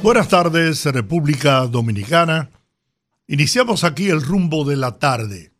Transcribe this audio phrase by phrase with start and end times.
[0.00, 2.50] Buenas tardes, República Dominicana.
[3.26, 5.50] Iniciamos aquí el rumbo de la tarde.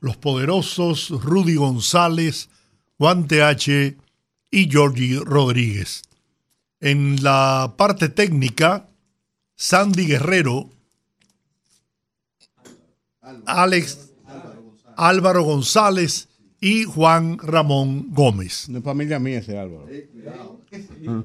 [0.00, 2.48] Los poderosos Rudy González,
[2.96, 3.96] Juan TH
[4.50, 6.02] y Georgie Rodríguez.
[6.80, 8.88] En la parte técnica,
[9.56, 10.70] Sandy Guerrero,
[13.46, 14.10] Alex
[14.96, 16.28] Álvaro González
[16.62, 18.68] y Juan Ramón Gómez.
[18.68, 19.88] No es familia mía ese Álvaro.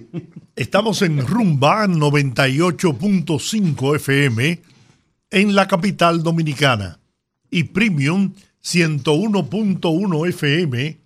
[0.56, 4.60] Estamos en Rumba 98.5 FM
[5.30, 7.00] en la capital dominicana
[7.52, 10.98] y Premium 101.1 FM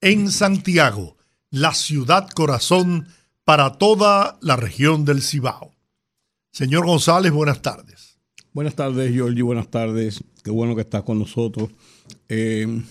[0.00, 1.16] en Santiago,
[1.50, 3.06] la ciudad corazón
[3.44, 5.70] para toda la región del Cibao.
[6.50, 8.18] Señor González, buenas tardes.
[8.52, 10.24] Buenas tardes, Giorgi, buenas tardes.
[10.42, 11.70] Qué bueno que estás con nosotros.
[12.28, 12.82] Eh,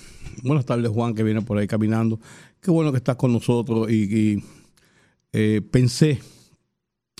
[0.43, 2.19] buenas tardes, Juan, que viene por ahí caminando.
[2.61, 4.43] Qué bueno que estás con nosotros y,
[5.33, 6.19] eh, pensé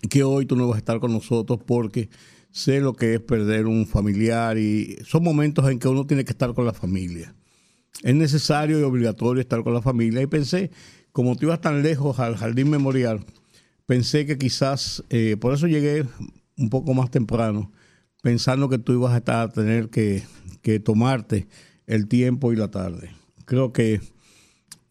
[0.09, 2.09] que hoy tú no vas a estar con nosotros porque
[2.51, 6.31] sé lo que es perder un familiar y son momentos en que uno tiene que
[6.31, 7.35] estar con la familia.
[8.03, 10.71] Es necesario y obligatorio estar con la familia y pensé,
[11.11, 13.25] como tú ibas tan lejos al jardín memorial,
[13.85, 16.05] pensé que quizás, eh, por eso llegué
[16.57, 17.71] un poco más temprano,
[18.21, 20.23] pensando que tú ibas a estar tener que,
[20.61, 21.47] que tomarte
[21.87, 23.11] el tiempo y la tarde.
[23.45, 24.01] Creo que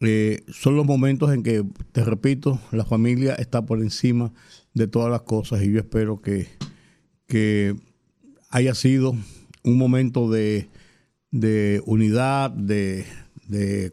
[0.01, 4.33] eh, son los momentos en que, te repito, la familia está por encima
[4.75, 6.49] de todas las cosas y yo espero que,
[7.27, 7.75] que
[8.51, 9.17] haya sido
[9.63, 10.69] un momento de,
[11.31, 13.07] de unidad, de,
[13.49, 13.93] de,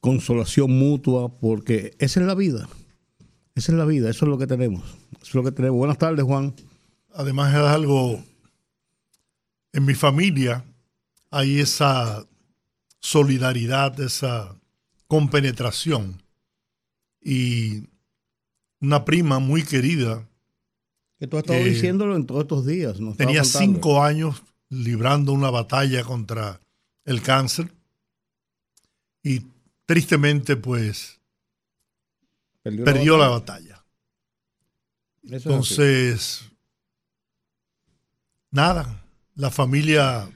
[0.00, 2.68] consolación mutua, porque esa es la vida.
[3.54, 4.82] Esa es la vida, eso es lo que tenemos.
[5.20, 5.76] Eso es lo que tenemos.
[5.78, 6.54] Buenas tardes, Juan.
[7.12, 8.22] Además, es algo.
[9.72, 10.64] En mi familia
[11.30, 12.26] hay esa
[12.98, 14.56] solidaridad, esa
[15.06, 16.22] compenetración.
[17.20, 17.88] Y
[18.80, 20.28] una prima muy querida.
[21.18, 22.96] Que tú has estado eh, diciéndolo en todos estos días.
[23.16, 26.60] tenía cinco años librando una batalla contra
[27.04, 27.72] el cáncer.
[29.22, 29.46] Y
[29.84, 31.20] tristemente, pues,
[32.62, 33.84] perdió, perdió la batalla.
[35.22, 35.36] La batalla.
[35.36, 36.50] Entonces,
[38.50, 39.04] nada,
[39.34, 40.30] la familia...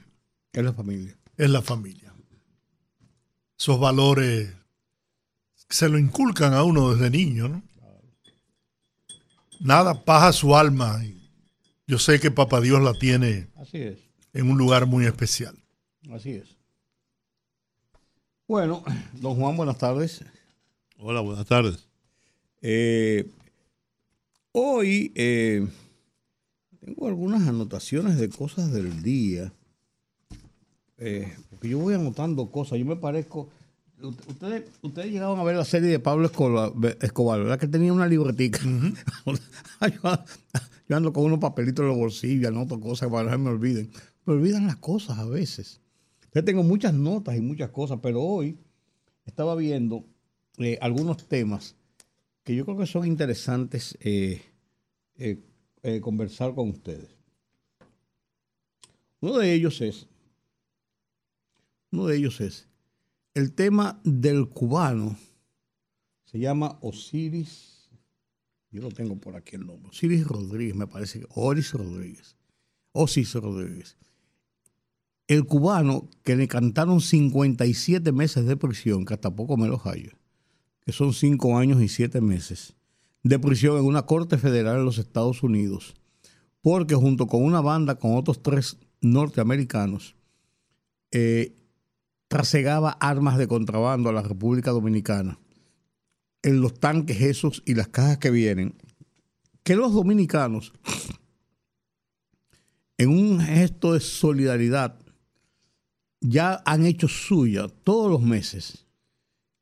[0.55, 1.17] Es la familia.
[1.35, 2.13] Es la familia.
[3.59, 4.53] Esos valores
[5.69, 7.63] se lo inculcan a uno desde niño, ¿no?
[9.59, 11.03] Nada, paja su alma.
[11.87, 13.99] Yo sé que Papá Dios la tiene Así es.
[14.33, 15.57] en un lugar muy especial.
[16.09, 16.55] Así es.
[18.47, 18.81] Bueno,
[19.13, 20.23] don Juan, buenas tardes.
[20.97, 21.89] Hola, buenas tardes.
[22.61, 23.29] Eh,
[24.53, 25.67] hoy eh,
[26.79, 29.51] tengo algunas anotaciones de cosas del día.
[30.97, 32.79] Eh, porque yo voy anotando cosas.
[32.79, 33.49] Yo me parezco
[34.01, 37.57] Ustedes, ustedes llegaron a ver la serie de Pablo Escobar, ¿verdad?
[37.57, 38.59] Que tenía una libretica.
[40.89, 43.89] yo, ando con unos papelitos en los bolsillos, anoto cosas para que no me olviden.
[44.25, 45.79] Me olvidan las cosas a veces.
[46.33, 48.57] Yo tengo muchas notas y muchas cosas, pero hoy
[49.25, 50.05] estaba viendo
[50.57, 51.75] eh, algunos temas
[52.43, 54.41] que yo creo que son interesantes eh,
[55.17, 57.15] eh, conversar con ustedes.
[59.21, 60.07] Uno de ellos es,
[61.95, 62.67] uno de ellos es
[63.33, 65.17] el tema del cubano
[66.25, 67.89] se llama Osiris,
[68.69, 72.35] yo lo tengo por aquí el nombre, Osiris Rodríguez, me parece Oris Rodríguez,
[72.91, 73.97] Osiris Rodríguez.
[75.27, 80.11] El cubano que le cantaron 57 meses de prisión, que hasta poco me lo hallo,
[80.81, 82.75] que son 5 años y 7 meses
[83.23, 85.95] de prisión en una corte federal en los Estados Unidos,
[86.61, 90.15] porque junto con una banda con otros tres norteamericanos,
[91.11, 91.55] eh,
[92.27, 95.39] trasegaba armas de contrabando a la República Dominicana
[96.43, 98.75] en los tanques esos y las cajas que vienen,
[99.63, 100.73] que los dominicanos,
[102.97, 104.99] en un gesto de solidaridad,
[106.21, 108.85] ya han hecho suya todos los meses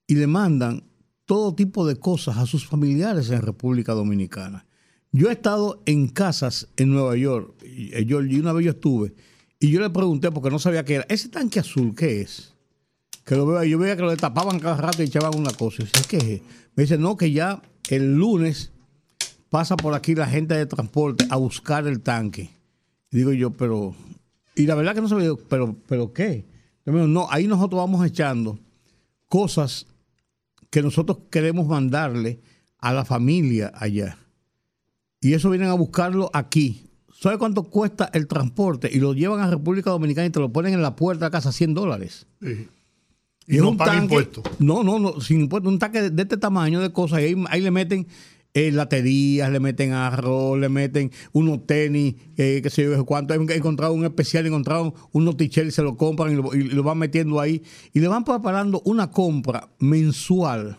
[0.07, 0.83] y le mandan
[1.25, 4.65] todo tipo de cosas a sus familiares en República Dominicana.
[5.11, 9.13] Yo he estado en casas en Nueva York, y una vez yo estuve,
[9.59, 11.05] y yo le pregunté porque no sabía qué era.
[11.07, 12.52] ¿Ese tanque azul qué es?
[13.25, 15.83] Que lo veo, yo veía que lo tapaban cada rato y echaban una cosa.
[16.11, 18.71] Me dice, no, que ya el lunes
[19.49, 22.49] pasa por aquí la gente de transporte a buscar el tanque
[23.11, 23.95] Y digo yo, pero.
[24.55, 26.45] Y la verdad que no se ve, pero, pero ¿qué?
[26.85, 28.59] No, ahí nosotros vamos echando
[29.29, 29.87] cosas
[30.69, 32.39] que nosotros queremos mandarle
[32.79, 34.17] a la familia allá.
[35.21, 36.89] Y eso vienen a buscarlo aquí.
[37.17, 38.89] ¿Sabe cuánto cuesta el transporte?
[38.91, 41.51] Y lo llevan a República Dominicana y te lo ponen en la puerta de casa
[41.51, 42.27] 100 dólares.
[43.47, 44.43] Y, no pagan impuestos.
[44.59, 45.71] No, no, no, sin impuestos.
[45.71, 47.21] Un tanque de, este tamaño de cosas.
[47.21, 48.07] Y ahí, le meten
[48.53, 53.33] eh, laterías, le meten arroz, le meten unos tenis, eh, qué sé yo, cuánto.
[53.33, 56.63] He encontrado un especial, he encontrado unos t y se lo compran y lo, y
[56.63, 57.63] lo van metiendo ahí.
[57.93, 60.77] Y le van preparando una compra mensual.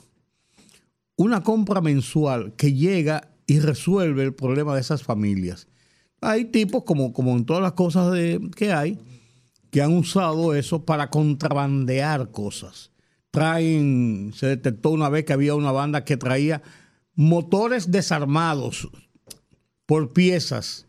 [1.16, 5.68] Una compra mensual que llega y resuelve el problema de esas familias.
[6.20, 8.98] Hay tipos, como, como en todas las cosas de, que hay,
[9.74, 12.92] que han usado eso para contrabandear cosas.
[13.32, 16.62] Traen, se detectó una vez que había una banda que traía
[17.16, 18.88] motores desarmados
[19.84, 20.86] por piezas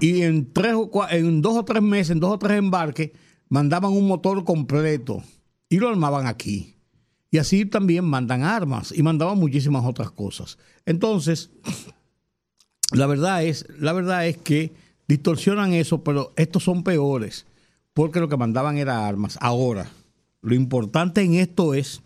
[0.00, 3.12] y en, tres o en dos o tres meses, en dos o tres embarques,
[3.48, 5.22] mandaban un motor completo
[5.68, 6.74] y lo armaban aquí.
[7.30, 10.58] Y así también mandan armas y mandaban muchísimas otras cosas.
[10.86, 11.50] Entonces,
[12.90, 14.72] la verdad es, la verdad es que
[15.06, 17.46] distorsionan eso, pero estos son peores
[17.94, 19.38] porque lo que mandaban era armas.
[19.40, 19.90] Ahora,
[20.40, 22.02] lo importante en esto es,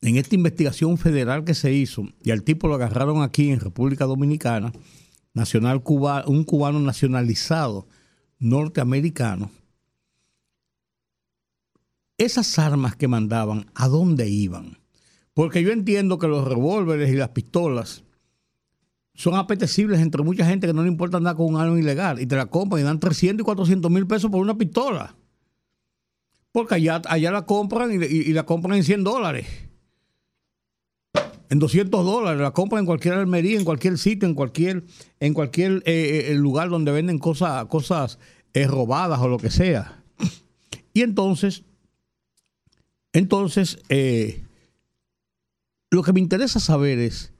[0.00, 4.04] en esta investigación federal que se hizo, y al tipo lo agarraron aquí en República
[4.04, 4.72] Dominicana,
[5.34, 7.86] nacional cuba, un cubano nacionalizado
[8.38, 9.50] norteamericano,
[12.18, 14.78] esas armas que mandaban, ¿a dónde iban?
[15.34, 18.05] Porque yo entiendo que los revólveres y las pistolas
[19.16, 22.26] son apetecibles entre mucha gente que no le importa andar con un arma ilegal y
[22.26, 25.16] te la compran y dan 300 y 400 mil pesos por una pistola.
[26.52, 29.46] Porque allá, allá la compran y, la compran en 100 dólares.
[31.48, 32.40] En 200 dólares.
[32.40, 34.84] La compran en cualquier almería, en cualquier sitio, en cualquier,
[35.18, 38.18] en cualquier eh, eh, lugar donde venden cosas, cosas
[38.52, 40.02] eh, robadas o lo que sea.
[40.92, 41.64] Y entonces,
[43.12, 43.78] entonces,
[45.90, 47.35] lo que me interesa saber es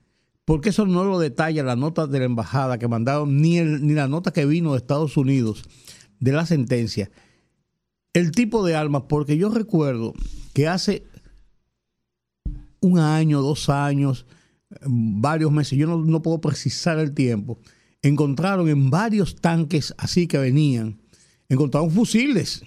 [0.46, 4.06] porque eso no lo detalla la nota de la embajada que mandaron, ni, ni la
[4.06, 5.64] nota que vino de Estados Unidos
[6.20, 7.10] de la sentencia.
[8.12, 10.14] El tipo de armas, porque yo recuerdo
[10.54, 11.04] que hace
[12.81, 14.25] un año, dos años,
[14.87, 17.58] varios meses, yo no, no puedo precisar el tiempo,
[18.00, 21.02] encontraron en varios tanques así que venían,
[21.49, 22.62] encontraron fusiles.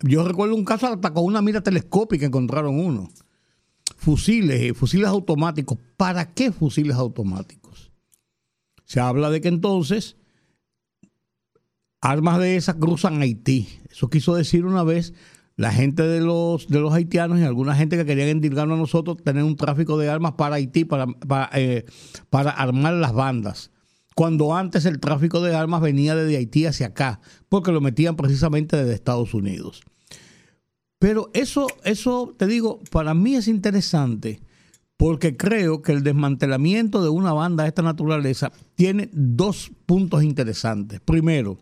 [0.00, 3.10] Yo recuerdo un caso hasta con una mira telescópica encontraron uno
[3.96, 5.78] fusiles, eh, fusiles automáticos.
[5.96, 7.92] ¿Para qué fusiles automáticos?
[8.84, 10.16] Se habla de que entonces
[12.00, 13.68] armas de esas cruzan Haití.
[13.90, 15.14] Eso quiso decir una vez
[15.56, 19.18] la gente de los, de los haitianos y alguna gente que querían endilgarnos a nosotros
[19.22, 21.84] tener un tráfico de armas para Haití, para, para, eh,
[22.28, 23.70] para armar las bandas.
[24.14, 28.76] Cuando antes el tráfico de armas venía desde Haití hacia acá, porque lo metían precisamente
[28.76, 29.82] desde Estados Unidos.
[31.04, 34.40] Pero eso, eso, te digo, para mí es interesante
[34.96, 41.00] porque creo que el desmantelamiento de una banda de esta naturaleza tiene dos puntos interesantes.
[41.00, 41.58] Primero,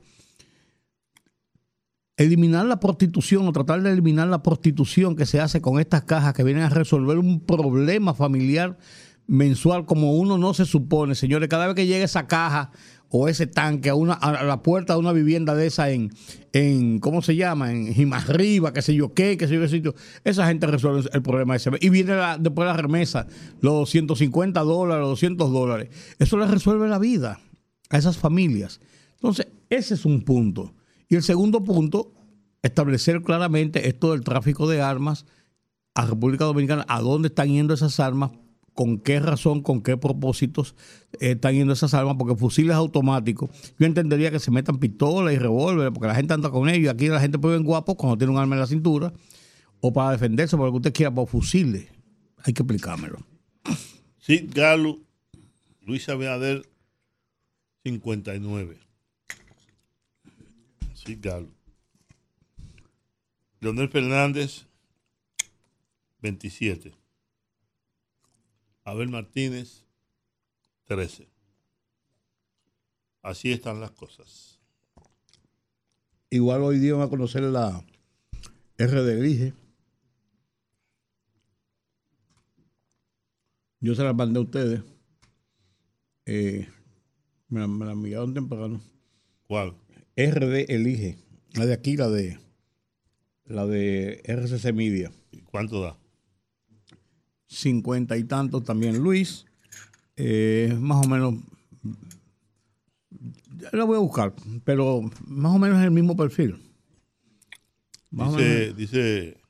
[2.16, 6.34] eliminar la prostitución o tratar de eliminar la prostitución que se hace con estas cajas
[6.34, 8.78] que vienen a resolver un problema familiar
[9.26, 11.16] mensual como uno no se supone.
[11.16, 12.70] Señores, cada vez que llega esa caja
[13.14, 16.10] o ese tanque a, una, a la puerta de una vivienda de esa en,
[16.54, 17.70] en ¿cómo se llama?
[17.70, 19.94] En Jimarriba, qué sé yo qué, qué sé yo qué sitio.
[20.24, 21.70] Esa gente resuelve el problema ese.
[21.80, 23.26] Y viene después la remesa,
[23.60, 25.90] los 150 dólares, los 200 dólares.
[26.18, 27.38] Eso les resuelve la vida
[27.90, 28.80] a esas familias.
[29.16, 30.74] Entonces, ese es un punto.
[31.10, 32.14] Y el segundo punto,
[32.62, 35.26] establecer claramente esto del tráfico de armas
[35.94, 38.30] a República Dominicana, a dónde están yendo esas armas,
[38.74, 40.74] con qué razón, con qué propósitos
[41.14, 45.38] eh, están yendo esas armas, porque fusiles automáticos, yo entendería que se metan pistolas y
[45.38, 48.16] revólveres, porque la gente anda con ellos, y aquí la gente puede ver guapo cuando
[48.16, 49.12] tiene un arma en la cintura,
[49.80, 51.86] o para defenderse, por lo que usted quiera, por fusiles.
[52.44, 53.18] Hay que explicármelo.
[54.18, 55.00] Sí, Galo,
[55.80, 56.62] Luis Abinader,
[57.84, 58.78] 59.
[60.94, 61.48] Sí, Galo.
[63.60, 64.66] Leonel Fernández,
[66.20, 67.01] 27.
[68.84, 69.84] Abel Martínez,
[70.84, 71.28] 13.
[73.22, 74.58] Así están las cosas.
[76.30, 77.84] Igual hoy día van a conocer la
[78.78, 79.54] R de Grige.
[83.80, 84.82] Yo se la mandé a ustedes.
[86.26, 86.68] Eh,
[87.48, 88.80] me, la, me la enviaron temprano.
[89.46, 89.74] ¿Cuál?
[90.16, 91.18] RD Elige.
[91.54, 92.38] La de aquí, la de
[93.44, 95.12] la de RCC Media.
[95.30, 95.98] ¿Y cuánto da?
[97.52, 99.46] Cincuenta y tantos también Luis,
[100.16, 101.34] eh, más o menos
[103.72, 106.56] La voy a buscar, pero más o menos es el mismo perfil.
[108.10, 109.40] Más Dice, dice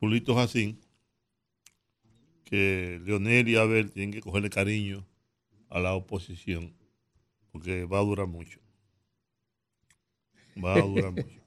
[0.00, 0.78] Julito Jacín
[2.44, 5.06] que Leonel y Abel tienen que cogerle cariño
[5.70, 6.74] a la oposición
[7.52, 8.60] porque va a durar mucho.
[10.62, 11.40] Va a durar mucho.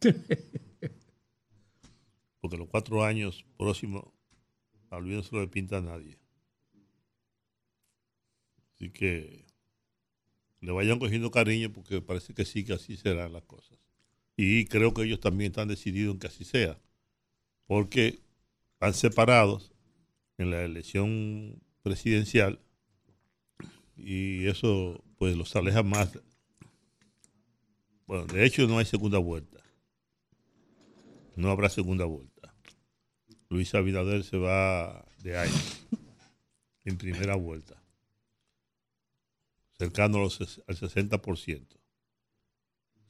[2.40, 4.04] Porque los cuatro años próximos
[4.90, 6.18] a Luis no se lo le pinta a nadie.
[8.74, 9.44] Así que
[10.60, 13.78] le vayan cogiendo cariño porque parece que sí que así serán las cosas.
[14.36, 16.80] Y creo que ellos también están decididos en que así sea.
[17.66, 18.20] Porque
[18.74, 19.72] están separados
[20.38, 22.60] en la elección presidencial
[23.96, 26.18] y eso pues los aleja más.
[28.06, 29.57] Bueno, de hecho no hay segunda vuelta.
[31.38, 32.52] No habrá segunda vuelta.
[33.48, 35.52] Luis Abinader se va de ahí
[36.84, 37.80] en primera vuelta,
[39.78, 41.78] cercano al 60%.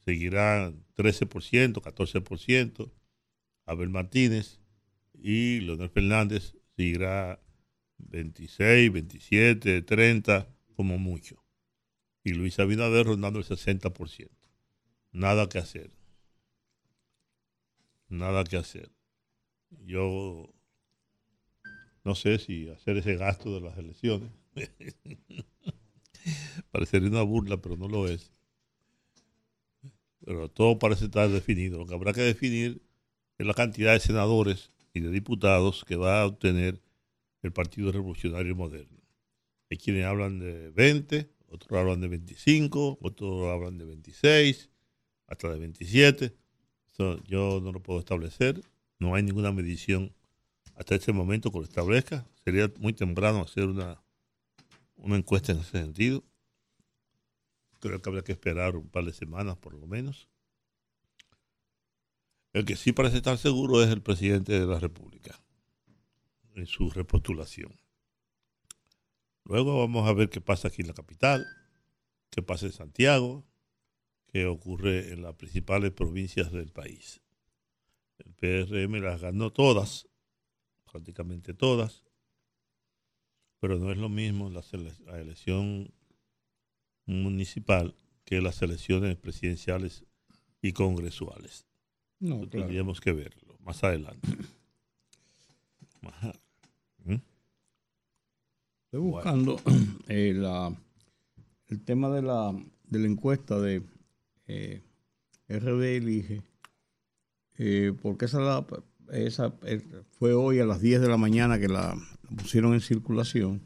[0.05, 2.91] Seguirán 13%, 14%,
[3.65, 4.59] Abel Martínez
[5.15, 7.41] y Leonel Fernández seguirá
[7.97, 11.43] 26, 27, 30 como mucho.
[12.23, 14.29] Y Luis Abinader rondando el 60%.
[15.13, 15.98] Nada que hacer.
[18.09, 18.91] Nada que hacer.
[19.85, 20.51] Yo
[22.03, 24.31] no sé si hacer ese gasto de las elecciones.
[26.71, 28.31] Parecería una burla, pero no lo es.
[30.25, 31.77] Pero todo parece estar definido.
[31.77, 32.81] Lo que habrá que definir
[33.37, 36.81] es la cantidad de senadores y de diputados que va a obtener
[37.41, 38.97] el Partido Revolucionario Moderno.
[39.69, 44.69] Hay quienes hablan de 20, otros hablan de 25, otros hablan de 26,
[45.27, 46.35] hasta de 27.
[47.25, 48.61] Yo no lo puedo establecer.
[48.99, 50.13] No hay ninguna medición
[50.75, 52.25] hasta este momento que lo establezca.
[52.43, 54.01] Sería muy temprano hacer una,
[54.97, 56.23] una encuesta en ese sentido.
[57.79, 60.27] Creo que habría que esperar un par de semanas por lo menos.
[62.51, 65.39] El que sí parece estar seguro es el presidente de la República
[66.55, 67.79] en su repostulación.
[69.45, 71.45] Luego vamos a ver qué pasa aquí en la capital,
[72.29, 73.45] qué pasa en Santiago,
[74.31, 77.21] qué ocurre en las principales provincias del país.
[78.19, 80.07] El PRM las ganó todas,
[80.91, 82.03] prácticamente todas,
[83.59, 84.63] pero no es lo mismo la,
[85.19, 85.91] elección
[87.05, 90.05] municipal que las elecciones presidenciales
[90.61, 91.65] y congresuales.
[92.19, 92.65] No, Eso claro.
[92.65, 94.27] Tendríamos que verlo más adelante.
[96.03, 96.33] Ajá.
[97.03, 97.15] ¿Mm?
[98.85, 99.59] Estoy buscando
[100.07, 100.75] eh, la-
[101.67, 102.53] el tema de la,
[102.85, 103.83] de la encuesta de
[104.49, 104.81] eh,
[105.47, 106.41] RD Elige,
[107.57, 108.65] eh, porque esa, la-
[109.13, 111.95] esa eh, fue hoy a las 10 de la mañana que la
[112.37, 113.61] pusieron en circulación.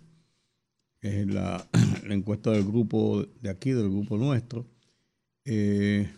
[1.02, 1.68] Es la,
[2.08, 4.66] la encuesta del grupo de aquí, del grupo nuestro.
[5.46, 6.10] Eh,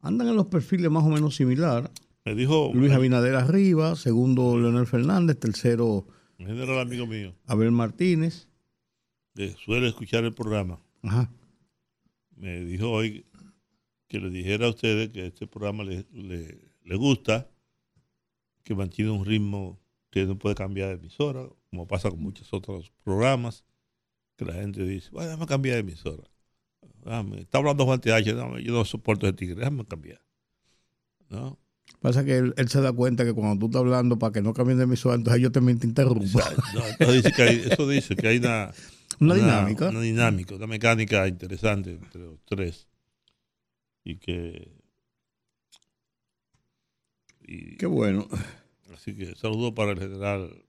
[0.00, 1.90] andan en los perfiles más o menos similar.
[2.24, 6.06] Me dijo Luis Abinader arriba, segundo Leonel Fernández, tercero
[6.38, 8.48] general amigo mío Abel Martínez.
[9.34, 10.80] que suele escuchar el programa.
[11.02, 11.30] Ajá.
[12.36, 13.24] Me dijo hoy
[14.12, 17.48] que le dijera a ustedes que este programa le, le, le gusta,
[18.62, 22.92] que mantiene un ritmo que no puede cambiar de emisora, como pasa con muchos otros
[23.04, 23.64] programas,
[24.36, 26.24] que la gente dice, bueno, déjame cambiar de emisora.
[27.02, 30.20] Déjame- está hablando Juan TH, yo no soporto ese tigre, déjame cambiar.
[31.30, 31.58] ¿No?
[32.00, 34.52] Pasa que él, él se da cuenta que cuando tú estás hablando para que no
[34.52, 36.30] cambien de emisora, entonces ellos también te interrumpen.
[36.74, 38.72] No, entonces dice que hay- eso dice que hay una,
[39.20, 39.88] Una dinámica.
[39.88, 42.86] Una dinámica, una mecánica interesante entre los tres.
[44.04, 44.72] Y que.
[47.40, 48.28] y- Qué bueno.
[48.94, 50.64] así que saludo para el general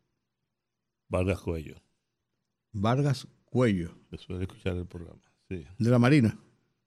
[1.10, 1.76] Vargas Cuello,
[2.72, 5.22] Vargas Cuello, que suele escuchar el programa.
[5.50, 6.38] Sí, de la Marina,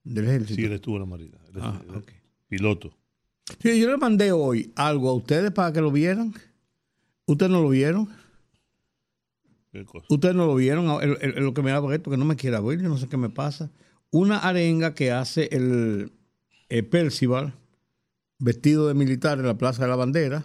[0.05, 0.55] del Ejército.
[0.57, 1.39] sí él estuvo en la Marina.
[1.49, 2.05] Él Ah, él.
[2.49, 2.97] Piloto.
[3.61, 6.35] Sí, yo le mandé hoy algo a ustedes para que lo vieran.
[7.27, 8.09] ¿Ustedes no lo vieron?
[9.73, 10.07] ¿Qué cosa?
[10.09, 10.87] Ustedes no lo vieron.
[11.03, 13.09] El- el- el- lo que me da esto que no me quiera yo no sé
[13.09, 13.71] qué me pasa.
[14.11, 16.13] Una arenga que hace el,
[16.69, 17.55] el Percival,
[18.39, 20.45] vestido de militar en la Plaza de la Bandera.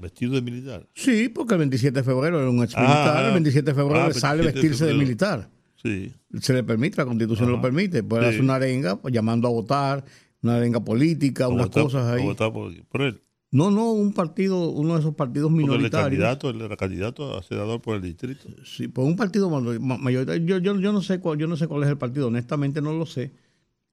[0.00, 0.88] Vestido de militar.
[0.94, 3.16] Sí, porque el 27 de febrero era un ex militar.
[3.18, 5.50] Ah, el 27 de febrero ah, le sale 27 de vestirse de militar.
[5.76, 6.12] Sí.
[6.40, 7.56] se le permite, la constitución Ajá.
[7.56, 8.02] lo permite.
[8.02, 8.28] Puede Sí.
[8.28, 10.04] hacer una arenga pues, llamando a votar,
[10.42, 12.22] una arenga política, unas votar- cosas ahí.
[12.22, 13.22] votar por, por él.
[13.52, 16.08] No, no, un partido, uno de esos partidos Porque minoritarios.
[16.10, 18.48] candidato, él era candidato a senador por el distrito.
[18.64, 20.46] Sí, pues un partido ma- ma- mayoritario.
[20.46, 22.92] Yo, yo, yo no sé cuál, yo no sé cuál es el partido, honestamente no
[22.92, 23.32] lo sé.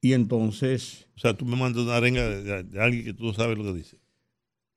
[0.01, 3.57] Y entonces, O sea, tú me mandas una arenga de, alguien que tú no sabes
[3.57, 3.97] lo que dice.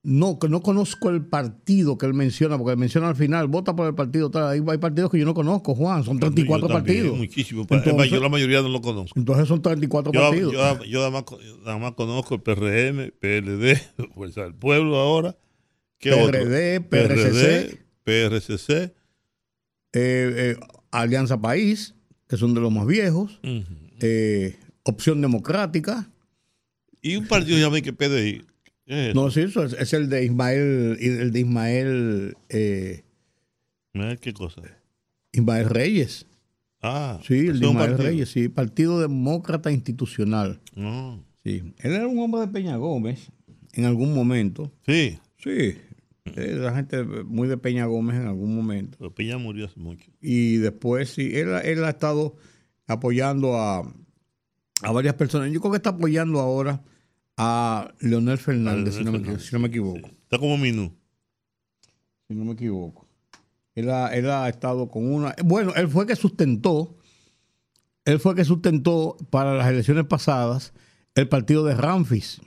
[0.02, 3.76] no, que no conozco el partido que él menciona, porque él menciona al final, vota
[3.76, 4.30] por el partido.
[4.30, 4.48] Tal.
[4.48, 7.18] Hay, hay partidos que yo no conozco, Juan, son 34 Yo también, partidos.
[7.18, 7.66] Muchísimo.
[7.68, 9.18] Entonces- yo la mayoría no lo conozco.
[9.18, 10.52] Entonces son 34 Yo, partidos.
[10.54, 11.24] yo, yo nada, más,
[11.64, 13.76] nada más conozco el PRM, PLD,
[14.14, 15.36] Fuerza del Pueblo ahora.
[15.98, 16.88] ¿Qué PRD, otro?
[16.88, 17.78] PRCC.
[18.04, 18.70] PRCC.
[18.70, 18.92] Eh,
[19.92, 20.56] eh,
[20.92, 21.94] Alianza País,
[22.26, 23.38] que son de los más viejos.
[24.00, 24.56] Eh,
[24.90, 26.08] Opción Democrática.
[27.02, 28.44] Y un partido que llama que PDI.
[28.86, 29.14] ¿Qué es?
[29.14, 33.02] No, sí, eso es, es el de Ismael, el de Ismael, eh,
[34.20, 34.62] ¿Qué cosa?
[35.32, 36.26] Ismael Reyes.
[36.82, 37.98] Ah, Sí, el de Ismael.
[37.98, 40.60] Reyes, sí, Partido Demócrata Institucional.
[40.74, 41.22] No.
[41.44, 43.30] Sí, él era un hombre de Peña Gómez
[43.72, 44.72] en algún momento.
[44.86, 45.74] Sí, Sí,
[46.36, 48.98] eh, la gente muy de Peña Gómez en algún momento.
[48.98, 50.10] pero Peña murió hace mucho.
[50.20, 52.36] Y después, sí, él, él ha estado
[52.86, 53.90] apoyando a,
[54.82, 55.50] a varias personas.
[55.52, 56.82] Yo creo que está apoyando ahora
[57.36, 60.08] a Leonel Fernández, si, no me, si no me equivoco.
[60.08, 60.16] sí.
[60.24, 60.92] Está como Minú.
[62.28, 63.06] Si no me equivoco.
[63.74, 65.34] Él ha, él ha estado con una...
[65.44, 66.96] Bueno, él fue que sustentó,
[68.04, 70.72] él fue que sustentó para las elecciones pasadas
[71.14, 72.40] el partido de Ramfis.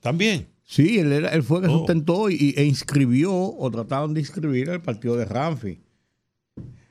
[0.00, 0.48] También.
[0.64, 1.78] Sí, él, era, él fue que Oh.
[1.78, 5.78] sustentó y, e inscribió o trataron de inscribir al partido de Ramfis.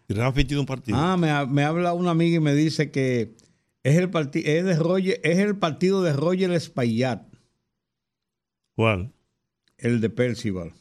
[0.07, 0.97] Y Rafi tiene un partido.
[0.97, 3.35] Ah, me, me habla una amiga y me dice que
[3.83, 7.23] es el partido es de Roger, es el partido de Roger Espaillat,
[8.75, 9.11] ¿Cuál?
[9.77, 10.73] el de Percival.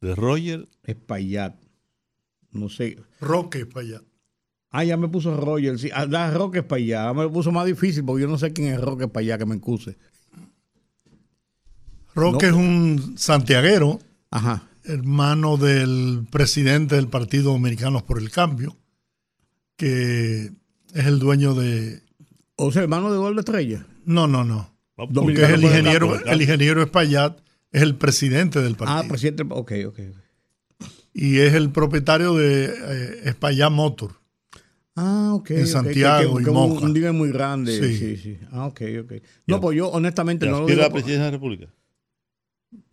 [0.00, 0.68] De Roger.
[0.82, 1.56] Espaillat.
[2.50, 2.98] No sé.
[3.20, 4.02] Roque allá.
[4.70, 5.78] Ah, ya me puso Roger.
[5.78, 5.88] Sí.
[5.94, 7.14] Ah, da Roque Espaillat.
[7.14, 9.54] Me lo puso más difícil porque yo no sé quién es Roque Espaillat que me
[9.54, 9.96] excuse.
[12.14, 12.52] Roque No.
[12.52, 13.98] es un santiaguero,
[14.30, 14.68] Ajá.
[14.84, 18.76] hermano del presidente del Partido Dominicanos por el Cambio,
[19.76, 20.52] que
[20.94, 22.00] es el dueño de...
[22.56, 23.86] O sea, hermano de Gol de Estrella.
[24.06, 24.70] No, no, no.
[24.96, 27.38] Porque es el por ingeniero, el ingeniero Espaillat,
[27.72, 29.08] es el presidente del Ah, partido.
[29.08, 29.44] presidente.
[29.50, 29.98] Ok, ok.
[31.12, 34.12] y es el propietario de eh, Espaillat Motor.
[34.96, 35.50] Ah, ok.
[35.50, 36.84] En Santiago que, y que un- Moca.
[36.86, 37.76] Un día muy grande.
[37.76, 37.96] Sí.
[37.98, 38.16] Sí.
[38.16, 39.12] sí, Ah, ok, ok.
[39.48, 40.78] No, pues yo honestamente ¿Y no lo digo.
[40.80, 41.66] la por- presidencia de la República?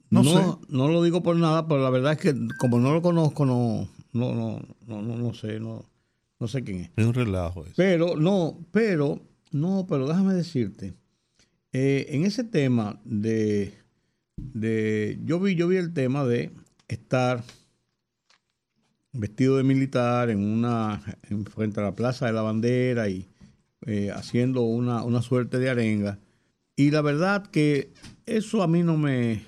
[0.09, 3.01] No No, no lo digo por nada, pero la verdad es que como no lo
[3.03, 5.85] conozco, no, no, no, no, no, no sé, no,
[6.41, 6.91] no sé quién es.
[6.95, 7.73] Es un relajo eso.
[7.77, 10.95] Pero, no, pero, no, pero déjame decirte,
[11.71, 13.75] eh, en ese tema de,
[14.35, 16.51] de, yo vi, yo vi el tema de
[16.87, 17.43] estar
[19.13, 23.27] vestido de militar en una, en frente a la Plaza de la Bandera y
[23.85, 26.17] eh, haciendo una, una suerte de arenga.
[26.75, 27.93] Y la verdad que
[28.25, 29.43] eso a mí no me,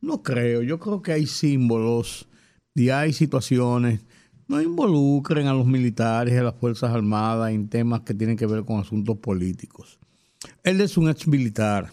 [0.00, 0.62] no creo.
[0.62, 2.28] Yo creo que hay símbolos
[2.76, 4.02] y hay situaciones.
[4.48, 8.46] No involucren a los militares y a las Fuerzas Armadas en temas que tienen que
[8.46, 9.98] ver con asuntos políticos.
[10.62, 11.92] Él es un ex militar.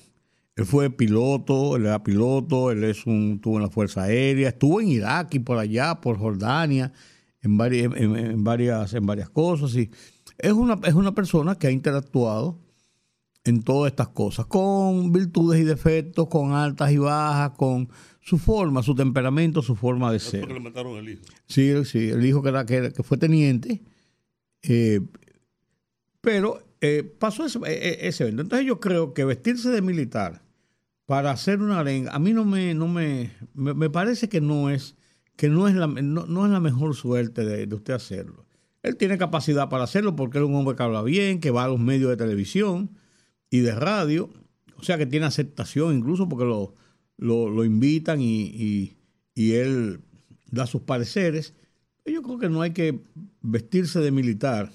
[0.56, 4.80] Él fue piloto, él era piloto, él es un, estuvo en la Fuerza Aérea, estuvo
[4.80, 6.94] en Irak y por allá, por Jordania,
[7.42, 9.76] en varias, en, en varias, en varias cosas.
[9.76, 9.92] Y
[10.38, 12.58] es una, es una persona que ha interactuado
[13.44, 17.90] en todas estas cosas, con virtudes y defectos, con altas y bajas, con
[18.28, 20.40] su forma, su temperamento, su forma de ser.
[20.40, 21.22] porque le mataron al hijo.
[21.46, 23.84] Sí, sí, el hijo que, era, que, era- que fue teniente,
[24.64, 25.00] eh,
[26.22, 28.42] pero eh, pasó ese, e- ese evento.
[28.42, 30.42] Entonces yo creo que vestirse de militar
[31.06, 34.70] para hacer una arenga, a mí no me, no me, me, me parece que no
[34.72, 34.96] es,
[35.36, 38.46] que no es la, no, no es la mejor suerte de, de usted hacerlo.
[38.82, 41.66] Él tiene capacidad para hacerlo porque él es un hombre que habla bien, que va
[41.66, 42.90] a los medios de televisión
[43.52, 44.32] y de radio,
[44.78, 46.74] o sea que tiene aceptación incluso porque lo,
[47.18, 48.98] lo, lo invitan y, y-
[49.34, 50.00] y él
[50.52, 51.54] da sus pareceres.
[52.06, 53.00] Yo creo que no hay que
[53.42, 54.72] vestirse de militar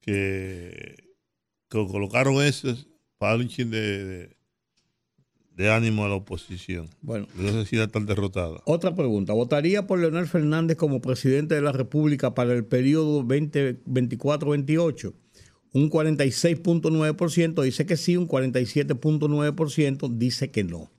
[0.00, 0.96] Que,
[1.68, 2.76] que colocaron eso
[3.18, 4.36] para un chin de, de,
[5.56, 6.88] de ánimo a la oposición.
[7.02, 7.26] Bueno.
[7.36, 8.60] No era tan derrotada.
[8.64, 9.32] Otra pregunta.
[9.32, 15.12] ¿Votaría por Leonel Fernández como presidente de la República para el periodo 2024-28?
[15.74, 20.90] Un 46.9% dice que sí, un 47.9% dice que no.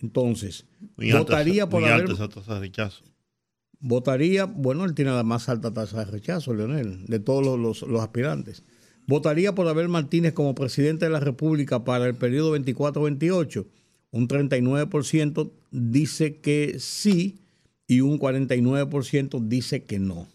[0.00, 2.02] Entonces, Muy votaría por muy haber...
[2.02, 3.04] alta esa tasa de rechazo.
[3.80, 7.82] Votaría, bueno, él tiene la más alta tasa de rechazo, Leonel, de todos los, los-
[7.90, 8.64] los aspirantes.
[9.06, 13.66] Votaría por Abel Martínez como presidente de la República para el periodo 24-28.
[14.10, 17.40] Un 39% dice que sí
[17.86, 20.26] y un 49% dice que no.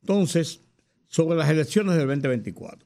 [0.00, 0.60] Entonces,
[1.08, 2.84] sobre las elecciones del 2024.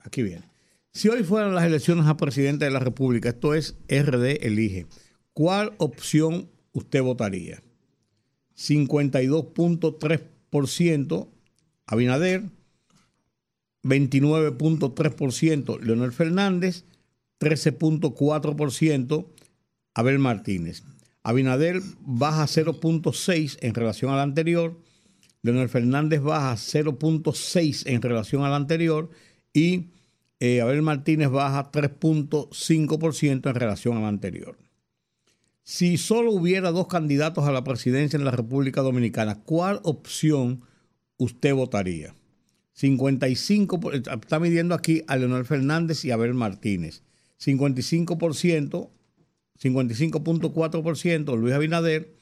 [0.00, 0.48] Aquí viene.
[0.92, 4.86] Si hoy fueran las elecciones a presidente de la República, esto es RD elige,
[5.32, 7.64] ¿cuál opción usted votaría?
[8.56, 11.28] 52.3%
[11.86, 12.44] Abinader,
[13.84, 16.84] 29.3% Leonel Fernández,
[17.38, 19.26] 13.4%
[19.94, 20.82] Abel Martínez.
[21.22, 24.78] Abinader baja 0.6 en relación al anterior,
[25.42, 29.10] Leonel Fernández baja 0.6 en relación al anterior
[29.52, 29.90] y
[30.40, 34.58] eh, Abel Martínez baja 3.5% en relación al anterior.
[35.62, 40.62] Si solo hubiera dos candidatos a la presidencia en la República Dominicana, ¿cuál opción
[41.16, 42.14] usted votaría?
[42.74, 47.02] 55, por- está midiendo aquí a Leonel Fernández y Abel Martínez.
[47.42, 48.90] 55%,
[49.60, 52.12] 55.4% Luis Abinader.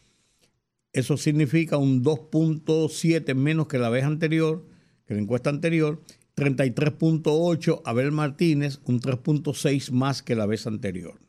[0.92, 4.64] Eso significa un 2.7 menos que la vez anterior,
[5.06, 6.00] que la encuesta anterior.
[6.36, 11.20] 33.8 Abel Martínez, un 3.6 más que la vez anterior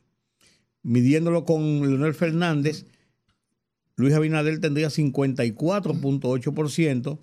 [0.84, 2.86] midiéndolo con Leonel Fernández,
[3.96, 7.18] Luis Abinader tendría 54.8%,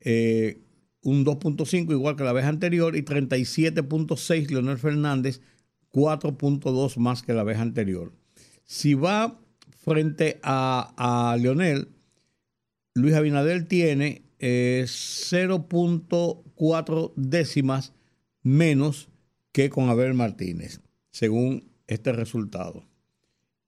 [0.00, 0.58] eh,
[1.04, 5.40] un 2.5 igual que la vez anterior, y 37.6 Leonel Fernández,
[5.92, 8.12] 4.2 más que la vez anterior.
[8.64, 9.38] Si va
[9.84, 11.88] frente a, Leonel,
[12.94, 17.92] Luis Abinader tiene eh, 0.4 décimas
[18.42, 19.08] menos
[19.52, 22.84] que con Abel Martínez, según este resultado.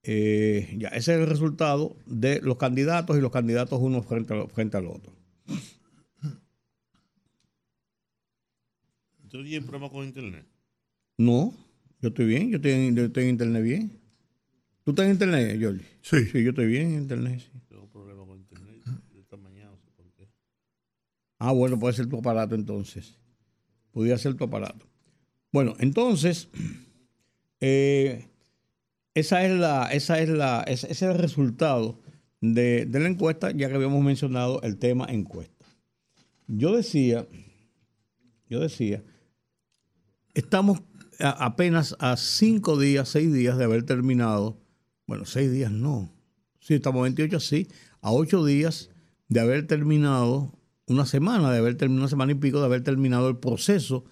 [0.03, 4.77] Eh, ya, ese es el resultado de los candidatos y los candidatos uno frente, frente
[4.77, 5.16] al otro.
[9.37, 10.47] ¿Usted tiene problema con internet?
[11.19, 11.53] No,
[12.01, 14.01] yo estoy bien, yo estoy en, yo estoy en internet bien.
[14.83, 15.85] ¿Tú estás en internet, Jordi?
[16.01, 16.25] Sí.
[16.33, 17.41] Sí, yo estoy bien en internet.
[17.41, 17.61] sí.
[17.69, 18.83] Tengo problema con internet
[19.15, 20.27] esta mañana, no sé por qué.
[21.39, 23.19] Ah, bueno, puede ser tu aparato entonces.
[23.91, 24.87] Podría ser tu aparato.
[25.53, 26.49] Bueno, entonces,
[27.61, 28.27] eh,
[29.13, 32.01] esa es la, esa es la, ese ese es el resultado
[32.41, 35.67] de, de la encuesta, ya que habíamos mencionado el tema encuesta.
[36.47, 37.27] Yo decía,
[38.49, 39.03] yo decía,
[40.37, 40.81] estamos
[41.19, 44.59] a- apenas a cinco días, seis días de haber terminado,
[45.07, 46.13] bueno, seis días no,
[46.61, 47.69] sí, estamos a 28, sí,
[48.03, 48.91] a ocho días
[49.29, 50.53] de haber terminado,
[50.87, 54.05] una semana, de haber terminado, una semana y pico, de haber terminado el proceso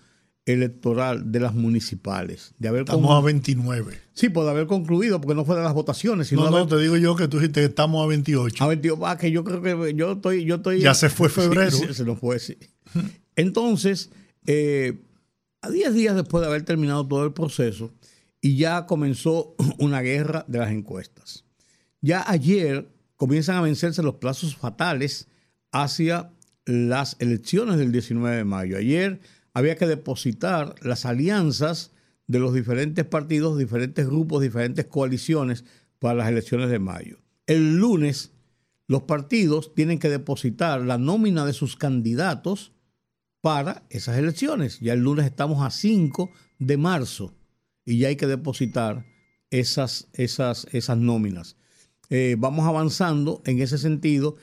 [0.46, 3.98] electoral de las municipales, de haber Estamos con- a 29.
[4.12, 6.68] sí, puede haber concluido, porque no fue de las votaciones, sino No, de no, haber-
[6.76, 8.62] te digo yo que tú dijiste que estamos a 28.
[8.64, 10.80] a 22, ah, que yo creo que yo estoy, yo estoy.
[10.80, 11.70] Ya se fue febrero.
[11.70, 12.56] Sí, sí, se nos fue, sí.
[13.36, 14.10] Entonces,
[14.46, 14.98] eh,
[15.64, 17.92] a 10 días después de haber terminado todo el proceso,
[18.40, 21.44] y ya comenzó una guerra de las encuestas.
[22.00, 25.28] Ya ayer comienzan a vencerse los plazos fatales
[25.72, 26.30] hacia
[26.66, 28.76] las elecciones del 19 de mayo.
[28.76, 29.20] Ayer
[29.54, 31.92] había que depositar las alianzas
[32.26, 35.64] de los diferentes partidos, diferentes grupos, diferentes coaliciones
[35.98, 37.18] para las elecciones de mayo.
[37.46, 38.32] El lunes
[38.86, 42.73] los partidos tienen que depositar la nómina de sus candidatos
[43.44, 44.80] para esas elecciones.
[44.80, 47.34] Ya el lunes estamos a 5 de marzo
[47.84, 49.04] y ya hay que depositar
[49.50, 51.58] esas, esas, esas nóminas.
[52.08, 54.36] Eh, vamos avanzando en ese sentido.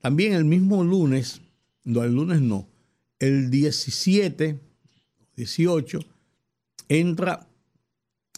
[0.00, 1.42] También el mismo lunes,
[1.84, 2.66] no, el lunes no,
[3.18, 4.58] el 17,
[5.36, 6.00] 18,
[6.88, 7.46] entra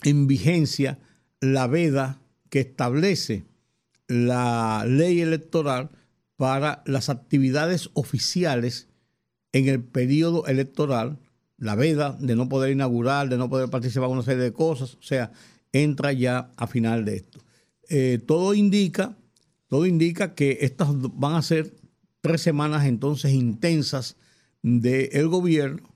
[0.02, 0.98] en vigencia
[1.40, 3.44] la veda que establece
[4.08, 5.90] la ley electoral
[6.34, 8.87] para las actividades oficiales
[9.58, 11.18] en el periodo electoral,
[11.58, 14.94] la veda de no poder inaugurar, de no poder participar en una serie de cosas,
[14.94, 15.32] o sea,
[15.72, 17.40] entra ya a final de esto.
[17.88, 19.16] Eh, todo indica,
[19.68, 21.74] todo indica que estas van a ser
[22.20, 24.16] tres semanas entonces intensas
[24.62, 25.88] del gobierno,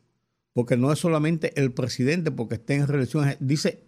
[0.53, 3.85] porque no es solamente el presidente porque está en reelección, dice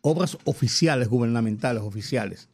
[0.00, 2.48] obras oficiales, gubernamentales, oficiales.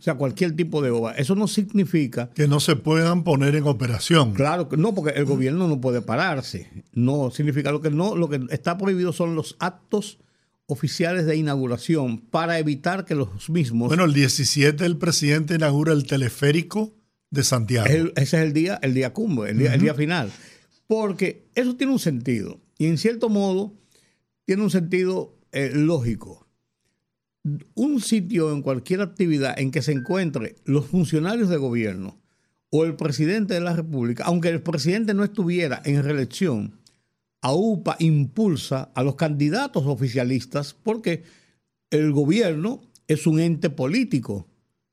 [0.00, 1.12] O sea, cualquier tipo de obra.
[1.12, 2.30] Eso no significa...
[2.30, 4.32] Que no se puedan poner en operación.
[4.32, 6.70] Claro, no, porque el gobierno no puede pararse.
[6.94, 10.18] No significa lo que no, lo que está prohibido son los actos
[10.64, 13.88] oficiales de inauguración para evitar que los mismos...
[13.88, 16.94] Bueno, el 17 el presidente inaugura el teleférico
[17.28, 17.86] de Santiago.
[17.86, 20.32] ese es el día, el día cumbre, el día, el día final.
[20.86, 22.58] Porque eso tiene un sentido.
[22.78, 23.74] Y en cierto modo
[24.46, 26.46] tiene un sentido eh, lógico
[27.74, 32.18] un sitio en cualquier actividad en que se encuentre los funcionarios de gobierno
[32.70, 36.78] o el presidente de la República, aunque el presidente no estuviera en reelección,
[37.40, 41.24] AUPA impulsa a los candidatos oficialistas porque
[41.90, 44.46] el gobierno es un ente político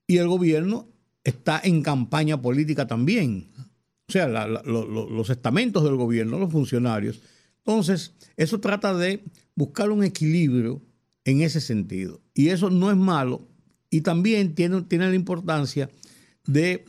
[0.08, 0.88] y el gobierno
[1.24, 3.50] está en campaña política también.
[4.08, 7.22] O sea, los estamentos del gobierno, los funcionarios.
[7.58, 10.82] Entonces, eso trata de buscar un equilibrio
[11.26, 12.22] en ese sentido.
[12.38, 13.47] Y eso no es malo.
[13.89, 15.89] Y también tiene, tiene la importancia
[16.45, 16.86] de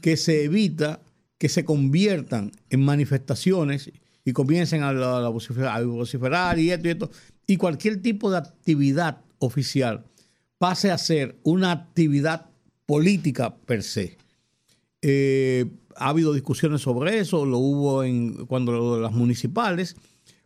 [0.00, 1.00] que se evita
[1.36, 3.90] que se conviertan en manifestaciones
[4.24, 4.92] y comiencen a,
[5.28, 7.10] vociferar, y esto y esto.
[7.46, 10.04] Y cualquier tipo de actividad oficial
[10.58, 12.46] pase a ser una actividad
[12.86, 14.16] política per se.
[15.02, 19.96] Eh, ha habido discusiones sobre eso, lo hubo en cuando las municipales,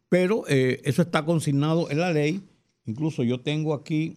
[0.08, 2.42] pero eh, eso está consignado en la ley
[2.88, 4.16] Incluso yo tengo aquí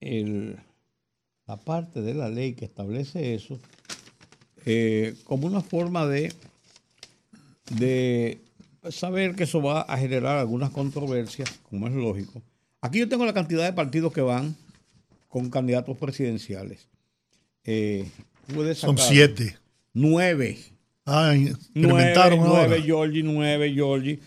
[0.00, 3.58] la parte de la ley que establece eso
[4.66, 6.32] eh, como una forma de,
[7.70, 8.38] de
[8.90, 12.42] saber que eso va a generar algunas controversias, como es lógico.
[12.80, 14.56] Aquí yo tengo la cantidad de partidos que van
[15.28, 16.88] con candidatos presidenciales.
[17.64, 18.06] Eh,
[18.74, 19.58] Son siete.
[19.92, 20.58] Nueve.
[21.06, 24.20] Ah, incrementaron nueve, nueve, Giorgi, nueve, Giorgi.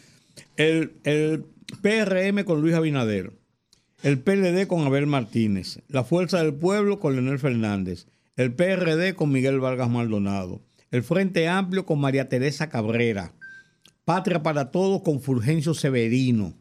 [0.56, 1.45] El, el
[1.82, 3.32] PRM con Luis Abinader
[4.04, 8.06] el PLD con Abel Martínez, la Fuerza del Pueblo con Leonel Fernández,
[8.36, 13.34] el PRD con Miguel Vargas Maldonado, el Frente Amplio con María Teresa Cabrera,
[14.06, 16.54] Patria para Todos con Fulgencio Severino,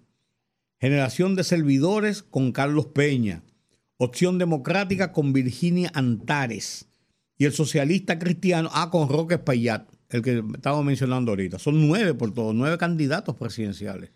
[0.81, 3.42] Generación de Servidores con Carlos Peña,
[3.99, 6.88] Opción Democrática con Virginia Antares
[7.37, 11.59] y el Socialista Cristiano, ah, con Roque Espaillat, el que estaba mencionando ahorita.
[11.59, 14.11] Son nueve por todos, nueve candidatos presidenciales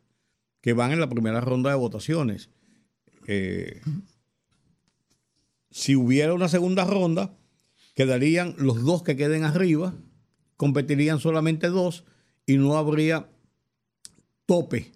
[0.63, 2.51] que van en la primera ronda de votaciones.
[3.33, 3.81] Eh,
[5.71, 7.33] si hubiera una segunda ronda,
[7.95, 9.95] quedarían los dos que queden arriba,
[10.57, 12.03] competirían solamente dos
[12.45, 13.29] y no habría
[14.47, 14.91] tope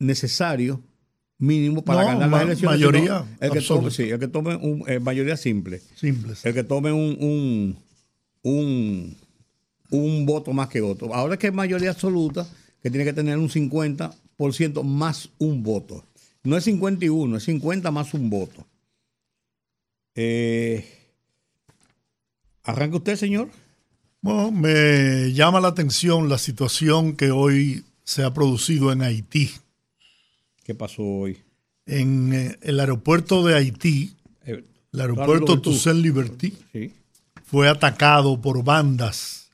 [0.00, 0.82] necesario
[1.38, 2.80] mínimo para ganar las elecciones.
[2.80, 3.24] Mayoría.
[3.38, 5.80] El que, tome, sí, el que tome un, eh, mayoría simple.
[6.02, 7.78] El que tome un,
[8.42, 9.16] un,
[9.90, 11.14] un, voto más que otro.
[11.14, 12.48] Ahora es que es mayoría absoluta,
[12.82, 16.04] que tiene que tener un 50% más un voto.
[16.42, 18.66] No es 51, es 50 más un voto.
[20.14, 20.86] Eh,
[22.62, 23.48] ¿Arranca usted, señor?
[24.22, 29.50] Bueno, me llama la atención la situación que hoy se ha producido en Haití.
[30.64, 31.38] ¿Qué pasó hoy?
[31.86, 36.54] En eh, el aeropuerto de Haití, eh, el aeropuerto Toussaint Liberty,
[37.44, 39.50] fue atacado por bandas.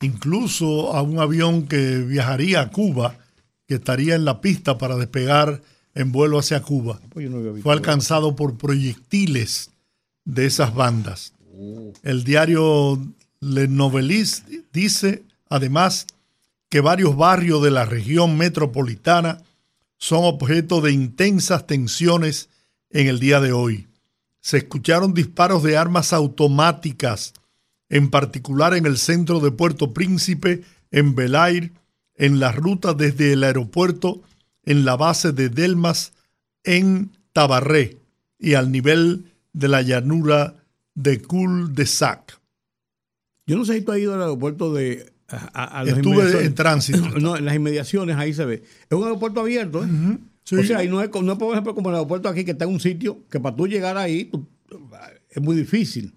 [0.00, 3.18] Incluso a un avión que viajaría a Cuba,
[3.66, 5.62] que estaría en la pista para despegar
[5.94, 7.00] en vuelo hacia Cuba.
[7.02, 7.28] Ah, pues
[7.62, 9.70] Fue alcanzado por proyectiles
[10.24, 11.32] de esas bandas.
[11.56, 11.92] Oh.
[12.02, 13.00] El diario
[13.40, 16.06] Le Noveliste dice, además,
[16.68, 19.42] que varios barrios de la región metropolitana
[19.98, 22.48] son objeto de intensas tensiones
[22.90, 23.86] en el día de hoy.
[24.40, 27.32] Se escucharon disparos de armas automáticas,
[27.88, 31.72] en particular en el centro de Puerto Príncipe, en Belair,
[32.16, 34.20] en la ruta desde el aeropuerto
[34.66, 36.12] en la base de Delmas
[36.64, 37.98] en Tabarré
[38.38, 40.54] y al nivel de la llanura
[40.94, 42.40] de Cul de Sac.
[43.46, 45.12] Yo no sé si tú has ido al aeropuerto de...
[45.86, 47.00] Estuve en tránsito.
[47.20, 48.62] No, en las inmediaciones ahí se ve.
[48.88, 49.84] Es un aeropuerto abierto.
[49.84, 49.88] ¿eh?
[50.52, 52.64] O sea, ahí no es, no es, por ejemplo, como el aeropuerto aquí que está
[52.64, 54.30] en un sitio que para tú llegar ahí
[55.30, 56.14] es muy difícil.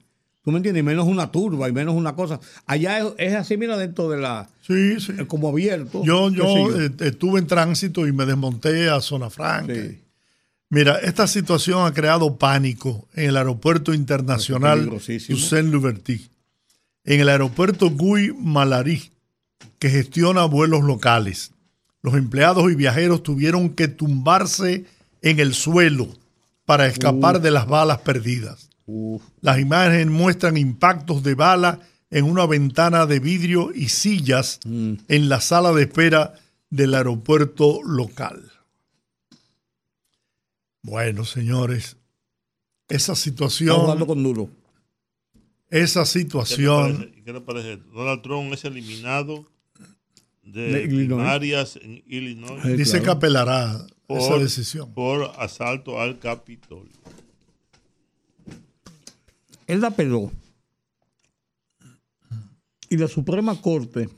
[0.48, 0.80] ¿Tú me entiendes?
[0.80, 2.40] Y menos una turba y menos una cosa.
[2.66, 4.48] Allá es, así, mira, dentro de la.
[4.66, 5.12] Sí, sí.
[5.28, 6.06] Como abierto.
[6.06, 9.74] Yo, yo, eh, estuve en tránsito y me desmonté a Zona Franca.
[10.70, 16.30] Mira, esta situación ha creado pánico en el aeropuerto internacional Hussein Louverty,
[17.04, 19.12] en el aeropuerto Gui Malarí,
[19.80, 21.52] que gestiona vuelos locales.
[22.02, 24.86] Los empleados y viajeros tuvieron que tumbarse
[25.22, 26.08] en el suelo
[26.64, 28.67] para escapar de las balas perdidas.
[29.42, 34.94] Las imágenes muestran impactos de bala en una ventana de vidrio y sillas mm.
[35.08, 36.36] en la sala de espera
[36.70, 38.52] del aeropuerto local.
[40.84, 41.98] Bueno, señores,
[42.88, 44.50] esa situación, jugando con duro.
[45.70, 47.12] esa ¿Qué te situación?
[47.26, 47.78] ¿Qué te parece?
[47.94, 49.46] Donald Trump es eliminado
[50.44, 51.08] de, De Illinois.
[51.08, 53.04] primarias en Illinois dice claro.
[53.04, 54.94] que apelará esa decisión.
[54.94, 56.97] por asalto al Capitolio.
[59.68, 60.32] Él la apeló.
[62.90, 64.10] Y la Suprema Corte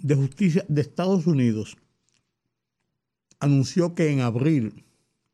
[0.00, 1.76] de Justicia de Estados Unidos
[3.38, 4.84] anunció que en abril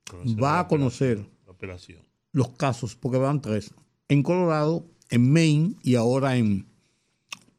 [0.09, 2.01] Conocer va a conocer La apelación.
[2.33, 3.73] los casos, porque van tres,
[4.09, 6.66] en Colorado, en Maine y ahora en,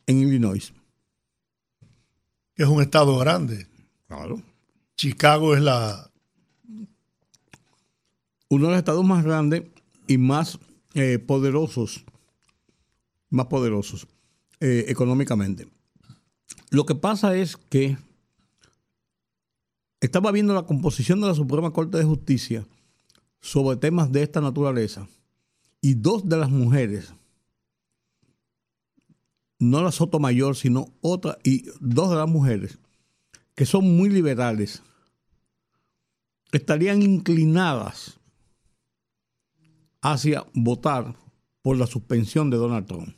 [0.05, 0.71] en Illinois.
[2.53, 3.67] que es un estado grande.
[4.07, 4.41] Claro.
[4.95, 6.09] Chicago es la
[8.49, 9.63] Uno de los estados más grandes
[10.07, 10.57] y más
[10.99, 12.03] eh, poderosos,
[13.29, 14.07] más poderosos
[14.59, 15.67] eh, económicamente.
[16.71, 17.99] Lo que pasa es que
[20.01, 22.65] estaba viendo la composición de la Suprema Corte de Justicia
[23.39, 25.07] sobre temas de esta naturaleza
[25.81, 27.13] y dos de las mujeres,
[29.59, 32.79] no la Sotomayor, sino otra, y dos de las mujeres
[33.53, 34.81] que son muy liberales,
[36.51, 38.17] estarían inclinadas
[40.11, 41.15] hacia votar
[41.61, 43.09] por la suspensión de Donald Trump.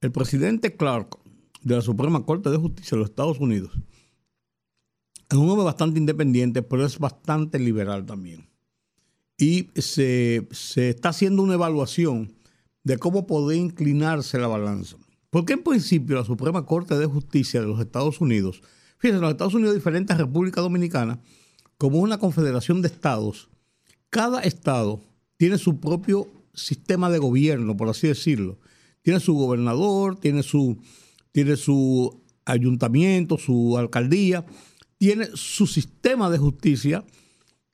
[0.00, 1.18] El presidente Clark
[1.62, 3.72] de la Suprema Corte de Justicia de los Estados Unidos
[5.28, 8.48] es un hombre bastante independiente, pero es bastante liberal también.
[9.38, 12.32] Y se, se está haciendo una evaluación
[12.84, 14.98] de cómo poder inclinarse la balanza.
[15.30, 18.62] Porque en principio la Suprema Corte de Justicia de los Estados Unidos,
[18.98, 21.18] fíjense, en los Estados Unidos diferentes a República Dominicana,
[21.78, 23.48] como una confederación de estados,
[24.10, 25.00] cada estado
[25.42, 28.60] tiene su propio sistema de gobierno, por así decirlo.
[29.02, 30.80] Tiene su gobernador, tiene su,
[31.32, 34.46] tiene su ayuntamiento, su alcaldía,
[34.98, 37.04] tiene su sistema de justicia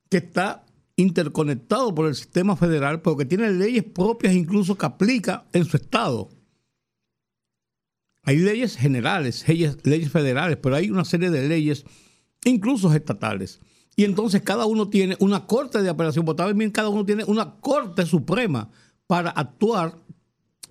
[0.08, 0.64] que está
[0.96, 5.76] interconectado por el sistema federal, pero que tiene leyes propias incluso que aplica en su
[5.76, 6.30] estado.
[8.22, 11.84] Hay leyes generales, leyes, leyes federales, pero hay una serie de leyes,
[12.46, 13.60] incluso estatales.
[13.98, 17.56] Y entonces cada uno tiene una corte de apelación, pero también cada uno tiene una
[17.56, 18.70] corte suprema
[19.08, 19.96] para actuar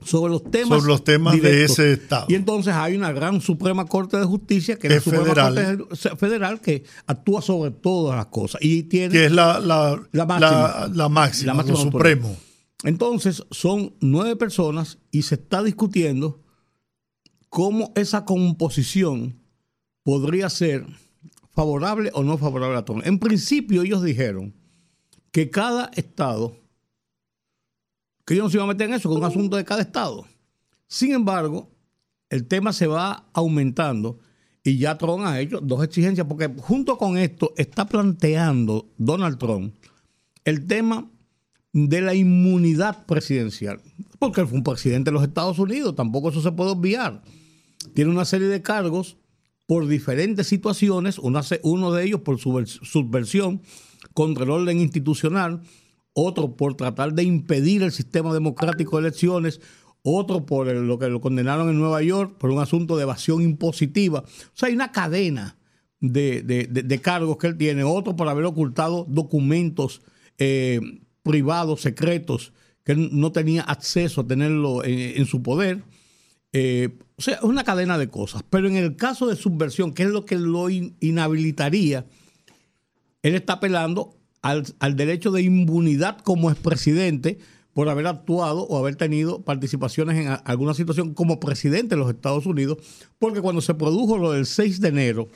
[0.02, 2.26] sobre los temas, Sobre los temas de ese estado.
[2.30, 5.78] Y entonces hay una gran Suprema Corte de Justicia, que es la Suprema federal.
[5.90, 8.62] Corte Federal, que actúa sobre todas las cosas.
[8.64, 10.88] Y tiene que es la, la, La máxima.
[10.94, 12.38] la- máxima, lo supremo.
[12.84, 16.40] Entonces, son nueve personas y se está discutiendo
[17.50, 19.36] cómo esa composición
[20.04, 20.86] podría ser
[21.58, 23.02] favorable o no favorable a Trump.
[23.04, 24.54] En principio, ellos dijeron
[25.32, 26.56] que cada estado,
[28.24, 30.28] que ellos no se iban a meter en eso, es un asunto de cada estado.
[30.88, 31.72] Sin embargo,
[32.30, 34.20] el tema se va aumentando
[34.64, 39.74] y ya Trump ha hecho dos exigencias, porque junto con esto está planteando Donald Trump
[40.46, 41.10] el tema
[41.74, 43.82] de la inmunidad presidencial,
[44.20, 47.24] porque él fue un presidente de los Estados Unidos, tampoco eso se puede obviar.
[47.96, 49.18] Tiene una serie de cargos
[49.68, 53.62] por diferentes situaciones, una se- uno de ellos por subver- subversión
[54.14, 55.62] contra el orden institucional,
[56.14, 59.62] otro por tratar de impedir el sistema democrático de elecciones,
[60.02, 64.20] otro por lo que lo condenaron en Nueva York por un asunto de evasión impositiva.
[64.22, 65.58] O sea, hay una cadena
[66.00, 70.02] de, de- de- cargos que él tiene, otro por haber ocultado documentos
[70.38, 70.80] eh,
[71.24, 72.54] privados, secretos,
[72.86, 75.84] que él no tenía acceso a tenerlo en, en su poder.
[76.60, 78.44] Eh, o sea, es una cadena de cosas.
[78.50, 82.06] Pero en el caso de subversión, que es lo que lo in- inhabilitaría,
[83.22, 87.38] él está apelando al, al derecho de inmunidad como expresidente
[87.74, 92.48] por haber actuado o haber tenido participaciones en alguna situación como presidente de los Estados
[92.48, 92.80] Unidos,
[93.20, 95.28] porque cuando se produjo lo del 6 de enero,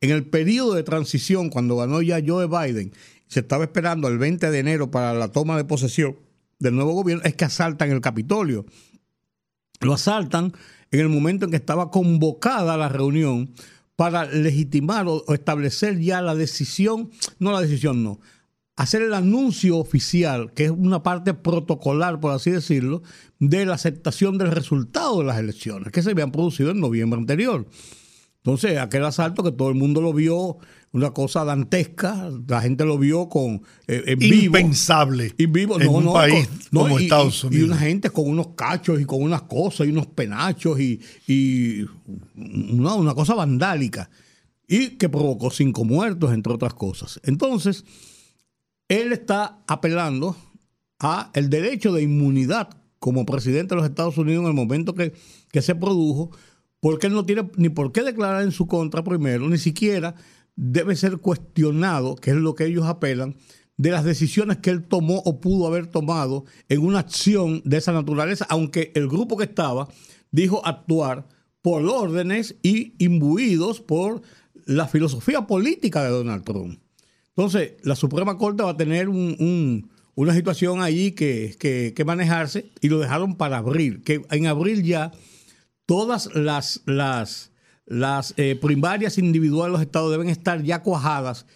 [0.00, 2.92] en el periodo de transición, cuando ganó ya Joe Biden,
[3.26, 6.16] se estaba esperando el 20 de enero para la toma de posesión
[6.60, 8.64] del nuevo gobierno, es que asaltan el Capitolio.
[9.80, 10.52] Lo asaltan
[10.90, 13.52] en el momento en que estaba convocada la reunión
[13.96, 18.20] para legitimar o, establecer ya la decisión, no la decisión, no,
[18.76, 23.02] hacer el anuncio oficial, que es una parte protocolar, por así decirlo,
[23.38, 27.66] de la aceptación del resultado de las elecciones que se habían producido en noviembre anterior.
[28.36, 30.58] Entonces, aquel asalto que todo el mundo lo vio,
[30.96, 34.56] una cosa dantesca, la gente lo vio con eh, en vivo.
[34.58, 37.62] Impensable Y vivo, en no, un no, país con- no, como y- Estados y- Unidos.
[37.62, 41.82] Y una gente con unos cachos y con unas cosas y unos penachos y, y
[42.34, 44.08] una, una cosa vandálica.
[44.66, 47.20] Y que provocó cinco muertos, entre otras cosas.
[47.24, 47.84] Entonces,
[48.88, 50.36] él está apelando
[50.98, 55.12] a el derecho de inmunidad como presidente de los Estados Unidos en el momento que,
[55.52, 56.30] que se produjo,
[56.80, 60.14] porque él no tiene ni por qué declarar en su contra primero, ni siquiera
[60.56, 63.36] debe ser cuestionado, que es lo que ellos apelan,
[63.76, 67.92] de las decisiones que él tomó o pudo haber tomado en una acción de esa
[67.92, 69.88] naturaleza, aunque el grupo que estaba
[70.30, 71.28] dijo actuar
[71.62, 74.22] por órdenes y imbuidos por
[74.64, 76.80] la filosofía política de Donald Trump.
[77.36, 83.36] Entonces, la Suprema Corte va a tener una situación ahí que, manejarse y lo dejaron
[83.36, 85.12] para abril, que en abril ya
[85.84, 87.52] todas las, las,
[87.86, 91.46] las eh, primarias individuales de los estados deben estar ya cuajadas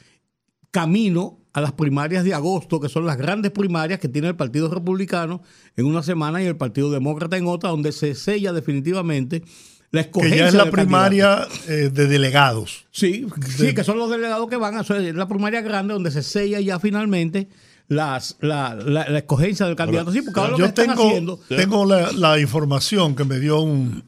[0.71, 4.73] camino a las primarias de agosto, que son las grandes primarias que tiene el Partido
[4.73, 5.43] Republicano
[5.77, 9.43] en una semana y el Partido Demócrata en otra, donde se sella definitivamente
[9.91, 10.37] la escogencia.
[10.37, 12.87] Que ya es la primaria eh, de delegados.
[12.93, 13.27] Sí,
[13.57, 16.61] sí, que son los delegados que van a ser la primaria grande, donde se sella
[16.61, 17.49] ya finalmente
[17.89, 20.13] las, la, la, escogencia del candidato.
[20.13, 24.05] sí, porque ahora yo tengo, tengo la, información que me dio un,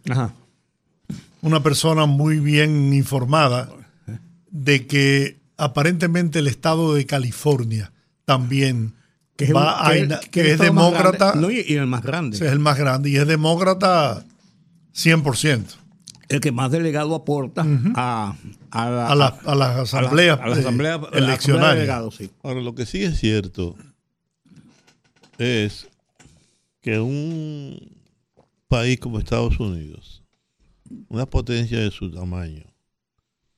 [1.42, 3.68] una persona muy bien informada
[4.50, 7.92] de que aparentemente el estado de California
[8.24, 8.94] también
[9.36, 9.92] que es, va a,
[10.30, 11.34] que, es demócrata.
[11.50, 12.36] y, el más grande.
[12.36, 14.24] Es el más grande y es demócrata
[14.94, 15.64] 100%.
[16.28, 18.36] El que más delegado aporta a,
[18.70, 20.38] a, las asambleas,
[21.12, 21.90] eleccionarias.
[22.42, 23.76] Ahora, lo que sí es cierto
[25.38, 25.88] es
[26.80, 27.96] que un
[28.68, 30.21] país como Estados Unidos,
[31.08, 32.64] una potencia de su tamaño,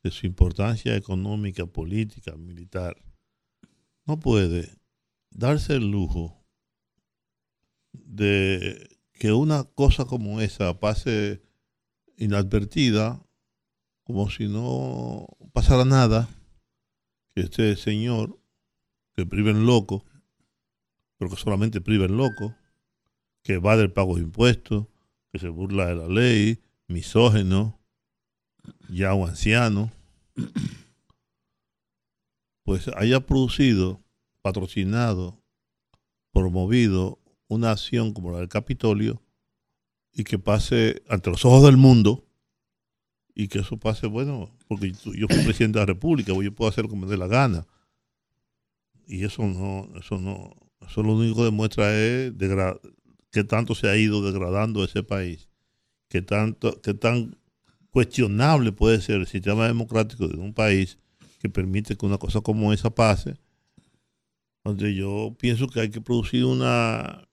[0.03, 2.97] de su importancia económica, política, militar,
[4.07, 4.71] no puede
[5.31, 6.45] darse el lujo
[7.93, 11.43] de que una cosa como esa pase
[12.17, 13.25] inadvertida,
[14.05, 16.29] como si no pasara nada,
[17.35, 18.39] que este señor
[19.15, 20.05] que priven loco,
[21.17, 22.55] pero que solamente priven loco,
[23.43, 24.87] que va del pago de impuestos,
[25.33, 26.61] que se burla de la ley,
[26.95, 27.79] misógeno,
[28.89, 29.93] ya un anciano,
[32.65, 34.01] pues haya producido,
[34.41, 35.43] patrocinado,
[36.33, 37.19] promovido
[37.49, 39.21] una acción como la del Capitolio
[40.13, 42.25] y que pase ante los ojos del mundo
[43.35, 46.71] y que eso pase, bueno, porque yo, soy presidente de la República, pues yo puedo
[46.71, 47.67] hacer como me dé la gana.
[49.07, 52.33] Y eso no, eso no, eso lo único que demuestra es
[53.33, 55.49] que tanto se ha ido degradando ese país,
[56.15, 57.37] que tanto, que tan
[57.91, 60.97] cuestionable puede ser el sistema democrático de un país
[61.41, 63.35] que permite que una cosa como esa pase,
[64.63, 67.27] donde yo pienso que hay que producir una,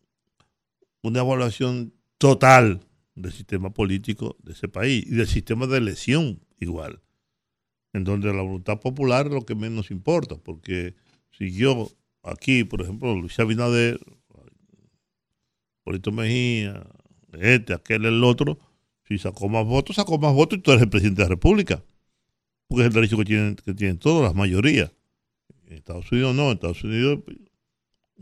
[1.03, 7.03] una evaluación total del sistema político de ese país y del sistema de elección igual,
[7.93, 10.95] en donde la voluntad popular es lo que menos importa, porque
[11.29, 11.91] si yo
[12.23, 13.99] aquí, por ejemplo, Luis Abinader,
[15.83, 16.83] Polito Mejía,
[17.33, 18.57] este, aquel, el otro,
[19.11, 21.83] si sacó más votos, sacó más votos y tú eres el presidente de la República.
[22.67, 24.91] Porque es el derecho que tienen, que tienen todas las mayorías.
[25.67, 27.19] En Estados Unidos no, en Estados Unidos,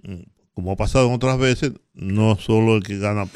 [0.04, 0.22] mm,
[0.54, 3.28] como ha pasado en otras veces, no solo el que gana.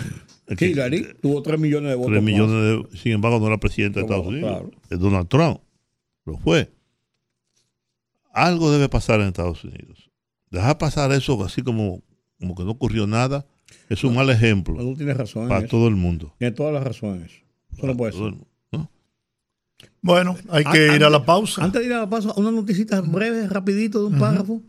[0.47, 2.11] El Hillary tuvo 3 millones de votos.
[2.11, 4.71] 3 millones de, sin embargo, no era presidente de Estados Unidos.
[4.89, 5.61] Es Donald Trump.
[6.25, 6.71] Lo fue.
[8.33, 10.09] Algo debe pasar en Estados Unidos.
[10.49, 12.03] Dejar pasar eso así como,
[12.39, 13.45] como que no ocurrió nada
[13.89, 14.75] es un mal ejemplo.
[15.13, 16.33] razón para todo el mundo.
[16.37, 17.31] Tiene todas las razones.
[20.01, 21.63] Bueno, hay que ir a la pausa.
[21.63, 24.61] Antes de ir a la pausa, una noticita breve, rapidito, de un párrafo.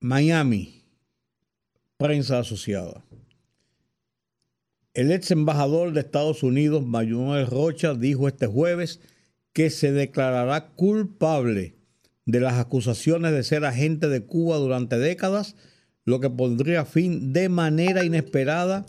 [0.00, 0.84] Miami,
[1.96, 3.02] prensa asociada.
[4.94, 9.00] El ex embajador de Estados Unidos, Manuel Rocha, dijo este jueves
[9.52, 11.76] que se declarará culpable
[12.24, 15.56] de las acusaciones de ser agente de Cuba durante décadas,
[16.08, 18.86] lo que pondría fin de manera inesperada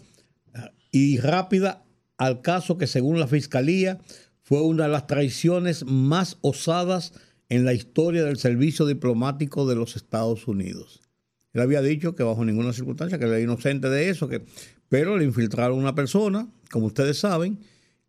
[0.89, 1.83] y rápida
[2.17, 3.99] al caso que según la Fiscalía
[4.41, 7.11] fue una de las traiciones más osadas
[7.49, 11.01] en la historia del servicio diplomático de los Estados Unidos.
[11.51, 14.45] Él había dicho que bajo ninguna circunstancia, que era inocente de eso, que,
[14.87, 17.59] pero le infiltraron una persona, como ustedes saben,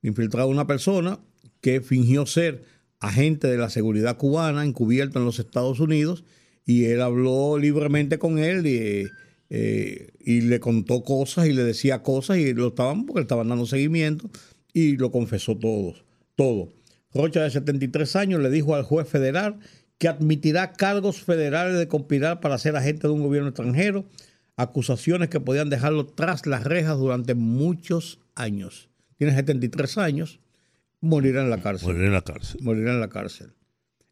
[0.02, 1.18] le infiltraron una persona
[1.60, 2.62] que fingió ser
[3.00, 6.22] agente de la seguridad cubana encubierto en los Estados Unidos
[6.64, 9.06] y él habló libremente con él y
[9.52, 13.48] eh, y le contó cosas y le decía cosas y lo estaban porque le estaban
[13.48, 14.30] dando seguimiento
[14.72, 15.94] y lo confesó todo,
[16.36, 16.72] todo.
[17.12, 19.58] Rocha de 73 años le dijo al juez federal
[19.98, 24.06] que admitirá cargos federales de conspirar para ser agente de un gobierno extranjero,
[24.56, 28.88] acusaciones que podían dejarlo tras las rejas durante muchos años.
[29.16, 30.38] Tiene 73 años,
[31.00, 31.88] morirá en la cárcel.
[31.88, 32.60] Morirá en la cárcel.
[32.62, 33.52] Morirá en la cárcel.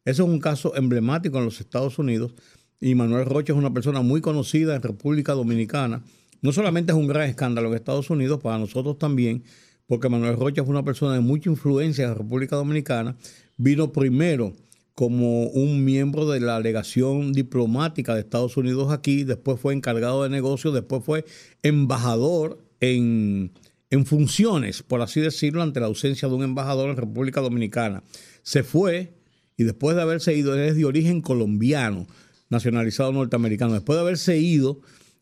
[0.09, 2.32] Eso es un caso emblemático en los Estados Unidos
[2.80, 6.02] y Manuel Rocha es una persona muy conocida en República Dominicana.
[6.40, 9.44] No solamente es un gran escándalo en Estados Unidos, para nosotros también,
[9.86, 13.16] porque Manuel Rocha fue una persona de mucha influencia en República Dominicana.
[13.59, 14.54] Vino primero
[14.94, 20.30] como un miembro de la legación diplomática de Estados Unidos aquí, después fue encargado de
[20.30, 21.26] negocios, después fue
[21.62, 23.52] embajador en,
[23.90, 28.02] en funciones, por así decirlo, ante la ausencia de un embajador en República Dominicana.
[28.42, 29.17] Se fue
[29.59, 32.06] y después de haberse ido, él es de origen colombiano,
[32.48, 34.80] nacionalizado norteamericano, después de haberse ido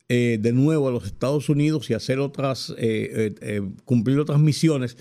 [0.09, 4.97] eh, de nuevo a los Estados Unidos y hacer otras, eh, eh, cumplir otras misiones,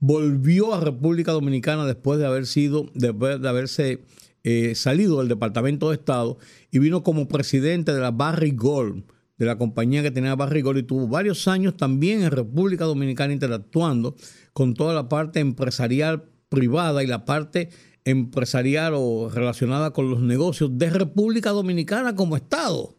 [0.00, 4.00] volvió a República Dominicana después de haber sido, después de haberse
[4.42, 6.38] eh, salido del Departamento de Estado
[6.70, 9.04] y vino como presidente de la Barry Gold,
[9.36, 13.34] de la compañía que tenía Barry Gold, y tuvo varios años también en República Dominicana
[13.34, 14.16] interactuando
[14.54, 17.68] con toda la parte empresarial privada y la parte
[18.10, 22.80] empresarial o relacionada con los negocios de República Dominicana como Estado.
[22.80, 22.96] O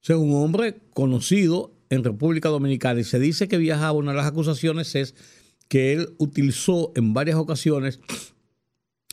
[0.00, 4.26] sea, un hombre conocido en República Dominicana y se dice que viajaba, una de las
[4.26, 5.14] acusaciones es
[5.68, 8.00] que él utilizó en varias ocasiones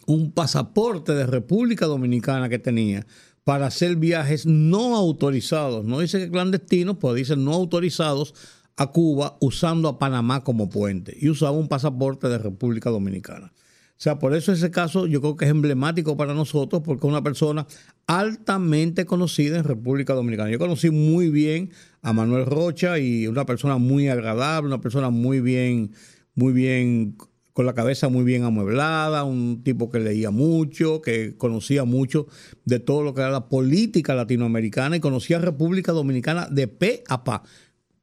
[0.05, 3.05] un pasaporte de República Dominicana que tenía
[3.43, 8.33] para hacer viajes no autorizados, no dice que clandestinos, pues dice no autorizados
[8.77, 13.53] a Cuba usando a Panamá como puente y usaba un pasaporte de República Dominicana.
[13.95, 17.11] O sea, por eso ese caso yo creo que es emblemático para nosotros porque es
[17.11, 17.67] una persona
[18.05, 20.49] altamente conocida en República Dominicana.
[20.49, 21.71] Yo conocí muy bien
[22.01, 25.91] a Manuel Rocha y una persona muy agradable, una persona muy bien,
[26.35, 27.15] muy bien
[27.53, 32.27] con la cabeza muy bien amueblada, un tipo que leía mucho, que conocía mucho
[32.65, 37.03] de todo lo que era la política latinoamericana y conocía a República Dominicana de pe
[37.07, 37.43] a pa.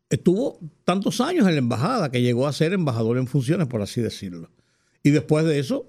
[0.09, 4.01] Estuvo tantos años en la embajada que llegó a ser embajador en funciones, por así
[4.01, 4.51] decirlo.
[5.03, 5.87] Y después de eso,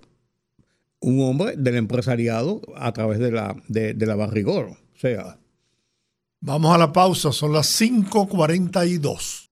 [0.99, 4.65] un hombre del empresariado a través de la, de, de la barrigor.
[4.65, 5.37] O sea.
[6.39, 9.49] Vamos a la pausa, son las 5:42.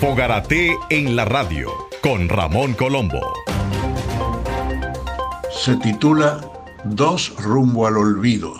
[0.00, 1.70] Fogarate en la radio
[2.02, 3.20] con Ramón Colombo.
[5.50, 6.40] Se titula
[6.84, 8.52] Dos rumbo al olvido.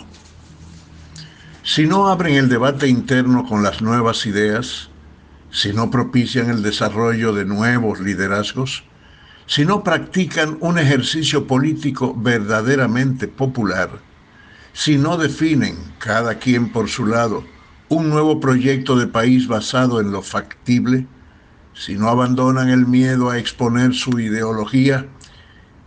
[1.61, 4.89] Si no abren el debate interno con las nuevas ideas,
[5.55, 8.83] si no propician el desarrollo de nuevos liderazgos,
[9.47, 13.89] si no practican un ejercicio político verdaderamente popular,
[14.73, 17.45] si no definen, cada quien por su lado,
[17.87, 21.07] un nuevo proyecto de país basado en lo factible,
[21.73, 25.07] si no abandonan el miedo a exponer su ideología,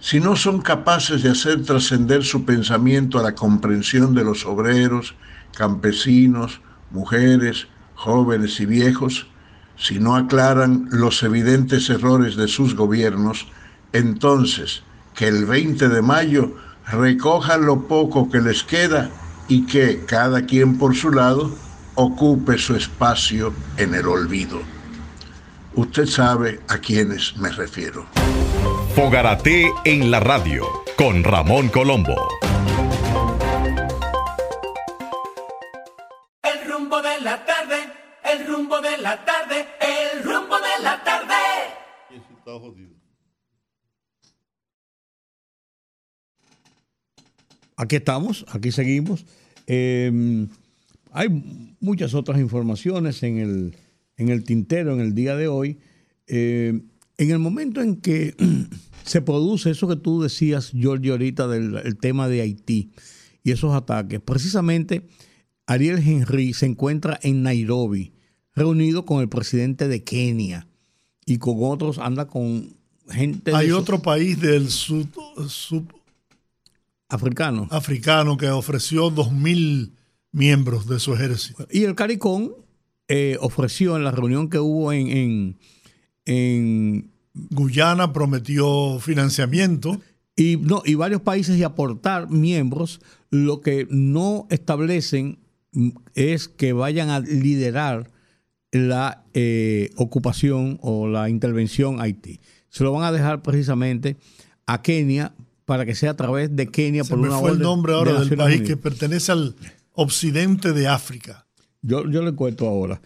[0.00, 5.14] si no son capaces de hacer trascender su pensamiento a la comprensión de los obreros,
[5.54, 9.28] campesinos, mujeres, jóvenes y viejos,
[9.78, 13.46] si no aclaran los evidentes errores de sus gobiernos,
[13.92, 14.82] entonces
[15.14, 16.54] que el 20 de mayo
[16.90, 19.10] recojan lo poco que les queda
[19.48, 21.54] y que cada quien por su lado
[21.94, 24.60] ocupe su espacio en el olvido.
[25.74, 28.06] Usted sabe a quiénes me refiero.
[28.94, 30.64] Fogarate en la radio
[30.96, 32.16] con Ramón Colombo.
[47.76, 49.24] Aquí estamos, aquí seguimos.
[49.66, 50.48] Eh,
[51.12, 53.76] hay muchas otras informaciones en el,
[54.16, 55.78] en el tintero en el día de hoy.
[56.26, 56.80] Eh,
[57.18, 58.34] en el momento en que
[59.04, 62.90] se produce eso que tú decías, Giorgio, ahorita del el tema de Haití
[63.44, 65.06] y esos ataques, precisamente
[65.66, 68.12] Ariel Henry se encuentra en Nairobi,
[68.54, 70.66] reunido con el presidente de Kenia
[71.28, 72.74] y con otros, anda con
[73.10, 73.54] gente...
[73.54, 75.08] Hay otro país del sud,
[75.46, 75.92] sub
[77.10, 77.68] africano.
[77.70, 79.92] africano que ofreció 2.000
[80.32, 81.68] miembros de su ejército.
[81.70, 82.52] Y el CARICOM
[83.08, 85.58] eh, ofreció en la reunión que hubo en, en,
[86.24, 90.00] en Guyana prometió financiamiento.
[90.34, 95.40] y, no, y varios países y aportar miembros, lo que no establecen
[95.72, 98.10] mm, es que vayan a liderar
[98.72, 102.40] la eh, ocupación o la intervención a Haití.
[102.68, 104.16] Se lo van a dejar precisamente
[104.66, 107.58] a Kenia para que sea a través de Kenia Se por me una fue el
[107.58, 108.68] nombre de ahora del país Unidas.
[108.68, 109.54] que pertenece al
[109.92, 111.46] occidente de África.
[111.82, 113.00] Yo, yo le cuento ahora.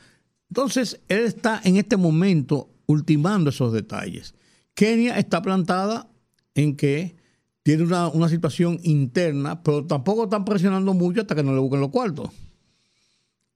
[0.48, 4.34] Entonces, él está en este momento ultimando esos detalles.
[4.74, 6.08] Kenia está plantada
[6.54, 7.16] en que
[7.62, 11.80] tiene una, una situación interna, pero tampoco están presionando mucho hasta que no le busquen
[11.80, 12.30] los cuartos.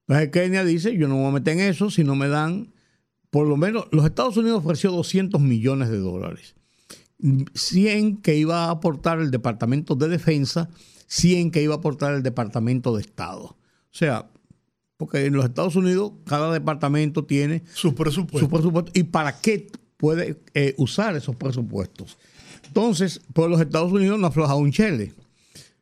[0.08, 2.72] Entonces, Kenia dice, yo no me voy a meter en eso si no me dan,
[3.30, 6.54] por lo menos, los Estados Unidos ofreció 200 millones de dólares.
[7.54, 10.68] 100 que iba a aportar el Departamento de Defensa,
[11.08, 13.44] 100 que iba a aportar el Departamento de Estado.
[13.44, 13.56] O
[13.90, 14.30] sea,
[14.96, 18.38] porque en los Estados Unidos cada departamento tiene Su presupuesto.
[18.38, 22.16] su presupuesto y para qué puede eh, usar esos presupuestos.
[22.66, 25.14] Entonces, pues los Estados Unidos no afloja un chele.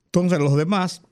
[0.07, 1.03] Entonces, los demás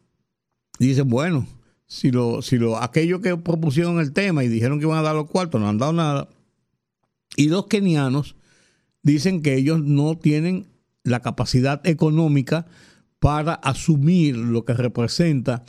[0.79, 1.47] dicen, bueno,
[1.93, 5.15] si lo, si lo, aquellos que propusieron el tema y dijeron que iban a dar
[5.15, 6.31] los cuartos, no han dado nada.
[7.37, 8.35] Y los kenianos
[9.03, 10.69] dicen que ellos no tienen
[11.05, 12.65] la capacidad económica
[13.19, 15.65] para asumir lo que representa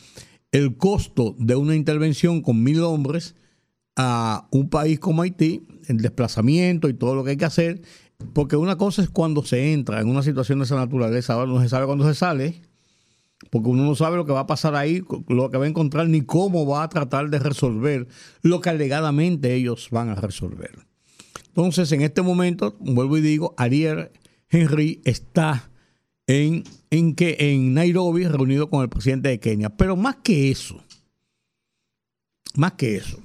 [0.53, 3.35] el costo de una intervención con mil hombres
[3.97, 7.81] a un país como Haití, el desplazamiento y todo lo que hay que hacer,
[8.31, 11.61] porque una cosa es cuando se entra en una situación de esa naturaleza, ahora no
[11.61, 12.61] se sabe cuándo se sale,
[13.49, 16.07] porque uno no sabe lo que va a pasar ahí, lo que va a encontrar,
[16.07, 18.07] ni cómo va a tratar de resolver
[18.41, 20.79] lo que alegadamente ellos van a resolver.
[21.47, 24.09] Entonces, en este momento, vuelvo y digo, Ariel
[24.49, 25.69] Henry está
[26.27, 29.69] en, en, que, en Nairobi reunido con el presidente de Kenia.
[29.69, 30.83] Pero más que eso,
[32.55, 33.19] más que eso,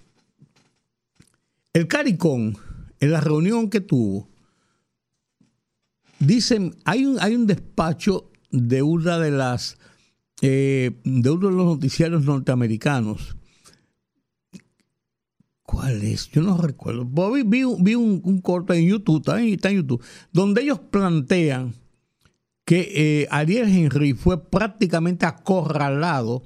[1.72, 2.54] el CARICOM,
[3.00, 4.28] en la reunión que tuvo,
[6.18, 9.78] dicen, hay un, hay un despacho de una de las
[10.40, 13.36] eh, de uno de los noticiarios norteamericanos.
[15.62, 16.30] ¿Cuál es?
[16.30, 17.04] Yo no recuerdo.
[17.04, 20.78] Vi, vi, vi un, un, corte en YouTube, está en, está en, YouTube, donde ellos
[20.78, 21.74] plantean
[22.64, 26.42] que eh, Ariel Henry fue prácticamente acorralado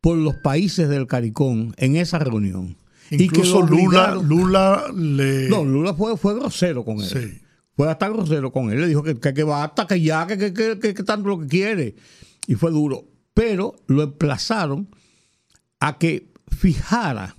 [0.00, 2.76] por los países del CARICOM en esa reunión.
[3.10, 5.48] Incluso y que Lula, Lula le...
[5.48, 7.06] No, Lula fue, fue grosero con él.
[7.06, 7.40] Sí.
[7.76, 8.80] Fue hasta grosero con él.
[8.80, 11.46] Le dijo que, que, que basta, que ya, que, que, que, que tanto lo que
[11.46, 11.96] quiere.
[12.46, 14.88] Y fue duro pero lo emplazaron
[15.80, 17.36] a que fijara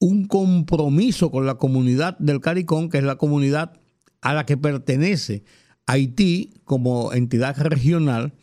[0.00, 3.72] un compromiso con la comunidad del CARICOM, que es la comunidad
[4.20, 5.44] a la que pertenece
[5.86, 8.34] Haití como entidad regional,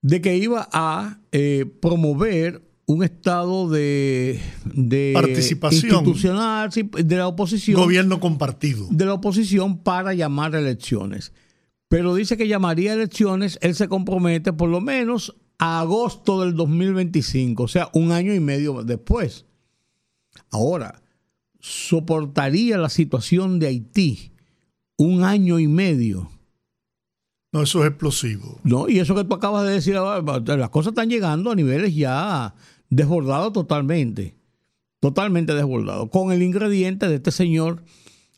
[0.00, 7.80] de que iba a eh, promover un estado de, de participación institucional de la oposición.
[7.80, 8.86] Gobierno compartido.
[8.90, 11.32] De la oposición para llamar elecciones
[11.94, 17.62] pero dice que llamaría elecciones, él se compromete por lo menos a agosto del 2025,
[17.62, 19.46] o sea, un año y medio después.
[20.50, 21.04] Ahora,
[21.60, 24.32] ¿soportaría la situación de Haití
[24.96, 26.32] un año y medio?
[27.52, 28.58] No, eso es explosivo.
[28.64, 32.56] No, y eso que tú acabas de decir, las cosas están llegando a niveles ya
[32.90, 34.34] desbordados totalmente,
[34.98, 37.84] totalmente desbordados, con el ingrediente de este señor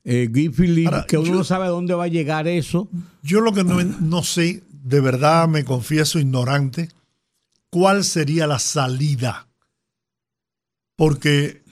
[0.09, 2.89] eh, Guy Philippe, que uno no sabe a dónde va a llegar eso.
[3.25, 6.91] Yo lo que no, no, sé, de verdad me confieso ignorante,
[7.71, 9.49] cuál sería la salida.
[10.95, 11.65] Porque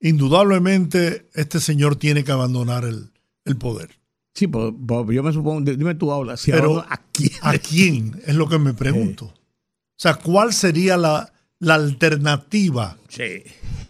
[0.00, 3.12] indudablemente este señor tiene que abandonar el,
[3.44, 3.90] el poder.
[4.34, 4.74] Sí, pues,
[5.12, 7.32] yo me supongo, dime tú ahora, si Pero ¿a quién?
[7.40, 8.20] ¿a quién?
[8.26, 9.32] Es lo que me pregunto.
[9.90, 12.96] O sea, ¿cuál sería la, la alternativa?
[13.08, 13.42] Sí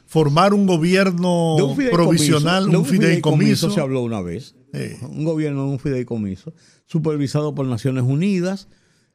[0.09, 3.71] formar un gobierno un provisional, un, fideicomiso.
[3.71, 4.55] Se habló una vez.
[5.03, 6.55] Un gobierno de un fideicomiso,
[6.87, 8.69] supervisado por Naciones Unidas.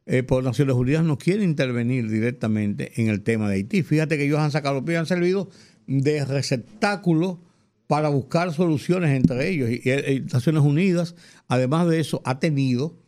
[0.05, 3.83] Eh, por Naciones Unidas no quiere intervenir directamente en el tema de Haití.
[3.83, 5.49] Fíjate que ellos han sacado los pies, han servido
[5.87, 7.41] de receptáculo
[7.87, 9.69] para buscar soluciones entre ellos.
[9.71, 11.15] Y, y, Naciones Unidas,
[11.47, 12.99] además de eso, ha tenido,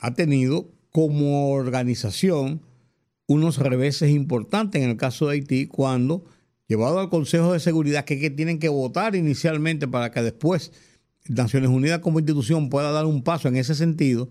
[0.00, 2.62] ha tenido como organización
[3.26, 6.24] unos reveses importantes en el caso de Haití cuando
[6.68, 10.70] llevado al Consejo de Seguridad, que, que tienen que votar inicialmente para que después
[11.28, 14.30] Naciones Unidas como institución pueda dar un paso en ese sentido,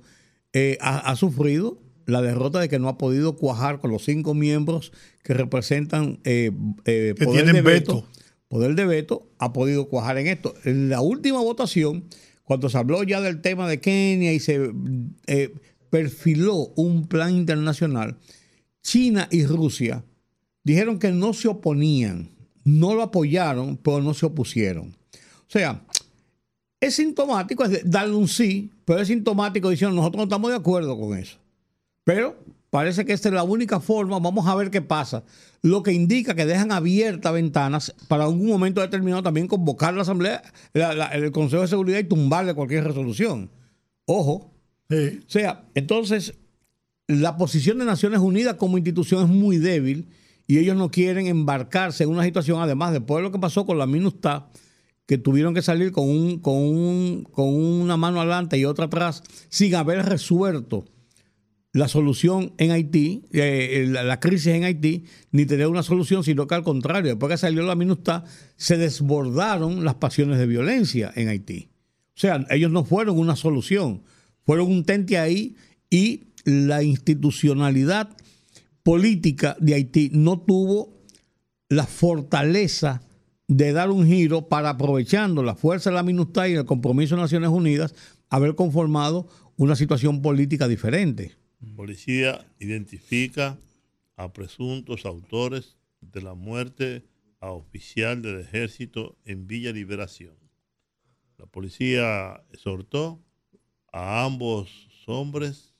[0.54, 4.34] eh, ha, ha, sufrido la derrota de que no ha podido cuajar con los cinco
[4.34, 4.92] miembros
[5.24, 6.52] que representan eh,
[6.86, 8.08] eh, que poder tienen de veto, veto.
[8.48, 10.54] Poder de veto ha podido cuajar en esto.
[10.64, 12.06] En la última votación,
[12.44, 14.72] cuando se habló ya del tema de Kenia y se
[15.90, 18.18] perfiló un plan internacional,
[18.82, 20.04] China y Rusia
[20.68, 22.30] dijeron que no se oponían,
[22.66, 24.94] no lo apoyaron, pero no se opusieron.
[25.14, 25.82] O sea,
[26.82, 31.00] es sintomático es darle un sí, pero es sintomático diciendo nosotros no estamos de acuerdo
[31.00, 31.38] con eso.
[32.04, 32.38] Pero
[32.70, 35.24] parece que esta es la única forma, vamos a ver qué pasa.
[35.62, 40.44] Lo que indica que dejan abiertas ventanas para algún momento determinado también convocar la Asamblea,
[40.74, 43.50] la, la, el Consejo de Seguridad y tumbarle cualquier resolución.
[44.06, 44.52] Ojo.
[44.90, 45.20] Sí.
[45.26, 46.34] O sea, entonces,
[47.08, 50.10] la posición de Naciones Unidas como institución es muy débil
[50.48, 53.78] y ellos no quieren embarcarse en una situación, además, después de lo que pasó con
[53.78, 54.48] la MINUSTA,
[55.06, 59.24] que tuvieron que salir con, un, con, un, con una mano adelante y otra atrás,
[59.50, 60.86] sin haber resuelto
[61.74, 66.48] la solución en Haití, eh, la, la, crisis en Haití, ni tener una solución, sino
[66.48, 68.24] que al contrario, después que salió la MINUSTA,
[68.56, 71.70] se desbordaron las pasiones de violencia en Haití.
[72.16, 74.02] O sea, ellos no fueron una solución,
[74.44, 75.56] fueron un tente ahí
[75.90, 78.10] y la institucionalidad
[78.88, 81.04] política de Haití no tuvo
[81.68, 83.02] la fortaleza
[83.46, 87.22] de dar un giro para aprovechando la fuerza de la MINUSTA y el compromiso de
[87.24, 87.94] Naciones Unidas,
[88.30, 89.28] haber conformado
[89.58, 91.36] una situación política diferente.
[91.76, 93.60] Policía identifica
[94.16, 97.04] a presuntos autores de la muerte
[97.42, 100.38] a oficial del ejército en Villa Liberación.
[101.38, 103.22] La policía exhortó
[103.92, 105.74] a ambos hombres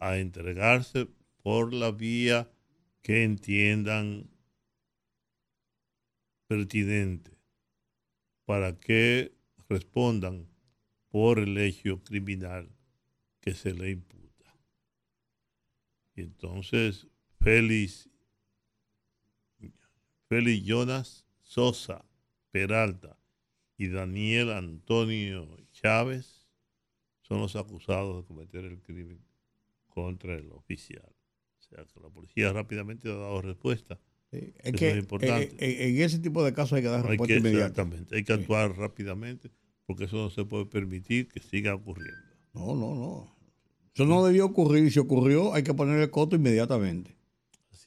[0.00, 1.08] a entregarse
[1.46, 2.50] por la vía
[3.02, 4.28] que entiendan
[6.48, 7.38] pertinente
[8.44, 9.32] para que
[9.68, 10.48] respondan
[11.08, 12.68] por el hecho criminal
[13.38, 14.58] que se le imputa.
[16.16, 17.06] Y entonces
[17.38, 18.10] Félix,
[20.28, 22.04] Félix Jonas Sosa
[22.50, 23.20] Peralta
[23.76, 26.48] y Daniel Antonio Chávez
[27.20, 29.24] son los acusados de cometer el crimen
[29.86, 31.15] contra el oficial.
[32.02, 33.98] La policía rápidamente ha dado respuesta.
[34.32, 35.54] Es Eso que es importante.
[35.58, 37.66] en ese tipo de casos hay que dar Hay respuesta que, inmediata.
[37.82, 39.50] exactamente, hay que actuar rápidamente
[39.86, 42.18] porque eso no se puede permitir que siga ocurriendo.
[42.52, 43.36] No, no, no.
[43.94, 47.16] Eso no debió ocurrir y si ocurrió hay que ponerle coto inmediatamente.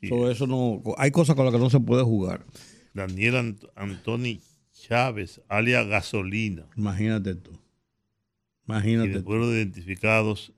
[0.02, 0.10] Es.
[0.32, 2.46] eso no, hay cosas con las que no se puede jugar.
[2.94, 4.40] Daniel Ant- Antoni
[4.72, 7.52] Chávez, alias Gasolina, Imagínate tú.
[7.52, 9.26] y Imagínate de tú.
[9.26, 10.54] fueron identificados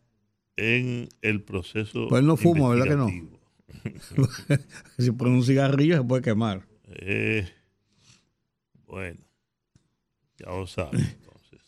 [0.57, 2.07] en el proceso.
[2.09, 3.09] Pues no fuma, ¿verdad que no?
[4.97, 6.67] Si pone un cigarrillo se puede quemar.
[6.87, 7.47] Eh,
[8.85, 9.19] bueno,
[10.37, 11.61] ya lo saben entonces.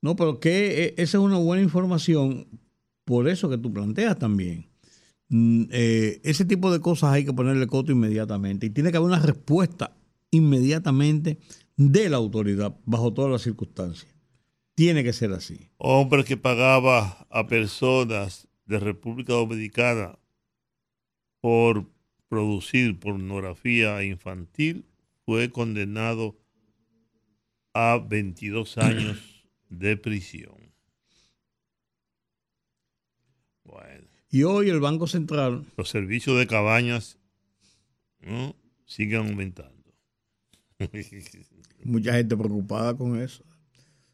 [0.00, 2.46] No, pero que eh, esa es una buena información,
[3.04, 4.68] por eso que tú planteas también.
[5.28, 9.08] Mm, eh, ese tipo de cosas hay que ponerle coto inmediatamente y tiene que haber
[9.08, 9.96] una respuesta
[10.30, 11.38] inmediatamente
[11.76, 14.11] de la autoridad bajo todas las circunstancias.
[14.74, 15.70] Tiene que ser así.
[15.76, 20.18] Hombre que pagaba a personas de República Dominicana
[21.40, 21.86] por
[22.28, 24.86] producir pornografía infantil
[25.26, 26.38] fue condenado
[27.74, 30.54] a 22 años de prisión.
[33.64, 37.18] Bueno, Y hoy el Banco Central, los servicios de cabañas
[38.20, 38.56] ¿no?
[38.86, 39.92] siguen aumentando.
[41.84, 43.44] mucha gente preocupada con eso.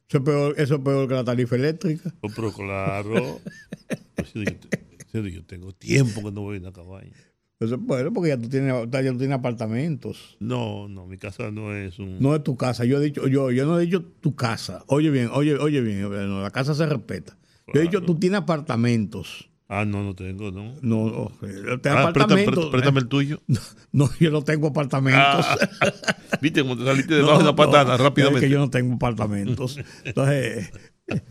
[0.09, 2.15] Eso es peor, eso es peor que la tarifa eléctrica.
[2.35, 3.41] Pero claro,
[4.15, 4.43] pues yo,
[5.13, 7.13] yo- yo tengo tiempo que no voy a una cabaña.
[7.61, 10.37] Eso es bueno porque ya tú tienes, ya tú tienes apartamentos.
[10.41, 12.21] No, no, mi casa no es un...
[12.21, 12.85] No es tu casa.
[12.85, 14.85] Yo he dicho, yo, yo no he dicho tu casa.
[14.87, 17.37] Oye bien, oye, oye bien, no, la casa se respeta.
[17.75, 19.51] Yo he dicho, tú tienes apartamentos.
[19.71, 20.77] Ah, no, no tengo, ¿no?
[20.81, 23.43] No, no, yo tengo Ah, préstame, préstame el tuyo.
[23.93, 25.45] No, yo no tengo apartamentos.
[26.41, 28.47] Viste, como te saliste debajo de una patana no, rápidamente.
[28.47, 29.79] Es que yo no tengo apartamentos.
[30.05, 30.71] Entonces,
[31.09, 31.23] eh,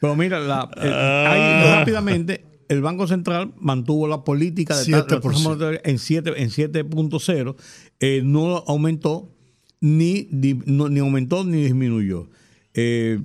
[0.00, 1.32] pero mira, la, eh, Ah.
[1.32, 5.42] ahí, rápidamente, el Banco Central mantuvo la política de ta- la tasa 7%.
[5.42, 7.56] monetaria en 7 en 7.0,
[8.00, 9.30] eh, no aumentó
[9.80, 10.28] ni,
[10.64, 12.28] no- ni aumentó ni disminuyó.
[12.72, 13.20] Eh,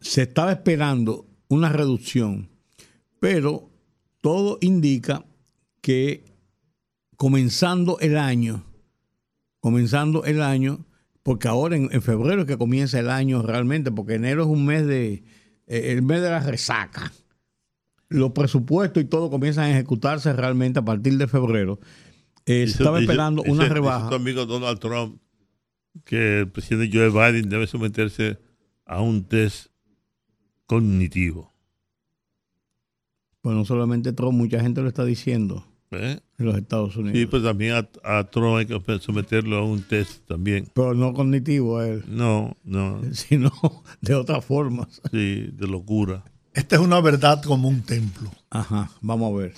[0.00, 2.48] se estaba esperando una reducción,
[3.20, 3.70] pero
[4.20, 5.24] todo indica
[5.80, 6.24] que
[7.16, 8.64] comenzando el año,
[9.60, 10.84] comenzando el año,
[11.22, 14.64] porque ahora en, en febrero es que comienza el año realmente, porque enero es un
[14.66, 15.24] mes de,
[15.66, 17.12] eh, el mes de la resaca.
[18.08, 21.80] Los presupuestos y todo comienzan a ejecutarse realmente a partir de febrero.
[22.44, 24.08] Eh, estaba esperando dice- una rebaja.
[24.08, 25.20] tu amigo Donald Trump
[26.04, 28.38] que el presidente Joe Biden debe someterse
[28.84, 29.68] a un test
[30.66, 31.55] cognitivo.
[33.46, 36.18] Pues no solamente Trump, mucha gente lo está diciendo ¿eh?
[36.36, 37.16] en los Estados Unidos.
[37.16, 37.88] Sí, pues también a,
[38.18, 40.66] a Trump hay que someterlo a un test también.
[40.74, 43.52] Pero no cognitivo a él, No, no, sino
[44.00, 45.00] de otras formas.
[45.12, 46.24] sí, de locura.
[46.54, 48.32] Esta es una verdad como un templo.
[48.50, 49.54] Ajá, vamos a ver.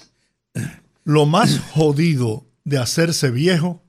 [1.05, 3.81] Lo más jodido de hacerse viejo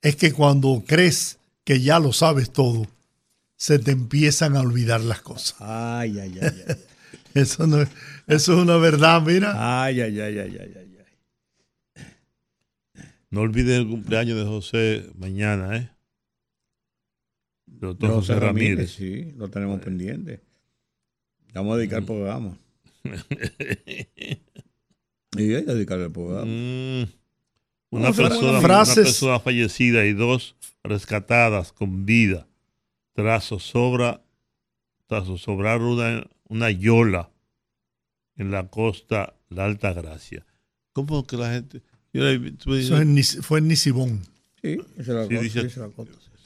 [0.00, 2.86] es que cuando crees que ya lo sabes todo,
[3.56, 5.56] se te empiezan a olvidar las cosas.
[5.58, 6.76] Ay, ay, ay, ay.
[7.34, 7.88] Eso, no es,
[8.30, 9.82] eso es una verdad, mira.
[9.84, 10.98] Ay, ay, ay, ay, ay, ay,
[11.96, 12.04] ay.
[13.30, 15.90] No olviden el cumpleaños de José mañana, ¿eh?
[17.66, 18.92] Doctor De José, Ramírez.
[18.92, 20.40] Sí, lo tenemos pendiente.
[21.54, 22.58] Vamos a dedicar el programa.
[25.36, 26.44] Y hay que dedicarle el programa.
[26.44, 27.06] Mm.
[27.90, 32.48] Una, persona, una persona fallecida y dos rescatadas con vida
[33.12, 34.22] tras zozobra,
[35.06, 37.30] tras zozobrar una, una yola
[38.40, 40.44] en la costa La Alta Gracia.
[40.92, 41.82] ¿Cómo que la gente...
[42.12, 43.02] yo la- tú me Eso es
[43.36, 44.20] en fue en Nisibón.
[44.62, 45.86] Sí, esa es la Sí, dice- es la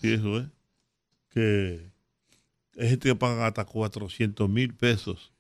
[0.03, 0.47] eso es.
[1.31, 1.91] Que
[2.79, 5.33] hay gente que paga hasta 400 mil pesos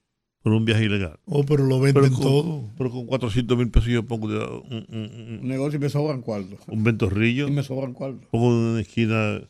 [0.42, 1.18] por un viaje ilegal.
[1.24, 2.70] Oh, pero lo Pero venden con, todo.
[2.76, 5.88] pero con 400 mil pesos yo pongo de- un, un- Un un- negocio y me
[5.88, 6.60] sobran cuartos.
[6.68, 8.26] un ventorrillo, Y me sobran cuartos.
[8.30, 9.40] pongo en una esquina.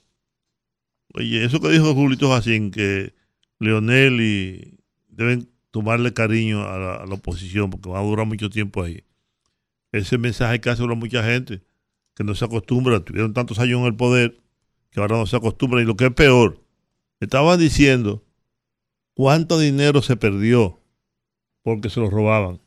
[1.15, 3.15] Oye, eso que dijo Julito Jacín, que
[3.61, 4.79] Leonel y
[5.09, 9.03] deben tomarle cariño a la, oposición porque va a durar mucho tiempo ahí.
[9.91, 11.65] Ese mensaje que hace a mucha gente
[12.15, 14.41] que no se acostumbra, tuvieron tantos años en el poder
[14.91, 15.83] que ahora no se acostumbran.
[15.83, 16.63] Y lo que es peor,
[17.19, 18.23] estaban diciendo
[19.15, 20.81] cuánto dinero se perdió
[21.65, 22.61] porque se lo robaban.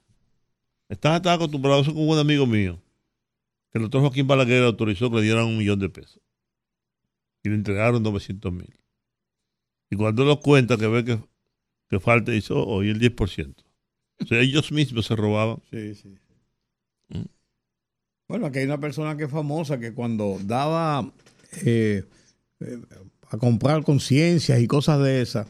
[0.89, 2.77] Estaban tan acostumbrados, eso con un amigo mío,
[3.71, 6.21] que el doctor Joaquín Balaguer autorizó que le dieran un millón de pesos.
[7.41, 8.77] Y le entregaron 900 mil.
[9.89, 11.19] Y cuando lo cuenta, que ve que,
[11.89, 13.55] que falta, dice, oh, hoy el 10%.
[14.19, 15.57] O sea, ellos mismos se robaban.
[15.71, 16.15] Sí, sí.
[17.09, 17.25] Mm.
[18.27, 21.11] Bueno, aquí hay una persona que es famosa que cuando daba
[21.63, 22.03] eh,
[22.59, 22.77] eh,
[23.29, 25.47] a comprar conciencias y cosas de esas,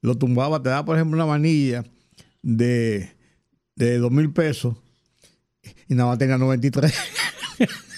[0.00, 1.84] lo tumbaba, te daba, por ejemplo, una manilla
[2.42, 3.10] de,
[3.76, 4.76] de dos mil pesos
[5.88, 6.94] y nada más tenía 93.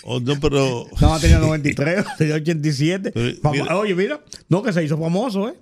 [0.03, 3.13] Oh, no, pero Nada más tenía 93, tenía 87.
[3.13, 5.55] Pero, mira- Oye, mira, no que se hizo famoso, ¿eh?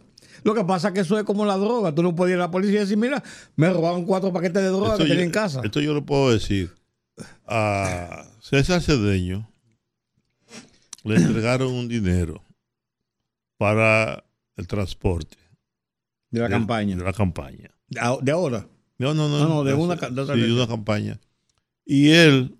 [0.44, 1.94] Lo que pasa es que eso es como la droga.
[1.94, 3.22] Tú no puedes ir a la policía y decir, mira,
[3.56, 5.60] me robaron cuatro paquetes de droga esto que tenía en casa.
[5.64, 6.72] Esto yo lo puedo decir.
[7.46, 9.50] A César Cedeño
[11.04, 12.42] le entregaron un dinero
[13.56, 14.24] para
[14.56, 15.36] el transporte
[16.30, 16.96] de la de- campaña.
[16.96, 17.70] De la campaña.
[17.88, 18.68] De ahora.
[18.98, 19.38] No, no, no.
[19.38, 21.20] No, no, de una de otra sí, una campaña.
[21.84, 22.56] Y él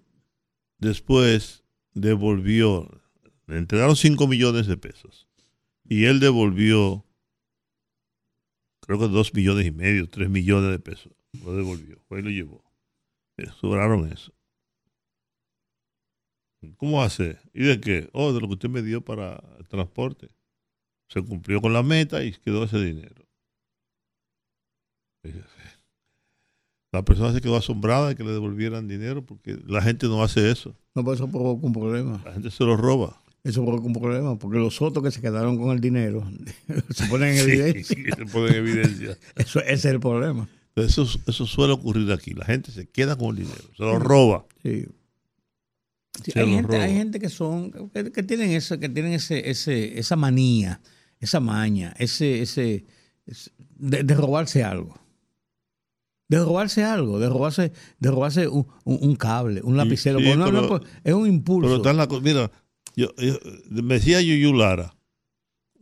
[0.79, 1.65] después
[1.95, 2.89] devolvió,
[3.47, 5.29] le entregaron 5 millones de pesos.
[5.85, 7.05] Y él devolvió,
[8.89, 11.13] creo que 2 millones y medio, 3 millones de pesos.
[11.45, 12.65] Lo devolvió, fue y lo llevó.
[13.37, 14.33] Le sobraron eso.
[16.79, 17.39] ¿Cómo hace?
[17.53, 18.09] ¿Y de qué?
[18.15, 20.31] Oh, de lo que usted me dio para el transporte.
[21.09, 23.27] Se cumplió con la meta y quedó ese dinero.
[26.91, 30.51] La persona se quedó asombrada de que le devolvieran dinero porque la gente no hace
[30.51, 30.75] eso.
[30.95, 32.23] No, pero eso provoca un problema.
[32.25, 33.21] La gente se lo roba.
[33.45, 36.29] Eso provoca un problema, porque los otros que se quedaron con el dinero
[36.91, 37.97] se ponen en evidencia.
[37.97, 39.19] Sí, se pone en evidencia.
[39.37, 40.49] Eso, ese es el problema.
[40.77, 42.35] Eso, eso suele ocurrir aquí.
[42.35, 44.45] La gente se queda con el dinero, se lo roba.
[44.63, 44.87] Sí.
[46.35, 46.85] Hay, gente, roba.
[46.85, 50.81] hay gente que son que, que tienen eso, que tienen ese, ese, esa manía,
[51.21, 52.85] esa maña, ese, ese,
[53.27, 54.99] ese- de, de robarse algo.
[56.29, 60.19] De robarse algo, de robarse, de robarse un, un- un cable, un lapicero.
[60.19, 61.69] sí, Porque no, pero- no, pues, es un impulso.
[61.69, 62.51] Pero está en la Mira,
[62.99, 63.39] yo, yo-
[63.83, 64.95] me decía Yuyu Lara,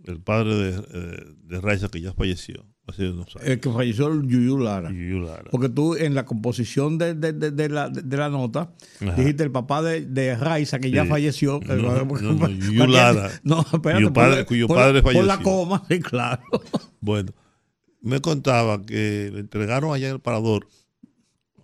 [0.04, 3.48] el padre de, eh, de Raiza, que ya falleció hace unos años.
[3.48, 4.90] el que falleció el Yuyu Lara.
[4.90, 5.50] Yuyu Lara.
[5.50, 9.14] Porque tú en la composición de, de- de- la, de la nota Ajá.
[9.16, 11.58] dijiste el papá de, de Raiza que ya falleció.
[11.66, 13.30] No, no, no, Yuyu Lara.
[13.42, 13.94] No, espérate.
[14.04, 15.42] Cuyo padre- por- cuyo por- padre Por la falleció.
[15.52, 16.42] coma, sí, claro.
[17.00, 17.32] Bueno,
[18.00, 20.68] me contaba que le entregaron allá en el parador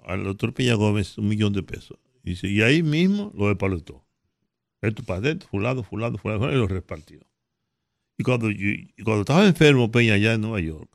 [0.05, 1.99] al doctor Peña Gómez un millón de pesos.
[2.25, 4.05] Y, ahí mismo lo despaletó.
[4.83, 7.21] Esto para adentro, fulano, fulano, fulano, y lo repartió.
[8.19, 8.49] Y cuando,
[9.05, 10.91] cuando estaba enfermo Peña allá en Nueva York,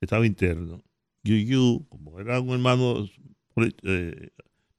[0.00, 0.82] estaba interno,
[1.22, 3.08] Yuyu, como era un hermano,
[3.56, 4.30] eh,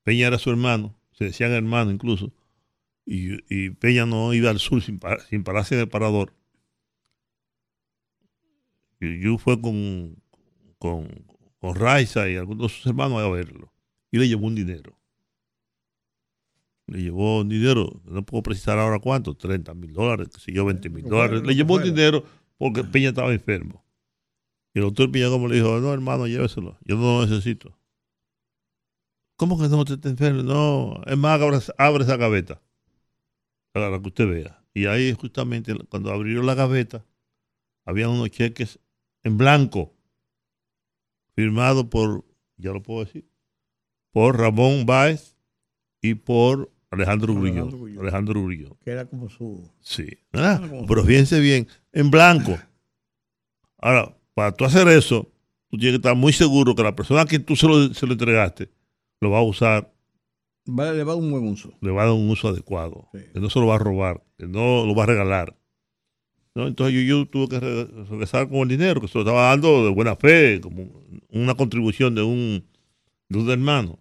[0.04, 2.34] Peña era su hermano, se decían hermano incluso,
[3.06, 6.34] y, Peña no iba al sur sin pararse en el parador.
[9.00, 10.16] Yuyu fue con,
[10.80, 11.08] con,
[11.60, 13.72] con Raiza y algunos de sus hermanos a verlo.
[14.12, 14.98] Y le llevó un dinero.
[16.88, 20.90] Le llevó dinero, no puedo precisar ahora cuánto, 30 mil dólares, qué sé yo, 20
[20.90, 21.42] mil que dólares.
[21.42, 22.24] Le que llevó dinero
[22.58, 23.84] porque Peña estaba enfermo.
[24.74, 27.76] Y el doctor Peña como le dijo, no hermano, lléveselo, yo no lo necesito.
[29.38, 30.44] ¿Cómo que no usted está enfermo?
[30.44, 32.62] No, es más, abre, abre esa gaveta,
[33.72, 34.64] para que usted vea.
[34.74, 37.06] Y ahí justamente cuando abrió la gaveta,
[37.86, 38.80] había unos cheques
[39.24, 39.94] en blanco,
[41.34, 42.26] firmados por,
[42.58, 43.28] ya lo puedo decir,
[44.12, 45.36] por Ramón Báez
[46.02, 48.00] y por Alejandro Grullón.
[48.00, 48.78] Alejandro Grullón.
[48.84, 49.70] Que era como su.
[49.82, 50.08] Sí.
[50.34, 52.58] Ah, como- Pero fíjense bien, en blanco.
[53.78, 55.32] Ahora, para tú hacer eso,
[55.70, 58.06] tú tienes que estar muy seguro que la persona a quien tú se lo, se
[58.08, 58.70] lo entregaste
[59.22, 59.92] lo va a usar,
[60.68, 61.72] Va, le va a dar un buen uso.
[61.82, 63.20] le va a dar un uso adecuado, Sí.
[63.34, 65.56] que no se lo va a robar, que no lo va a regalar.
[66.54, 66.68] ¿no?
[66.68, 69.84] Entonces yo, yo tuve que re- regresar con el dinero, que se lo estaba dando
[69.86, 70.88] de buena fe, como
[71.30, 72.64] una contribución de un,
[73.30, 74.00] de un hermano.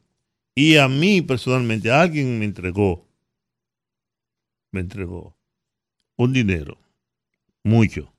[0.54, 3.08] Y a mí personalmente, alguien me entregó,
[4.72, 5.36] me entregó
[6.16, 6.78] un dinero,
[7.64, 8.12] mucho,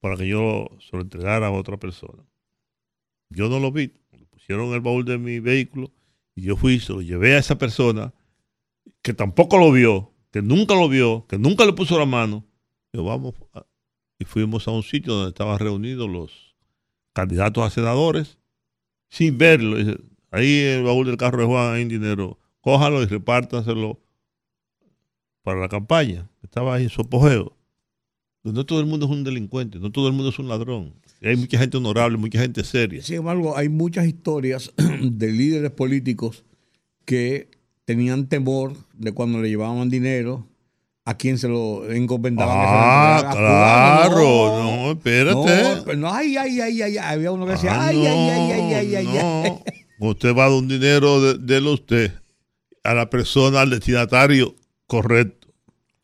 [0.00, 2.22] para que yo se lo entregara a otra persona.
[3.30, 5.90] Yo no lo vi, lo pusieron el baúl de mi vehículo
[6.36, 8.12] y yo fui, se lo llevé a esa persona
[9.02, 12.44] que tampoco lo vio, que nunca lo vio, que nunca le puso la mano.
[13.54, 13.66] A-
[14.20, 16.54] y fuimos a un sitio donde estaban reunidos los
[17.12, 18.38] candidatos a senadores,
[19.08, 19.76] sin verlo.
[20.34, 24.00] Ahí en el baúl del carro de Juan hay un dinero, cójalo y repártaselo
[25.44, 26.28] para la campaña.
[26.42, 27.56] Estaba ahí en su apogeo.
[28.42, 30.92] No todo el mundo es un delincuente, no todo el mundo es un ladrón.
[31.22, 33.00] Hay mucha gente honorable, mucha gente seria.
[33.00, 34.72] Sin embargo, hay muchas historias
[35.02, 36.44] de líderes políticos
[37.04, 37.48] que
[37.84, 40.48] tenían temor de cuando le llevaban dinero
[41.04, 42.56] a quien se lo encomendaban.
[42.58, 44.76] Ah, que se lo claro, fulano.
[44.82, 45.76] no, espérate.
[45.76, 47.14] No, pero no, ay, ay, ay, ay, ay.
[47.14, 49.83] Había uno que decía, Ah, ay, ay, ay, no, ay, ay, ay, ay.
[49.98, 52.12] Usted va a dar un dinero de, délo usted
[52.82, 54.54] a la persona, al destinatario
[54.86, 55.48] correcto.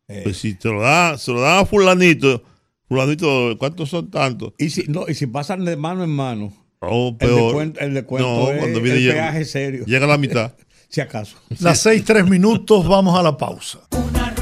[0.08, 0.20] Eh.
[0.24, 2.42] Pues si te lo da, se lo dan a fulanito,
[2.88, 4.54] fulanito, ¿cuántos son tantos?
[4.58, 7.42] Y si, no, y si pasan de mano en mano, Oh, el peor.
[7.42, 10.54] descuento, el descuento No, es cuando viene el llega- peaje serio, Llega a la mitad.
[10.88, 11.36] si acaso.
[11.60, 13.80] Las seis, tres minutos, vamos a la pausa.
[13.92, 14.34] Una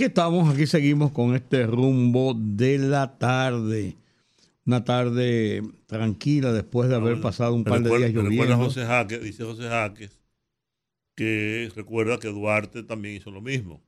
[0.00, 3.98] Aquí estamos, aquí seguimos con este rumbo de la tarde.
[4.64, 8.56] Una tarde tranquila después de haber pasado un par de días me recuerda lloviendo.
[8.64, 10.18] José Jaques, dice José Jaques,
[11.14, 13.82] que recuerda que Duarte también hizo lo mismo.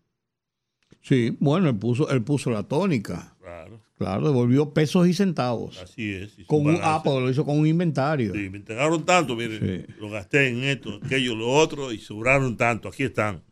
[1.01, 3.35] Sí, bueno, él puso, él puso la tónica.
[3.41, 5.79] Claro, Claro, devolvió pesos y centavos.
[5.79, 6.37] así es.
[6.47, 8.35] Con un, ah, pues lo hizo con un inventario.
[8.35, 9.95] Sí, me entregaron tanto, miren, Sí.
[9.99, 13.43] lo gasté en esto, aquello, lo otro, y sobraron tanto, aquí están.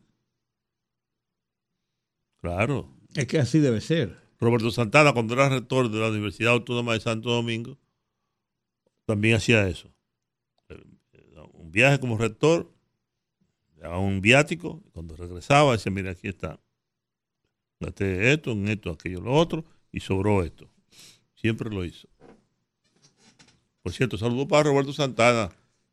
[2.41, 2.89] Claro.
[3.15, 4.19] Es que así debe ser.
[4.39, 7.79] Roberto Santana, cuando era rector de la Universidad Autónoma de Santo Domingo,
[9.05, 9.93] también hacía eso.
[11.53, 12.73] Un viaje como rector,
[13.77, 16.59] daba un viático, y cuando regresaba decía, mira, aquí está.
[17.81, 20.69] Gasté esto, en esto, aquello, lo otro, y sobró esto.
[21.35, 22.09] Siempre lo hizo.
[23.83, 25.51] Por cierto, saludo para Roberto Santana,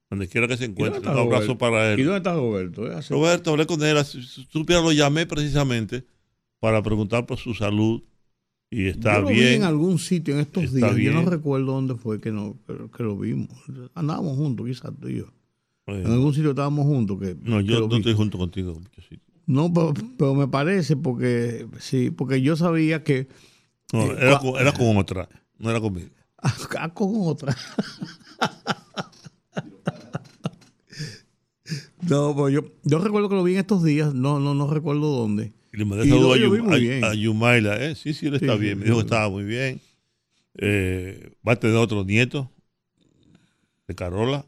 [0.10, 1.00] donde quiera que se ¿Y encuentre.
[1.02, 1.58] Un abrazo Roberto?
[1.58, 2.06] para ¿Y él.
[2.06, 2.86] dónde está Roberto?
[2.86, 6.06] Hace- Roberto, hablé con él, supiera, lo llamé precisamente
[6.60, 8.02] para preguntar por su salud
[8.70, 9.54] y está Yo lo vi bien.
[9.56, 10.90] en algún sitio en estos días.
[10.98, 11.26] Yo no bien.
[11.32, 12.58] recuerdo dónde fue que, no,
[12.96, 13.50] que, lo vimos.
[13.96, 15.26] Andábamos juntos, quizás tú y yo.
[15.88, 17.18] Eh, En algún sitio estábamos juntos.
[17.20, 17.98] Que, no, yo no vi.
[17.98, 18.82] estoy junto contigo.
[19.46, 23.28] No, pero, pero me parece porque sí, porque yo sabía que
[23.94, 26.10] No, Eh, era, con, era con otra, no era conmigo.
[26.38, 27.56] acá con otra.
[32.10, 35.08] no, pues yo, yo recuerdo que lo vi en estos días, no, no, no recuerdo
[35.16, 35.54] dónde.
[35.78, 37.86] Y le mandé Y saludo a, Yum- a- a Yumaila.
[37.86, 37.94] ¿eh?
[37.94, 38.74] Sí, sí, él está Sí, bien.
[38.74, 39.80] sí, Me dijo que estaba muy bien.
[40.58, 42.50] Eh, va a tener otro nieto
[43.88, 44.44] de Carola.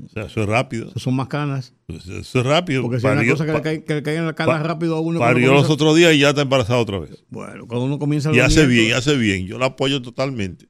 [0.00, 0.92] O sea, eso es rápido.
[0.96, 1.74] Son más canas.
[1.88, 2.82] Eso es rápido.
[2.82, 4.52] Porque si hay una cosa que, le pa- cae, que le cae en la cara
[4.52, 5.18] pa- rápido a uno.
[5.18, 7.24] parió los otros días y ya está embarazada otra vez.
[7.30, 9.46] Bueno, cuando uno comienza Y los hace nietos- bien, hace bien.
[9.48, 10.68] Yo la apoyo totalmente.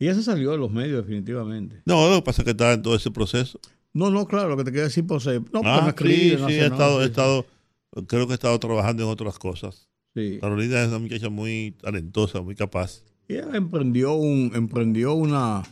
[0.00, 1.80] Y ella se salió de los medios, definitivamente.
[1.86, 3.60] No, lo que pasa es que está en todo ese proceso.
[3.94, 6.36] No, no, claro, lo que te quiero decir, pues, eh, no, porque no Ah, escribe,
[6.36, 7.46] sí, no sí, he nada, estado, he sí, estado,
[8.06, 9.88] creo que he estado trabajando en otras cosas.
[10.14, 10.38] sí.
[10.40, 13.02] Carolina es una muchacha muy talentosa, muy capaz.
[13.28, 15.62] Y ella emprendió un, emprendió una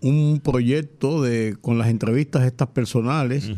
[0.00, 3.48] un proyecto de con las entrevistas estas personales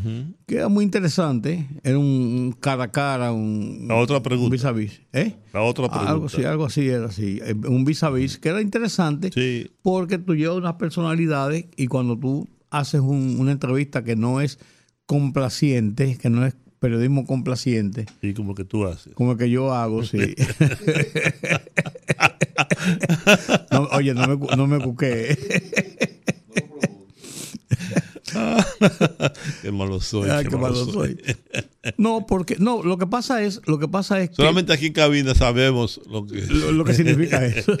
[0.45, 1.67] que era muy interesante.
[1.83, 4.51] Era un, un cara a cara, un, La otra un pregunta.
[4.51, 5.01] vis a vis.
[5.11, 5.35] ¿Eh?
[5.53, 6.11] La otra pregunta.
[6.11, 7.39] Algo así, algo así era así.
[7.43, 11.87] Eh, Un vis a vis que era interesante Sí, porque tú llevas unas personalidades y
[11.87, 14.59] cuando tú haces un- una entrevista que no es
[15.07, 16.55] complaciente, que no es
[16.85, 19.11] periodismo complaciente, sí, como que tú haces.
[19.15, 20.19] como el que yo hago, sí.
[23.71, 25.35] No, oye, no me, no me cuqué.
[29.61, 30.29] Qué malo soy.
[30.29, 31.17] Ay, qué qué malo malo soy.
[31.17, 31.93] soy.
[31.97, 34.93] No, porque no, lo que pasa es, lo que pasa es que Solamente aquí en
[34.93, 37.75] cabina sabemos lo que lo, lo que significa eso.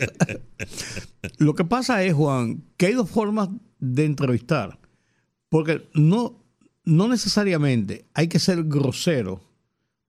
[1.37, 3.49] lo que pasa es, Juan, que hay dos formas
[3.79, 4.79] de entrevistar.
[5.49, 6.44] Porque no,
[6.85, 9.41] no necesariamente hay que ser grosero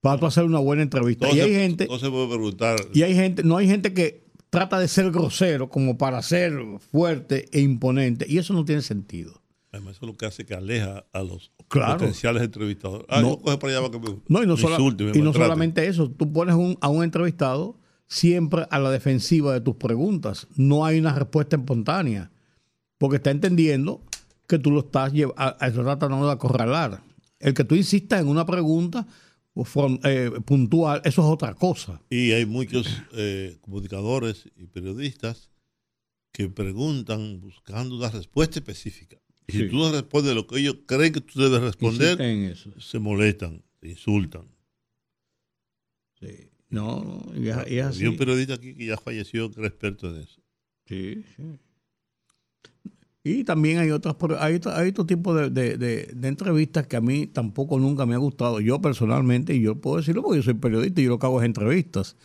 [0.01, 1.27] para tú hacer una buena entrevista.
[1.27, 2.79] no, y hay gente, no se puede preguntar.
[2.93, 6.53] y hay gente, no hay gente que trata de ser grosero como para ser
[6.91, 8.25] fuerte e imponente.
[8.29, 9.41] Y eso no tiene sentido.
[9.73, 11.97] Además, eso es lo que hace que aleja a los Claro.
[11.97, 13.05] potenciales entrevistadores.
[13.09, 13.37] Ah, No.
[13.39, 15.33] coge para allá para que me, No, y no, me sola- insulte, me y no
[15.33, 20.47] solamente eso, tú pones un- a un entrevistado siempre a la defensiva de tus preguntas.
[20.55, 22.31] No hay una respuesta espontánea,
[22.97, 24.01] porque está entendiendo
[24.47, 27.03] que tú lo estás llev- a- a- tratando de acorralar.
[27.39, 29.05] El que tú insistas en una pregunta
[29.55, 32.01] fron- eh, puntual, eso es otra cosa.
[32.09, 35.49] Y hay muchos eh, comunicadores y periodistas
[36.31, 39.17] que preguntan buscando una respuesta específica.
[39.47, 39.59] Y Sí.
[39.59, 42.79] si tú no respondes lo que ellos creen que tú debes responder, Insisten en eso.
[42.79, 44.47] se molestan, te insultan.
[46.19, 46.49] Sí.
[46.69, 47.97] No, no, y es, y es así.
[47.99, 50.41] Había un periodista aquí que ya falleció que era experto en eso.
[50.85, 51.43] Sí, sí.
[53.27, 57.79] Y también hay otras hay, hay otro tipo de, de- entrevistas que a mí tampoco
[57.79, 58.59] nunca me ha gustado.
[58.59, 61.41] Yo personalmente, y yo puedo decirlo porque yo soy periodista y yo lo que hago
[61.41, 62.15] es entrevistas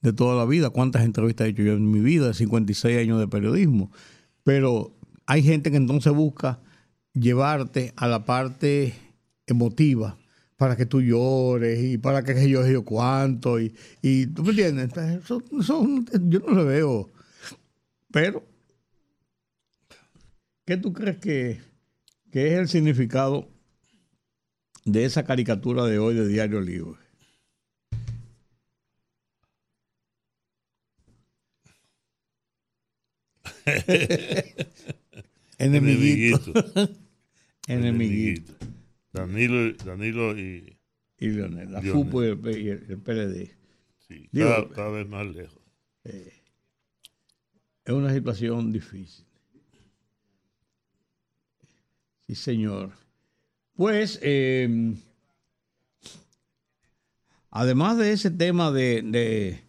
[0.00, 0.70] de toda la vida.
[0.70, 2.32] ¿Cuántas entrevistas he hecho yo en mi vida?
[2.32, 3.90] 56 años de periodismo.
[4.44, 4.92] Pero
[5.26, 6.60] hay gente que entonces busca
[7.12, 8.94] llevarte a la parte
[9.46, 10.18] emotiva
[10.56, 13.74] para que tú llores y para que yo yo cuánto y,
[14.34, 14.90] tú me entiendes
[15.22, 15.42] eso
[16.22, 17.10] yo no lo veo
[18.10, 18.42] pero
[20.66, 21.60] ¿qué tú crees que,
[22.30, 23.48] que es el significado
[24.84, 26.98] de esa caricatura de hoy de Diario Libre?
[35.58, 36.52] Enemiguito.
[37.68, 38.52] Enemiguito.
[39.12, 40.76] Danilo, Danilo y
[41.18, 42.04] Y Leonel, la Leonel.
[42.04, 43.50] FUPO y el, y el- el PLD.
[44.06, 45.62] sí, Digo- cada, cada vez más lejos.
[46.04, 49.24] Es una situación difícil.
[52.26, 52.90] Sí, señor.
[53.74, 54.94] Pues, eh,
[57.50, 59.60] además de ese tema de, de-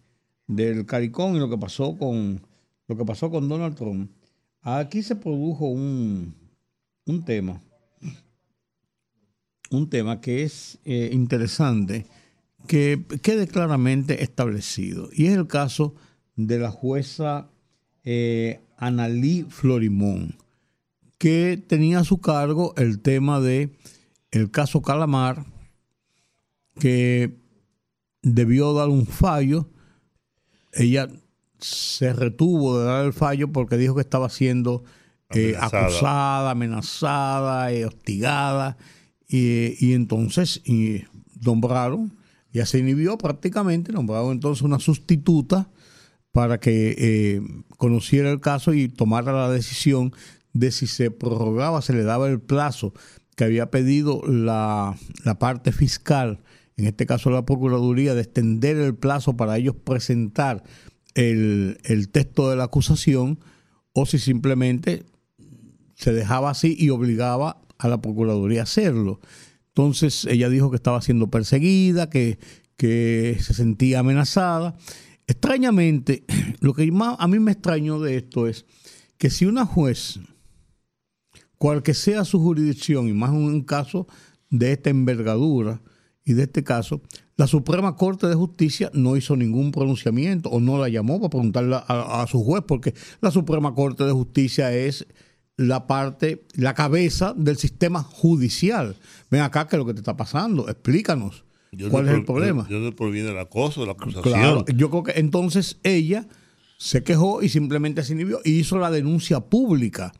[0.46, 2.40] del Caricón y lo que pasó con
[2.86, 4.10] lo que pasó con Donald Trump,
[4.62, 6.34] aquí se produjo un,
[7.04, 7.60] un tema,
[9.70, 12.06] un tema que es eh, interesante,
[12.66, 15.10] que quede claramente establecido.
[15.12, 15.94] Y es el caso
[16.34, 17.50] de la jueza
[18.04, 20.34] eh, Analí Florimón,
[21.18, 23.70] que tenía a su cargo el tema de
[24.30, 25.44] el caso Calamar,
[26.78, 27.36] que
[28.22, 29.68] debió dar un fallo.
[30.72, 31.08] Ella
[31.58, 34.84] se retuvo de dar el fallo porque dijo que estaba siendo
[35.30, 35.86] eh, Amenazada.
[35.86, 38.76] acusada, amenazada, eh, hostigada.
[39.26, 41.04] Y, y entonces y
[41.44, 42.16] nombraron,
[42.52, 45.68] ya se inhibió prácticamente, nombraron entonces una sustituta
[46.32, 47.42] para que eh,
[47.76, 50.12] conociera el caso y tomara la decisión
[50.58, 52.92] de si se prorrogaba, se le daba el plazo
[53.36, 56.40] que había pedido la, la parte fiscal,
[56.76, 60.64] en este caso la Procuraduría, de extender el plazo para ellos presentar
[61.14, 63.38] el, el texto de la acusación,
[63.92, 65.04] o si simplemente
[65.94, 69.20] se dejaba así y obligaba a la Procuraduría a hacerlo.
[69.68, 72.38] Entonces ella dijo que estaba siendo perseguida, que,
[72.76, 74.76] que se sentía amenazada.
[75.28, 76.24] Extrañamente,
[76.60, 78.66] lo que más a mí me extrañó de esto es
[79.18, 80.20] que si una juez,
[81.58, 84.06] cual que sea su jurisdicción, y más en un caso
[84.50, 85.82] de esta envergadura
[86.24, 87.00] y de este caso,
[87.36, 91.76] la Suprema Corte de Justicia no hizo ningún pronunciamiento o no la llamó para preguntarle
[91.76, 95.06] a, a su juez, porque la Suprema Corte de Justicia es
[95.56, 98.96] la parte, la cabeza del sistema judicial.
[99.30, 100.68] Ven acá, ¿qué es lo que te está pasando?
[100.68, 101.44] Explícanos.
[101.72, 102.64] Yo ¿Cuál no es el pro- problema?
[102.64, 104.22] ¿De dónde proviene el acoso, la acusación?
[104.22, 106.26] Claro, yo creo que entonces ella
[106.78, 110.12] se quejó y simplemente se inhibió y hizo la denuncia pública.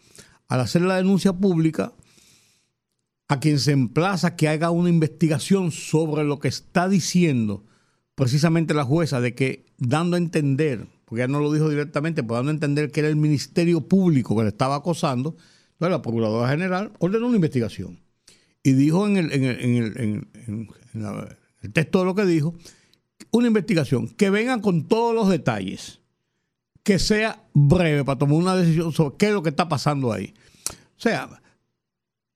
[0.48, 1.92] Al hacer la denuncia pública,
[3.28, 7.64] a quien se emplaza que haga una investigación sobre lo que está diciendo
[8.14, 12.34] precisamente la jueza, de que dando a entender, porque ella no lo dijo directamente, pero
[12.34, 15.36] dando a entender que era el Ministerio Público que le estaba acosando,
[15.78, 18.00] la Procuradora General ordenó una investigación.
[18.64, 19.32] Y dijo en el,
[21.62, 22.54] el, texto de lo que dijo,
[23.30, 26.00] una investigación que venga con todos los detalles,
[26.88, 30.32] que sea breve para tomar una decisión sobre qué es lo que está pasando ahí.
[30.96, 31.28] O sea,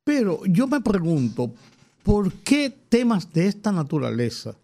[0.05, 1.55] pero yo me pregunto,
[2.03, 4.55] ¿por qué temas de esta naturaleza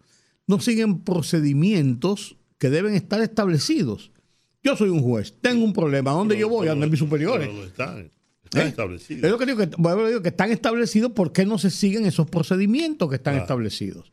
[0.45, 4.11] no siguen procedimientos que deben estar establecidos?
[4.61, 6.67] Yo soy un juez, tengo un problema, ¿a dónde yo voy?
[6.67, 7.49] ¿A donde mis superiores?
[7.65, 8.11] Están,
[8.43, 8.69] están ¿Eh?
[8.69, 9.23] establecidos.
[9.23, 12.05] Es lo que digo que, bueno, digo que están establecidos, ¿por qué no se siguen
[12.05, 13.43] esos procedimientos que están Claro.
[13.45, 14.11] establecidos?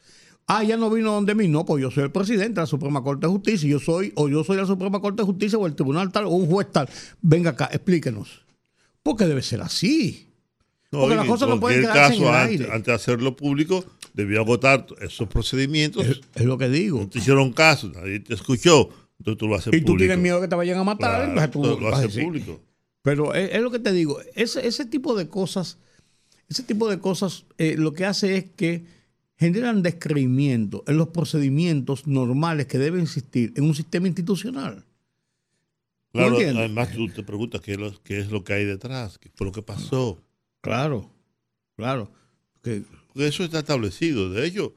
[0.49, 3.03] Ah, ya no vino donde mí, no, pues yo soy el presidente de la Suprema
[3.03, 5.75] Corte de Justicia, yo soy, o yo soy la Suprema Corte de Justicia, o el
[5.75, 6.89] tribunal tal, o un juez tal.
[7.21, 8.43] Venga acá, explíquenos.
[9.03, 10.23] ¿Por qué debe ser así?
[10.89, 12.65] porque las cosas no pueden quedarse en el antes, aire.
[12.73, 13.85] antes de hacerlo público,
[14.15, 16.07] debió agotar esos procedimientos.
[16.07, 17.01] Es, es lo que digo.
[17.01, 18.89] No te hicieron caso, nadie te escuchó.
[19.19, 19.99] Entonces tú lo haces Y tú público.
[19.99, 22.61] tienes miedo que te vayan a matar, Claro, entonces tú lo haces público.
[23.03, 25.79] Pero es, es lo que te digo, ese, ese tipo de cosas,
[26.49, 28.85] ese tipo de cosas eh, lo que hace es que
[29.39, 34.85] generan descreimiento en los procedimientos normales que deben existir en un sistema institucional.
[36.13, 39.31] Claro, además tú te preguntas qué es, lo, qué es lo que hay detrás, qué
[39.35, 40.19] fue lo que pasó.
[40.63, 41.11] Claro,
[41.77, 42.11] claro.
[42.63, 44.31] Que, Porque eso está establecido.
[44.31, 44.75] De hecho,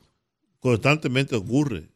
[0.60, 1.88] constantemente ocurre.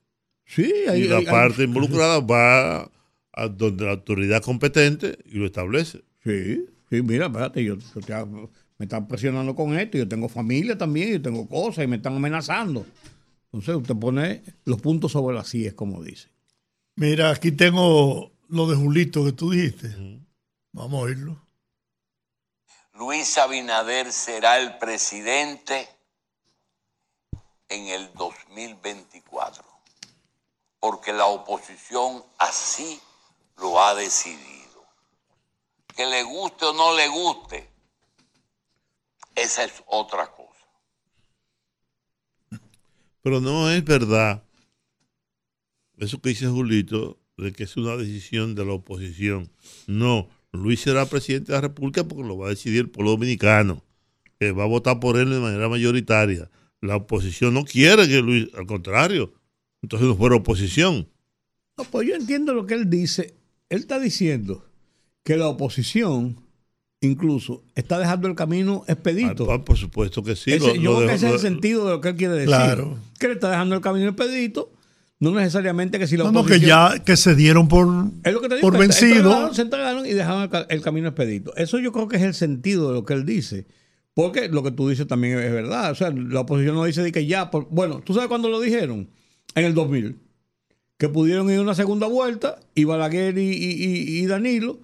[0.46, 2.90] sí, hay, y la hay- hay- parte involucrada va
[3.34, 6.02] a donde la autoridad competente y lo establece.
[6.24, 8.14] Sí, sí, mira, espérate, yo, yo te-
[8.84, 12.18] me están presionando con esto, yo tengo familia también, yo tengo cosas y me están
[12.18, 12.86] amenazando.
[13.46, 16.28] Entonces usted pone los puntos sobre las sillas, como dice.
[16.98, 19.96] Mira, aquí tengo lo de Julito que tú dijiste.
[20.74, 21.42] Vamos a oírlo.
[22.96, 25.88] Luis Abinader será el presidente
[27.70, 29.64] en el 2024,
[30.82, 33.00] porque la oposición así
[33.56, 34.84] lo ha decidido.
[35.96, 37.73] que le guste o no le guste,
[39.36, 40.50] esa es otra cosa.
[43.22, 44.44] Pero no es verdad
[45.98, 49.50] eso que dice Julito, de que es una decisión de la oposición.
[49.88, 53.84] No, Luis será presidente de la República porque lo va a decidir el pueblo dominicano,
[54.40, 56.50] que va a votar por él de manera mayoritaria.
[56.82, 59.34] La oposición no quiere que Luis, al contrario,
[59.82, 61.10] entonces no fuera oposición.
[61.78, 63.36] No, pues yo entiendo lo que él dice.
[63.70, 64.66] Él está diciendo
[65.24, 66.44] que la oposición
[67.06, 69.52] incluso está dejando el camino expedito.
[69.52, 70.54] Ah, por supuesto que sí.
[70.54, 72.34] Ese- lo- yo lo creo que ese es el sentido de lo que él quiere
[72.34, 72.48] decir.
[72.48, 72.98] Claro.
[73.20, 74.72] Que le está dejando el camino expedito.
[75.20, 76.62] No necesariamente que si la No, no, oposición...
[76.62, 76.68] que
[76.98, 77.88] ya que se dieron por,
[78.26, 79.16] Es lo que te digo, por vencido.
[79.16, 81.56] entregaron, se entregaron y dejaron el, ca- el camino expedito.
[81.56, 83.66] Eso yo creo que es el sentido de lo que él dice.
[84.16, 85.92] Porque lo que tú dices también es verdad.
[85.92, 87.52] O sea, la oposición no dice de que ya.
[87.52, 89.10] por- bueno, ¿tú sabes cuándo lo dijeron?
[89.56, 90.20] En el 2000.
[90.98, 94.80] Que pudieron ir a una segunda vuelta y Balaguer y, y- y- y Danilo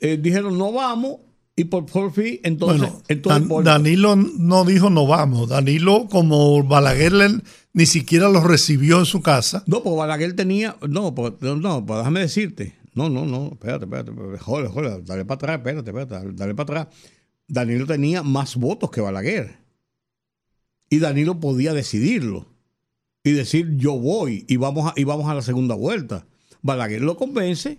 [0.00, 1.18] eh, dijeron no vamos
[1.56, 5.48] y por fin entonces, Bueno, entonces Dan- por- Danilo no dijo no vamos.
[5.48, 7.40] Danilo, como Balaguer le-
[7.72, 9.62] ni siquiera lo recibió en su casa.
[9.66, 10.76] No, porque Balaguer tenía.
[10.88, 12.74] No, pues, no, pues déjame decirte.
[12.94, 14.10] No, no, no, espérate, espérate.
[14.12, 14.38] espérate.
[14.38, 16.96] Joder, joder, dale para atrás, espérate, espérate, dale para atrás.
[17.48, 19.56] Danilo tenía más votos que Balaguer.
[20.90, 22.46] Y Danilo podía decidirlo.
[23.24, 26.26] Y decir, yo voy y vamos a, y vamos a la segunda vuelta.
[26.62, 27.78] Balaguer lo convence.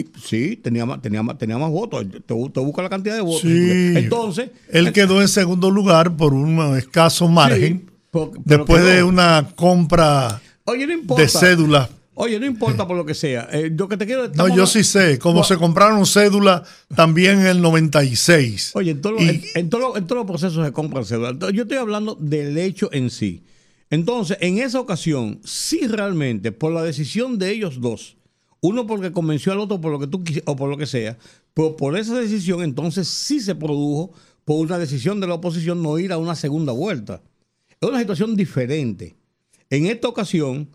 [0.00, 2.06] Y sí, tenía más, tenía más, tenía más votos.
[2.10, 3.42] Te, te busca la cantidad de votos.
[3.42, 3.92] Sí.
[3.96, 4.50] Entonces.
[4.70, 7.88] Él quedó en segundo lugar por un escaso margen.
[8.12, 11.22] sí, después de una compra Oye, no importa.
[11.22, 11.88] de cédulas.
[12.20, 13.48] Oye, no importa por lo que sea.
[13.52, 14.28] Eh, yo que te quiero.
[14.34, 16.62] No, yo sí sé, como se compraron cédulas
[16.96, 18.72] también en el 96.
[18.74, 21.36] Oye, en, todo lo- Y- en- en todo en todos los procesos se compran cédulas.
[21.54, 23.44] Yo estoy hablando del hecho en sí.
[23.90, 28.16] Entonces, en esa ocasión, sí realmente, por la decisión de ellos dos,
[28.60, 31.16] uno porque convenció al otro por lo que tú o por lo que sea,
[31.54, 34.12] pero por esa decisión, entonces sí se produjo
[34.44, 37.20] por una decisión de la oposición no ir a una segunda vuelta.
[37.80, 39.14] Es una situación diferente.
[39.70, 40.68] En esta ocasión,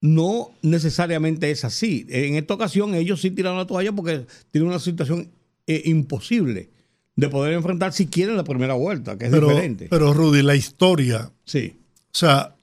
[0.00, 2.06] no necesariamente es así.
[2.08, 5.30] En esta ocasión ellos sí tiraron la toalla porque tienen una situación
[5.66, 6.70] eh, imposible
[7.16, 9.88] de poder enfrentar si quieren la primera vuelta, que es pero, diferente.
[9.90, 11.74] pero Rudy, la historia, sí.
[12.06, 12.54] o sea,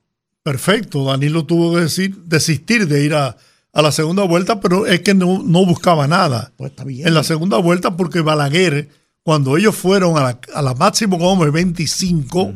[0.41, 3.37] perfecto, Danilo tuvo que decir, desistir de ir a,
[3.77, 7.07] a la segunda vuelta, pero es que no, no buscaba nada Pues está bien.
[7.07, 8.89] en la segunda vuelta porque Balaguer,
[9.23, 12.53] cuando ellos fueron a la, a la máximo como el 25,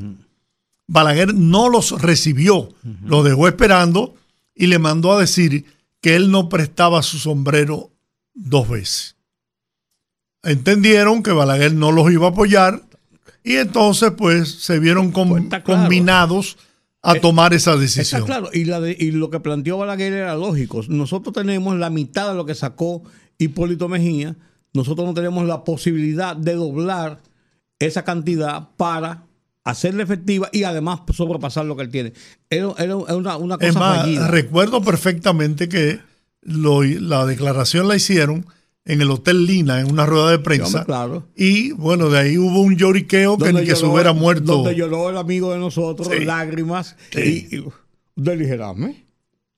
[0.87, 2.69] Balaguer no los recibió,
[3.05, 4.15] los dejó esperando
[4.55, 5.65] y le mandó a decir
[6.01, 7.91] que él no prestaba su sombrero
[8.33, 9.15] dos veces.
[10.43, 12.81] Entendieron que Balaguer no los iba a apoyar
[13.43, 15.63] y entonces pues se vieron com- Pues claro.
[15.63, 16.57] combinados
[17.03, 18.21] a tomar esa decisión.
[18.21, 20.81] Está claro, y, la de- y lo que planteó Balaguer era lógico.
[20.87, 23.03] Nosotros tenemos la mitad de lo que sacó
[23.37, 24.35] Hipólito Mejía,
[24.73, 27.21] nosotros no tenemos la posibilidad de doblar
[27.79, 29.23] esa cantidad para
[29.63, 32.13] hacerla efectiva y además sobrepasar lo que él tiene.
[32.49, 34.27] Era, era una, una cosa Es más, fallida.
[34.27, 35.99] recuerdo perfectamente que
[36.41, 38.45] lo- la declaración la hicieron
[38.85, 40.85] en el Hotel Lina, en una rueda de prensa.
[40.85, 41.27] claro.
[41.35, 44.57] Y bueno, de ahí hubo un lloriqueo que ni que se hubiera muerto.
[44.57, 46.25] Donde lloró el amigo de nosotros, Sí.
[46.25, 46.95] lágrimas.
[47.11, 47.47] Sí.
[47.51, 47.63] Y, y
[48.15, 49.05] de ligerarme.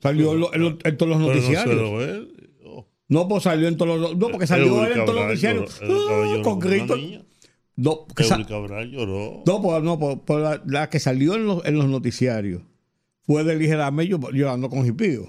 [0.01, 2.27] Salió en, lo- en lo- en todos los Pero no noticiarios.
[2.65, 4.17] Oh, No, pues salió en todos los.
[4.17, 5.79] No, porque salió él en todos los noticiarios.
[5.81, 6.99] Ah, con gritos.
[7.75, 9.41] No, que sa- Eury Cabral lloró.
[9.47, 12.61] no, pues, no, pues, pues la, la que salió en los, en los noticiarios
[13.25, 15.27] fue de ligerarme yo llorando con jipío.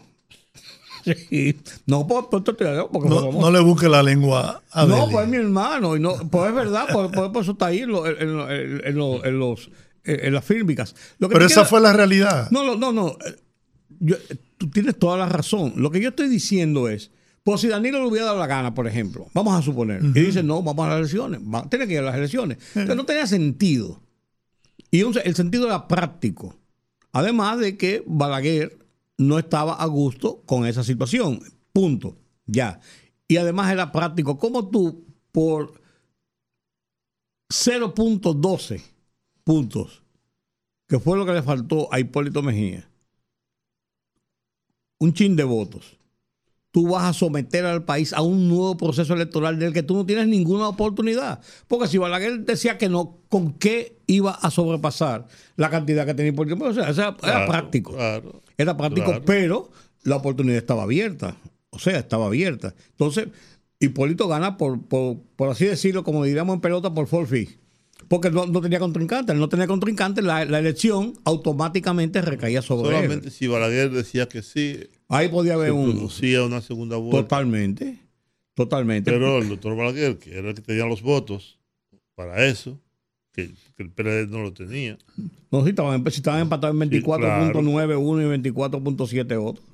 [1.30, 1.56] Sí.
[1.86, 2.52] No, pues, pues, te-
[2.92, 5.96] porque No, le busque la lengua a No, pues es mi hermano.
[5.96, 8.50] Y no, pues es verdad, pues, pues, pues eso está ahí en, lo- en, lo-
[8.50, 9.70] en- en lo- en los,
[10.04, 10.94] en las fílmicas.
[11.18, 12.50] Lo que Pero esa fue la realidad.
[12.50, 13.08] No, no, no, no.
[13.26, 13.36] Eh,
[14.00, 14.16] yo-
[14.58, 15.74] tú tienes toda la razón.
[15.76, 17.10] Lo que yo estoy diciendo es,
[17.42, 20.42] pues si Danilo le hubiera dado la gana, por ejemplo, vamos a suponer, y dice,
[20.42, 22.56] no, vamos a las elecciones, va- tiene que ir a las elecciones.
[22.68, 24.00] Entonces no tenía sentido.
[24.90, 26.56] Y un- el sentido era práctico.
[27.12, 28.78] Además de que Balaguer
[29.18, 31.40] no estaba a gusto con esa situación.
[31.72, 32.16] Punto.
[32.46, 32.80] Ya.
[33.28, 34.38] Y además era práctico.
[34.38, 35.80] ¿Cómo tú, por
[37.48, 38.82] 0.12
[39.44, 40.02] puntos,
[40.88, 42.88] que fue lo que le faltó a Hipólito Mejía,
[44.98, 45.98] un chin de votos,
[46.74, 50.04] tú vas a someter al país a un nuevo proceso electoral del que tú no
[50.04, 51.38] tienes ninguna oportunidad.
[51.68, 56.32] Porque si Balaguer decía que no, ¿con qué iba a sobrepasar la cantidad que tenía
[56.32, 56.56] Hipólito?
[56.64, 57.92] O sea, o sea, era Claro, práctico.
[57.92, 58.42] Claro.
[58.58, 59.22] Era práctico, Claro.
[59.24, 59.70] pero
[60.02, 61.36] la oportunidad estaba abierta.
[61.70, 62.74] O sea, estaba abierta.
[62.90, 63.28] Entonces,
[63.78, 67.50] Hipólito gana por, por, por así decirlo, como diríamos en pelota, por forfeit.
[68.08, 69.30] Porque no, no tenía contrincante.
[69.30, 73.32] Al no tenía contrincante, la, la elección automáticamente recaía sobre Solamente él.
[73.32, 74.80] si Balaguer decía que sí,
[75.14, 75.92] Ahí podía se haber un...
[75.92, 77.22] producía una segunda vuelta.
[77.22, 77.98] Totalmente.
[78.54, 79.10] Totalmente.
[79.10, 81.58] Pero el doctor Balaguer, que era el que tenía los votos
[82.14, 82.80] para eso,
[83.32, 84.96] que, que el PLD no lo tenía.
[85.50, 89.64] No, sí, estaban, si estaban empatados en 24.9 uno y 24.7 otro.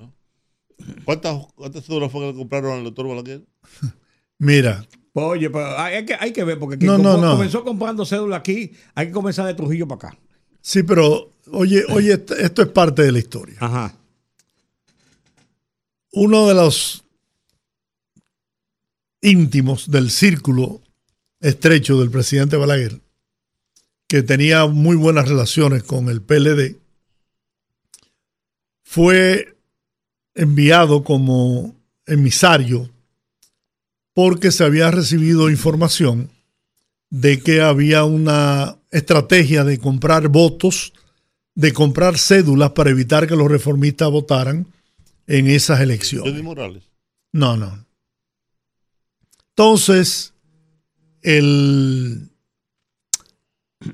[1.05, 3.43] ¿Cuántas, cuántas cédulas fue que le compraron al doctor Balaguer?
[4.39, 7.33] Mira, Pues, oye, pero hay, hay que, hay que ver, porque No, no, no.
[7.33, 10.19] comenzó comprando cédula aquí, hay que comenzar de Trujillo para acá.
[10.63, 13.57] sí, pero oye, oye, esto- esto es parte de la historia.
[13.61, 13.95] Ajá.
[16.13, 17.05] Uno de los
[19.21, 20.81] íntimos del círculo
[21.41, 23.01] estrecho del presidente Balaguer,
[24.09, 26.77] que tenía muy buenas relaciones con el PLD,
[28.83, 29.57] fue
[30.35, 31.77] enviado como
[32.07, 32.91] emisario
[34.13, 36.29] porque se había recibido información
[37.09, 40.93] de que había una estrategia de comprar votos,
[41.55, 44.67] de comprar cédulas para evitar que los reformistas votaran
[45.31, 46.43] en esas elecciones.
[46.43, 46.83] Morales.
[47.33, 47.87] No, no.
[49.51, 50.35] Entonces,
[51.23, 52.31] el,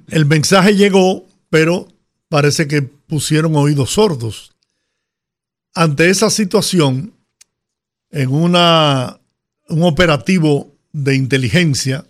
[0.09, 1.89] el mensaje llegó, pero
[2.31, 4.55] parece que pusieron oídos sordos.
[5.75, 7.13] Ante esa situación,
[8.11, 9.21] en una,
[9.69, 12.07] un operativo de inteligencia,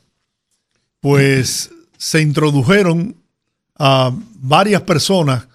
[1.01, 3.17] pues se introdujeron
[3.77, 5.49] a varias personas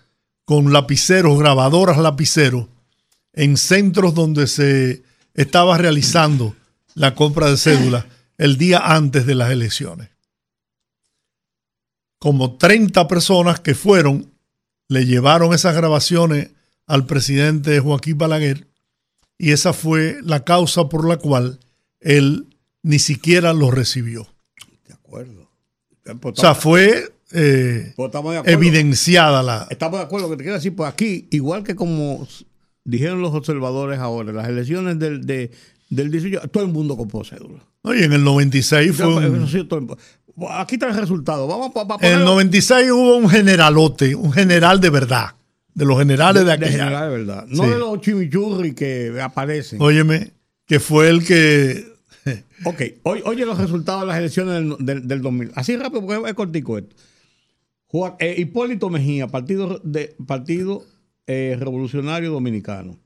[0.43, 2.67] con lapiceros, grabadoras lapiceros,
[3.33, 5.03] en centros donde se
[5.33, 6.55] estaba realizando
[6.95, 8.05] la compra de cédulas
[8.37, 10.09] el día antes de las elecciones.
[12.19, 14.31] Como 30 personas que fueron,
[14.87, 16.49] le llevaron esas grabaciones
[16.85, 18.67] al presidente Joaquín Balaguer
[19.37, 21.59] y esa fue la causa por la cual
[21.99, 22.47] él
[22.83, 24.27] ni siquiera lo recibió.
[24.87, 25.49] De acuerdo.
[26.23, 28.43] O sea, fue eh, Pues acuerdo.
[28.45, 29.67] evidenciada la...
[29.69, 30.29] Estamos de acuerdo.
[30.29, 32.27] Que te quiero decir, pues aquí, igual que como
[32.83, 35.51] dijeron los observadores ahora, las elecciones del, de-
[35.89, 37.63] del 18, todo el mundo compró cédula.
[37.83, 39.97] Y en el 96 fue un- el-
[40.49, 41.45] Aquí está el resultado.
[41.47, 45.35] Vamos para En el 96 hubo un generalote, un general de verdad,
[45.73, 46.71] de los generales de, de aquella.
[46.71, 47.45] general, de verdad.
[47.47, 47.69] No Sí.
[47.69, 49.81] de los chimichurri que aparecen.
[49.81, 50.31] Óyeme,
[50.65, 51.85] que fue el que
[52.65, 55.51] Ok, oye, oye los resultados de las elecciones del, del, del 2000.
[55.55, 56.95] Así rápido, porque es cortico esto.
[57.87, 60.85] Joa- eh, Hipólito Mejía, Partido, de, partido
[61.27, 62.97] eh, Revolucionario Dominicano.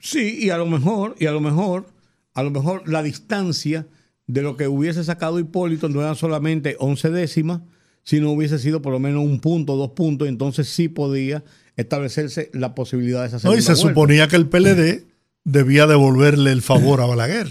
[0.00, 1.86] Sí, y a lo mejor, y a lo mejor,
[2.34, 3.86] a lo mejor la distancia
[4.26, 7.60] de lo que hubiese sacado Hipólito no eran solamente 11 décimas,
[8.04, 11.42] sino hubiese sido por lo menos un punto, dos puntos, entonces sí podía
[11.76, 13.88] establecerse la posibilidad de esa no, segunda y se vuelta.
[13.88, 15.04] suponía que el PLD
[15.44, 17.48] debía devolverle el favor a Balaguer,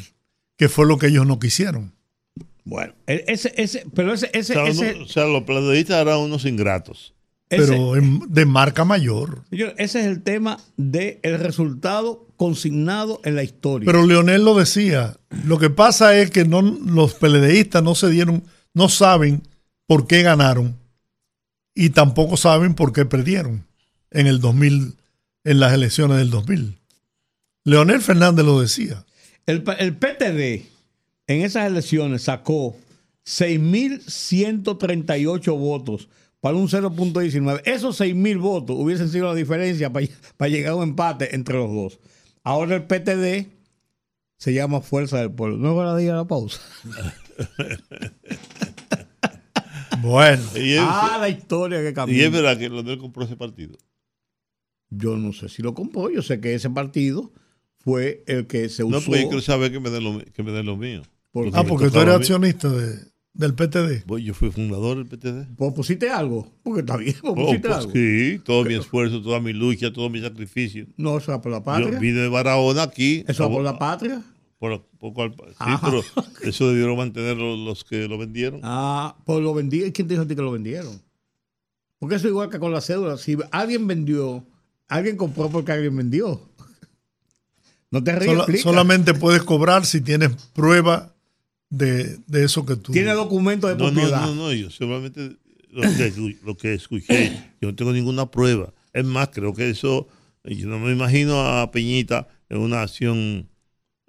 [0.58, 1.94] que fue lo que ellos no quisieron.
[2.64, 6.02] Bueno, e- ese, ese, pero ese, O ese, sea, ese, uno- o sea, los PLDistas
[6.02, 7.14] eran unos ingratos.
[7.50, 9.44] ese- Pero en- de marca mayor.
[9.50, 13.86] señor, ese es el tema del resultado consignado en la historia.
[13.86, 15.18] Pero Leonel lo decía.
[15.46, 18.44] Lo que pasa es que no, los PLDistas no se dieron,
[18.74, 19.44] no saben
[19.88, 20.78] por qué ganaron
[21.76, 23.66] y tampoco saben por qué perdieron
[24.12, 24.96] en el 2000,
[25.44, 26.78] en las elecciones del 2000.
[27.66, 29.04] Leonel Fernández lo decía.
[29.46, 30.68] El, PTD
[31.28, 32.78] en esas elecciones sacó
[33.26, 36.08] 6.138 votos
[36.40, 37.62] para un 0.19.
[37.66, 40.08] Esos 6.000 votos hubiesen sido la diferencia para,
[40.38, 42.00] para llegar a un empate entre los dos.
[42.44, 43.48] Ahora el PTD
[44.38, 45.58] se llama Fuerza del Pueblo.
[45.58, 46.60] No es hora de ir a la pausa.
[50.04, 52.26] Bueno, Y es, Ah, la historia que y cambió.
[52.26, 53.78] es verdad que Leonel compró ese partido.
[54.90, 56.10] Yo no sé si lo compró.
[56.10, 57.32] Yo sé que ese partido
[57.80, 58.98] fue el que se usó.
[59.00, 61.02] No, porque yo quiero saber que me den lo, que me den lo mío.
[61.32, 64.04] ¿Por ah, porque tú eres accionista de- del PTD.
[64.06, 65.48] Pues yo fui fundador del PTD.
[65.58, 66.54] Pues pusiste algo.
[66.62, 67.16] Porque está bien.
[67.20, 67.92] Pues Oh, pusiste pues algo.
[67.92, 70.86] sí, todo mi esfuerzo, toda mi lucha, todo mi sacrificio.
[70.98, 71.94] No, eso va por la patria.
[71.94, 73.24] Yo vine de Barahona aquí.
[73.28, 74.22] Eso va por la patria.
[74.70, 76.02] Por- por cual- sí, pero
[76.44, 78.62] eso debieron mantener los, los que lo vendieron.
[78.64, 79.92] Ah, pues lo vendí.
[79.92, 81.02] ¿Quién te dijo a ti que lo vendieron?
[82.00, 83.18] Porque eso es igual que con la cédula.
[83.18, 84.46] Si alguien vendió,
[84.88, 86.40] alguien compró porque alguien vendió.
[87.92, 91.14] No te ríes, solamente puedes cobrar si tienes prueba
[91.70, 92.92] de, de eso que tú.
[92.94, 94.22] Tiene documento de No, no, propiedad.
[94.28, 95.36] no, no, yo solamente
[95.72, 97.32] lo que, lo que escuché,
[97.62, 98.74] yo no tengo ninguna prueba.
[98.94, 100.08] Es más, creo que eso,
[100.46, 103.50] yo no me imagino a Peñita en una acción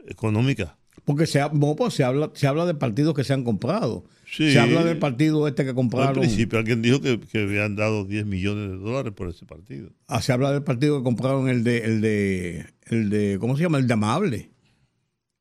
[0.08, 0.76] económica.
[1.04, 4.04] Porque se, ha- no, pues se habla, se habla de partidos que se han comprado.
[4.26, 4.52] Sí.
[4.52, 6.14] Se habla del partido este que Al compraron.
[6.20, 9.90] principio alguien dijo que, que habían dado 10 millones de dólares por ese partido.
[10.08, 13.62] Ah, se habla del partido que compraron el de, el de, el de, ¿cómo se
[13.64, 13.78] llama?
[13.78, 14.50] El de Amable.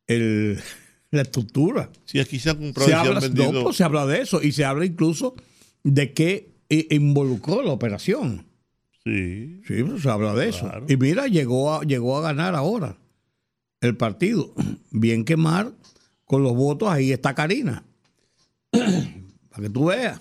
[0.08, 0.60] El,
[1.12, 1.90] la estructura.
[2.06, 3.52] Sí, aquí se han comprado Se y se habla, han vendido.
[3.54, 5.36] no, pues se habla de eso y se habla incluso
[5.84, 6.52] de que
[6.90, 8.46] involucró la operación.
[9.06, 9.62] Sí.
[9.68, 10.70] Sí, pues se habla de eso.
[10.88, 12.98] Y mira, llegó a, llegó a ganar ahora
[13.84, 14.54] el partido.
[14.92, 15.72] Bien que Mar,
[16.26, 17.84] con los votos, ahí está Karina.
[18.72, 20.20] Para que tú veas.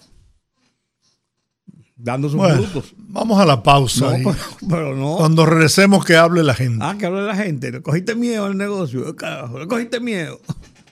[1.97, 2.95] Dando sus Bueno, frutos.
[2.99, 4.07] vamos a la pausa.
[4.07, 4.25] No, ahí.
[4.25, 4.37] pero,
[4.69, 5.17] pero no.
[5.19, 6.85] Cuando regresemos, que hable la gente.
[6.85, 7.71] Ah, que habla la gente.
[7.71, 9.15] Le cogiste miedo al negocio.
[9.15, 10.41] Carajo, le cogiste miedo.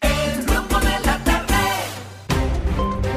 [0.02, 1.54] El rumbo de la tarde.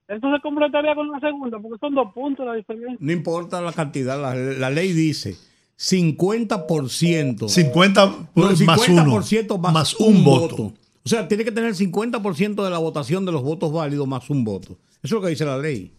[0.08, 2.96] Entonces completaría con la segunda, porque son dos puntos la diferencia.
[2.98, 5.36] No importa la cantidad, la, la ley dice
[5.78, 7.48] 50%.
[7.48, 9.04] 50 No, pues, más uno.
[9.22, 10.56] 50% más, más un, un voto.
[10.56, 10.74] voto.
[11.04, 14.44] O sea, tiene que tener 50% de la votación de los votos válidos más un
[14.44, 14.72] voto.
[15.02, 15.92] Eso es lo que dice la ley.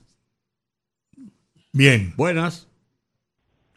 [1.74, 2.14] Bien.
[2.18, 2.68] Buenas.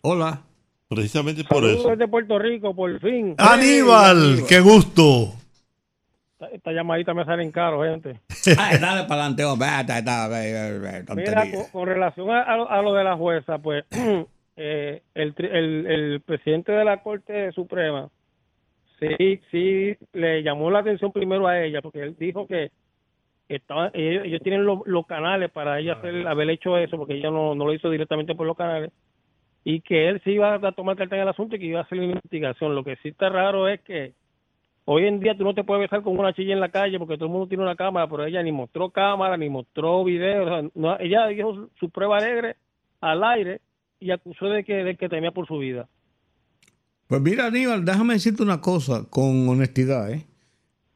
[0.03, 0.43] Hola.
[0.89, 1.89] Precisamente por Saludos eso.
[1.91, 3.35] desde Puerto Rico, por fin.
[3.39, 5.33] Aníbal, qué gusto.
[6.53, 8.21] Esta, llamadita me salen caro, gente.
[8.59, 9.43] Ay, dale para adelante.
[9.45, 13.85] Ah, Mira, con, con relación a, a lo, a lo de la jueza, pues
[14.57, 18.09] eh, el, el, el presidente de la Corte Suprema
[19.19, 22.71] sí, sí le llamó la atención primero a ella, porque él dijo que
[23.49, 27.31] estaban, ellos, ellos tienen los, los canales para ella hacer, haber hecho eso, porque ella
[27.31, 28.91] no, no lo hizo directamente por los canales,
[29.65, 31.85] y que él sí iba a tomar carta en el asunto y que iba a
[31.85, 32.75] hacer una investigación.
[32.75, 34.13] Lo que sí está raro es que
[34.87, 37.17] Hoy en día tú no te puedes besar con una chilla en la calle porque
[37.17, 40.45] todo el mundo tiene una cámara, pero ella ni mostró cámara, ni mostró video.
[40.45, 42.57] o sea, no- ella dijo su, su prueba alegre
[43.01, 43.61] al aire
[44.01, 45.89] y acusó de que, de que temía por su vida.
[47.07, 50.11] Pues mira, Aníbal, déjame decirte una cosa con honestidad.
[50.11, 50.27] ¿eh?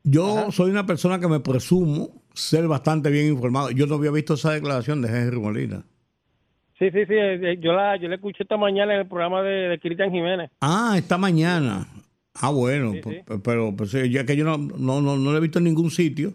[0.03, 3.71] Yo soy una persona que me presumo ser bastante bien informado.
[3.71, 5.83] Yo no había visto esa declaración de Henry Molina.
[6.79, 7.15] Sí, sí, sí.
[7.15, 10.51] eh, Yo la, yo la escuché esta mañana en el programa de, de Cristian Jiménez.
[10.61, 11.87] Ah, esta mañana.
[12.41, 13.23] Ah, bueno, Sí, pues- sí.
[13.27, 15.91] pues, pero pues, ya que yo no, no, no, no lo he visto en ningún
[15.91, 16.35] sitio.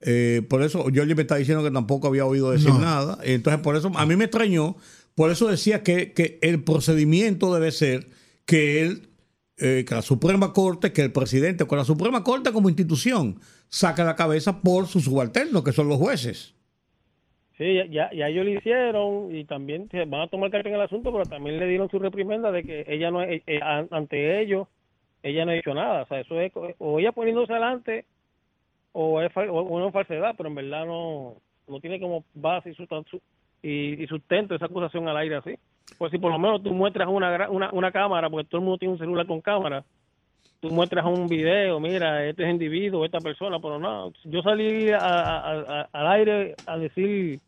[0.00, 2.78] eh, por eso, yo me está diciendo que tampoco había oído decir No.
[2.78, 3.18] nada.
[3.24, 4.76] Entonces, por eso, a mí me extrañó.
[5.16, 8.06] Por eso decía que, que el procedimiento debe ser
[8.46, 9.08] que él,
[9.56, 13.40] eh, que la Suprema Corte, que el presidente, con la Suprema Corte como institución,
[13.70, 16.54] saca la cabeza por sus subalternos, que son los jueces.
[17.56, 20.76] Sí, ya, ya, ya ellos lo hicieron y también se van a tomar carta en
[20.76, 23.88] el asunto, pero también le dieron su reprimenda de que ella no, eh, eh, an-
[23.90, 24.68] ante ellos,
[25.22, 26.02] ella no ha hecho nada.
[26.02, 28.04] O sea, eso es o ella poniéndose adelante
[28.92, 31.34] o es o falsedad, pero en verdad no,
[31.66, 32.74] no tiene como base
[33.62, 35.54] y, y, sustento esa acusación al aire así.
[35.98, 38.78] Pues si por lo menos tú muestras una, una, una cámara, porque todo el mundo
[38.78, 39.84] tiene un celular con cámara,
[40.60, 45.88] tú muestras un video, mira, este es individuo, esta persona, pero no, yo salí a-
[45.92, 47.40] al aire a decir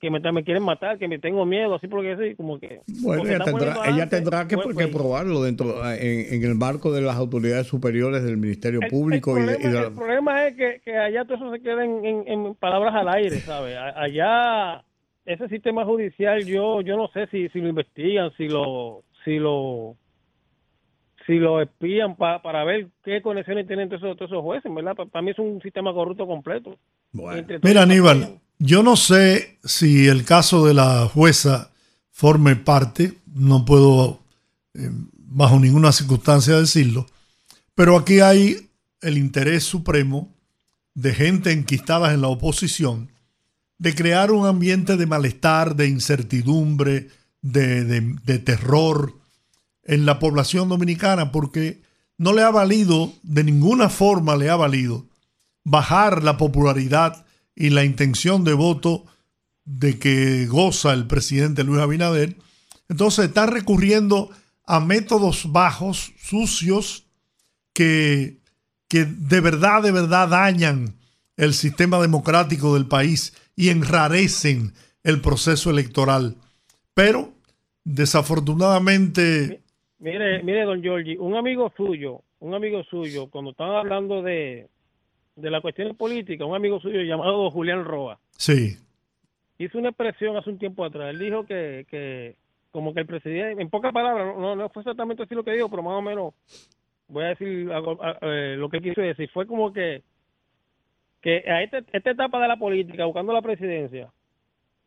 [0.00, 2.80] que me, me quieren matar, que me tengo miedo, así porque sí, como que...
[3.02, 4.08] Bueno, ella tendrá, ella
[4.46, 8.36] que, pues, que pues, probarlo dentro en, en el marco de las autoridades superiores del
[8.36, 10.96] Ministerio el- Público el y de- y problema, de la- el problema es que, que
[10.96, 13.76] allá todo eso se queda en, en- en palabras al aire, ¿sabes?
[13.96, 14.82] Allá
[15.24, 19.96] ese sistema judicial yo yo no sé si, si lo investigan, si lo si lo
[21.26, 24.94] si lo espían pa- para ver qué conexiones tienen todos esos, todos esos jueces, ¿verdad?
[24.94, 26.76] Pa- Para mí es un sistema corrupto completo.
[27.12, 27.38] Bueno.
[27.38, 28.38] Entre todos Mira, Aníbal.
[28.58, 31.70] Yo no sé si el caso de la jueza
[32.12, 34.20] forme parte, no puedo
[34.74, 37.06] eh, bajo ninguna circunstancia decirlo,
[37.74, 38.70] pero aquí hay
[39.02, 40.34] el interés supremo
[40.94, 43.10] de gente enquistada en la oposición
[43.78, 47.10] de crear un ambiente de malestar, de incertidumbre,
[47.42, 49.12] de, de- de terror
[49.84, 51.82] en la población dominicana, porque
[52.16, 55.04] no le ha valido, de ninguna forma le ha valido
[55.64, 57.25] bajar la popularidad
[57.56, 59.06] y la intención de voto
[59.64, 62.36] de que goza el presidente Luis Abinader.
[62.88, 64.30] Entonces está recurriendo
[64.64, 67.06] a métodos bajos, sucios,
[67.72, 68.38] que,
[68.88, 70.94] que de verdad, de verdad dañan
[71.36, 74.72] el sistema democrático del país y enrarecen
[75.02, 76.36] el proceso electoral.
[76.94, 77.32] Pero,
[77.84, 79.62] desafortunadamente...
[79.98, 84.68] Mire, mire, don Giorgi, un amigo suyo, un amigo suyo, cuando estaban hablando de,
[85.36, 88.76] de la cuestión política, un amigo suyo llamado Julián Roa, Sí,
[89.58, 91.10] hizo una expresión hace un tiempo atrás.
[91.10, 92.36] Él dijo que, que
[92.70, 95.68] como que el presidente, en pocas palabras, no, no fue exactamente así lo que dijo,
[95.70, 96.34] pero más o menos
[97.08, 99.30] voy a decir algo, a- eh, lo que quiso decir.
[99.30, 100.02] Fue como que,
[101.22, 104.10] que a este- esta etapa de la política, buscando la presidencia,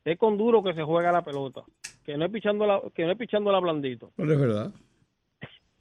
[0.05, 1.61] es con duro que se juega la pelota,
[2.05, 4.11] que no es pichándola, que no es pichándola blandito.
[4.15, 4.71] Pero es verdad.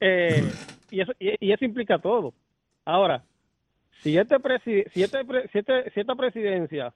[0.01, 0.43] Eh,
[0.90, 2.32] y, eso, y, y eso implica todo.
[2.85, 3.23] Ahora,
[4.03, 6.93] si, este presi- si, este pre- si, este- si esta presidencia,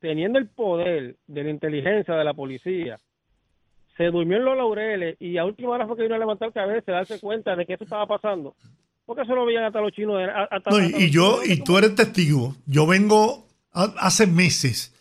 [0.00, 2.98] teniendo el poder de la inteligencia de la policía,
[3.96, 6.92] se durmió en los laureles y a última hora fue que vino a levantar cabeza,
[6.92, 8.54] a darse cuenta de que eso estaba pasando.
[9.04, 10.16] Porque eso lo veían hasta los chinos.
[10.50, 11.58] hasta- No, y, hasta y los yo, chinos.
[11.58, 12.56] y tú eres testigo.
[12.66, 14.94] Yo vengo a- hace meses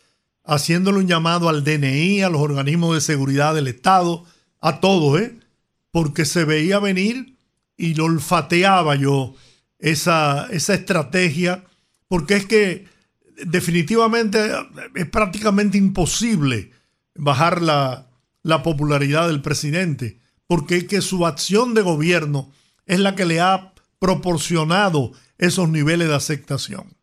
[0.44, 4.26] haciéndole un llamado al DNI, a los organismos de seguridad del Estado,
[4.60, 5.38] a todos, ¿eh?
[5.92, 7.36] Porque se veía venir
[7.78, 9.36] y lo olfateaba yo
[9.82, 11.64] esa, esa estrategia,
[12.08, 12.86] porque es que
[13.46, 14.40] definitivamente
[14.96, 16.72] es prácticamente imposible
[17.16, 18.08] bajar la,
[18.44, 22.52] la popularidad del presidente, porque es que su acción de gobierno
[22.86, 26.94] es la que le ha proporcionado esos niveles de aceptación.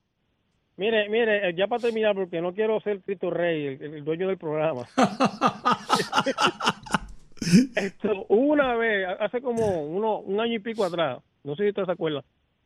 [0.77, 4.29] Mire, mire, eh, ya para terminar, porque no quiero ser Cristo Rey, el, el dueño
[4.29, 4.87] del programa.
[7.75, 11.85] Esto, una vez, hace como uno, un año y pico atrás, no sé si usted
[11.85, 12.23] se acuerda,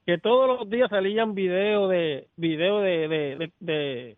[0.06, 4.16] que todos los días salían videos de videos de, de,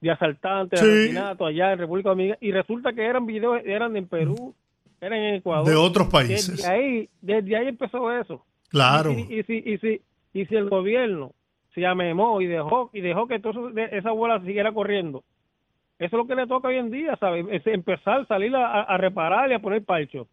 [0.00, 4.06] de, asaltantes, de asesinatos allá en República Dominicana, y resulta que eran videos, eran en
[4.06, 4.54] Perú,
[5.00, 5.66] eran en Ecuador.
[5.66, 6.56] De otros países.
[6.56, 8.44] Desde ahí, desde ahí empezó eso.
[8.68, 9.12] Claro.
[9.12, 10.00] Y, y, y si, y, si,
[10.32, 11.32] y si el gobierno
[11.74, 15.24] se amemó y dejó y dejó que todo esa bola siguiera corriendo,
[15.98, 17.46] eso es lo que le toca hoy en día, ¿sabes?
[17.50, 20.28] Es empezar a salir a, a reparar y a poner parcho.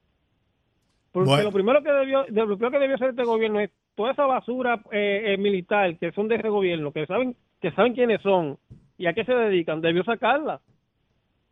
[1.13, 1.43] Porque Bueno.
[1.45, 4.25] lo primero que debió, de- lo primero que debió hacer este gobierno es toda esa
[4.25, 8.57] basura eh, eh, militar que son de ese gobierno, que saben que saben quiénes son
[8.97, 10.59] y a qué se dedican, debió sacarla.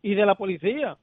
[0.02, 0.98] Y de la policía.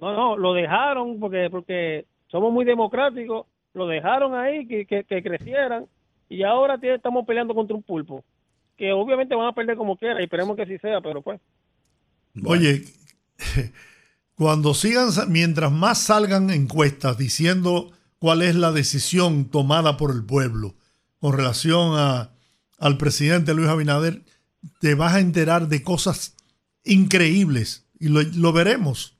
[0.00, 5.22] No, no, lo dejaron porque porque somos muy democráticos, lo dejaron ahí que, que, que
[5.22, 5.86] crecieran
[6.28, 8.24] y ahora tiene- estamos peleando contra un pulpo
[8.76, 11.40] que obviamente van a perder como quiera y esperemos que así sea, pero pues
[12.44, 12.82] Oye,
[14.36, 20.74] cuando sigan, mientras más salgan encuestas diciendo cuál es la decisión tomada por el pueblo
[21.20, 22.30] con relación a,
[22.78, 24.20] al presidente Luis Abinader,
[24.80, 26.36] te vas a enterar de cosas
[26.84, 29.16] increíbles y lo, lo veremos.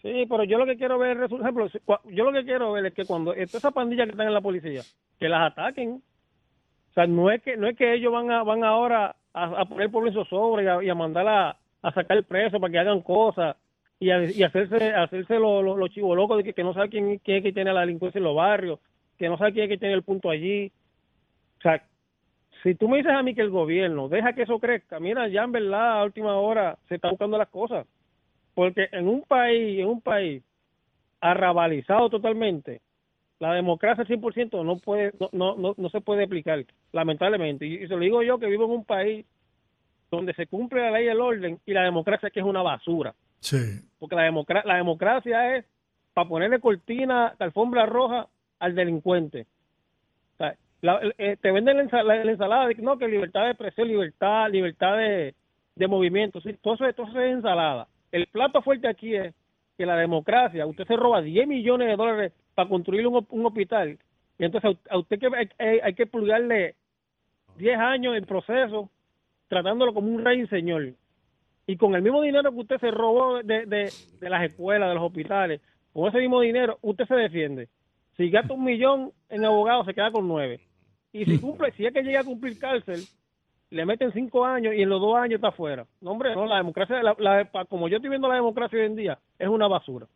[0.00, 1.66] Sí, pero yo lo que quiero ver, por ejemplo,
[2.10, 4.82] yo lo que quiero ver es que cuando esa pandilla que están en la policía,
[5.18, 6.02] que las ataquen.
[6.90, 9.86] O sea, no es que no es que ellos van a van ahora a, poner
[9.86, 13.00] el pueblo en y a, y a mandar a, a sacar preso para que hagan
[13.00, 13.56] cosas
[13.98, 17.38] y, a- y hacerse hacerse los lo, chivos locos de que, no sabe quién, quién
[17.38, 18.80] es que tiene la delincuencia en los barrios,
[19.18, 20.72] que no sabe quién es que tiene el punto allí.
[21.58, 21.82] O sea,
[22.62, 25.44] si tú me dices a mí que el gobierno deja que eso crezca, mira, ya
[25.44, 27.86] en verdad a última hora se están buscando las cosas.
[28.54, 30.42] Porque en un país, en un país
[31.20, 32.80] arrabalizado totalmente,
[33.40, 37.66] la democracia al 100% no puede no, no, no, no se puede aplicar, lamentablemente.
[37.66, 39.26] Y, y se lo digo yo que vivo en un país
[40.10, 43.14] donde se cumple la ley y el orden y la democracia que es una basura.
[43.44, 43.80] Sí.
[43.98, 45.66] Porque la, democra- la democracia es
[46.14, 48.26] para ponerle cortina, alfombra roja
[48.58, 49.46] al delincuente.
[50.34, 53.88] O sea, la- eh, te venden la, ensala- la ensalada no, que libertad de expresión,
[53.88, 55.34] libertad, libertad de,
[55.88, 56.40] movimiento.
[56.62, 57.86] Todo, eso, todo eso es ensalada.
[58.12, 59.34] El plato fuerte aquí es
[59.76, 63.98] que la democracia, usted se roba 10 millones de dólares para construir un, hospital.
[64.38, 66.76] Y entonces a, usted que hay, hay- hay que pulgarle
[67.58, 68.88] 10 años en proceso
[69.48, 70.94] tratándolo como un rey señor.
[71.66, 74.94] Y con el mismo dinero que usted se robó de, de, de las escuelas, de
[74.94, 75.60] los hospitales,
[75.92, 77.68] con ese mismo dinero usted se defiende.
[78.16, 80.60] Si gasta un millón en abogados, se queda con nueve.
[81.12, 83.00] Y si cumple, si es que llega a cumplir cárcel,
[83.70, 85.86] le meten cinco años y en los dos años está afuera.
[86.00, 88.96] No, hombre, no, la democracia, la- la- como yo estoy viendo la democracia hoy en
[88.96, 90.06] día, es una basura.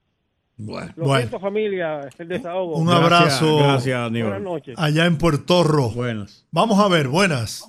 [0.56, 0.92] Bueno.
[0.96, 1.18] Lo Bueno.
[1.20, 2.76] siento, familia, el desahogo.
[2.76, 3.04] Un Gracias,
[3.42, 4.42] abrazo Gracias, Buenas Aníbal.
[4.44, 4.74] noches.
[4.78, 5.90] allá en Puerto Rico.
[5.94, 6.46] Buenas.
[6.50, 7.64] Vamos a ver, buenas.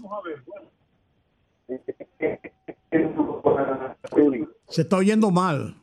[4.69, 5.75] Se está oyendo mal.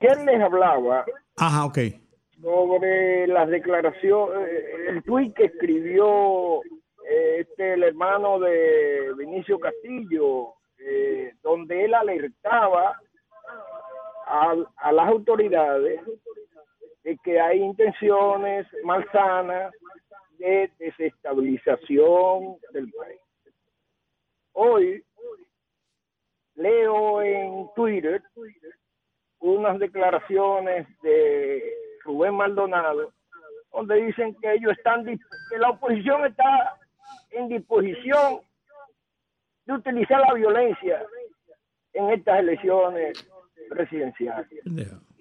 [0.00, 1.04] ¿Quién les hablaba
[1.36, 1.78] Ajá, ok.
[2.40, 4.48] sobre las declaraciones,
[4.88, 6.60] el tuit que escribió
[7.08, 13.00] eh, este el hermano de Vinicio Castillo, eh, donde él alertaba
[14.26, 16.00] a, a las autoridades
[17.04, 19.72] de que hay intenciones malsanas
[20.38, 23.20] de desestabilización del país.
[24.52, 25.04] Hoy
[26.62, 28.22] leo en Twitter
[29.40, 31.62] unas declaraciones de
[32.04, 33.12] Rubén Maldonado
[33.72, 36.78] donde dicen que ellos están que la oposición está
[37.30, 38.40] en disposición
[39.64, 41.02] de utilizar la violencia
[41.94, 43.30] en estas elecciones
[43.70, 44.48] presidenciales.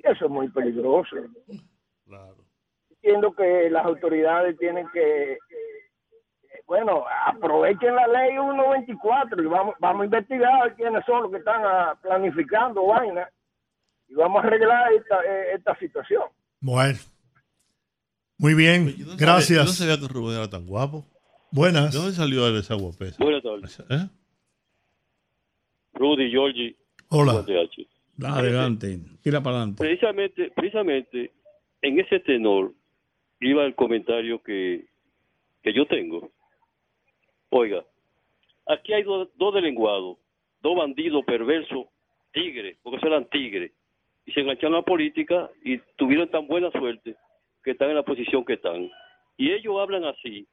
[0.04, 1.16] Eso es muy peligroso.
[2.90, 5.38] Entiendo que las autoridades tienen que,
[6.72, 11.62] bueno, aprovechen la ley 124 y vamos, vamos a investigar quiénes son los que están
[11.66, 13.30] ah, planificando vaina
[14.08, 16.24] y vamos a arreglar esta, eh, esta situación.
[16.62, 16.98] Bueno.
[18.38, 19.76] Muy bien, Yo no gracias.
[19.76, 21.06] sabía que Rubén era tan guapo.
[21.52, 21.92] Buenas.
[21.92, 23.22] ¿De dónde salió él esa guapesa?
[23.22, 23.80] Buenas tardes.
[23.90, 24.10] ¿Eh?
[25.96, 26.78] Rudy, Giorgi.
[27.10, 27.44] Hola.
[28.24, 29.84] Adelante, tira para adelante.
[29.84, 31.34] Precisamente, precisamente
[31.82, 32.72] en ese tenor
[33.42, 34.86] iba el comentario que,
[35.64, 36.32] que yo tengo.
[37.54, 37.86] Oiga,
[38.66, 40.18] aquí hay dos, dos delenguados,
[40.62, 41.88] dos bandidos perversos,
[42.32, 43.74] tigres, porque eran tigres,
[44.26, 47.18] y se engancharon a la política y tuvieron tan buena suerte
[47.62, 48.90] que están en la posición que están.
[49.36, 50.48] Y ellos hablan así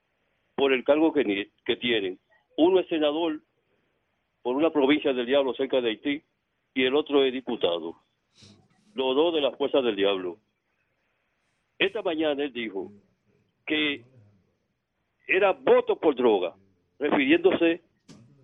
[0.56, 2.18] por el cargo que, que tienen.
[2.56, 3.40] Uno es senador
[4.42, 6.22] por una provincia del diablo cerca de Haití
[6.74, 7.94] y el otro es diputado.
[8.94, 10.38] Los dos de las fuerzas del diablo.
[11.78, 12.90] Esta mañana él dijo
[13.64, 14.04] que
[15.28, 16.56] era voto por droga,
[16.98, 17.82] refiriéndose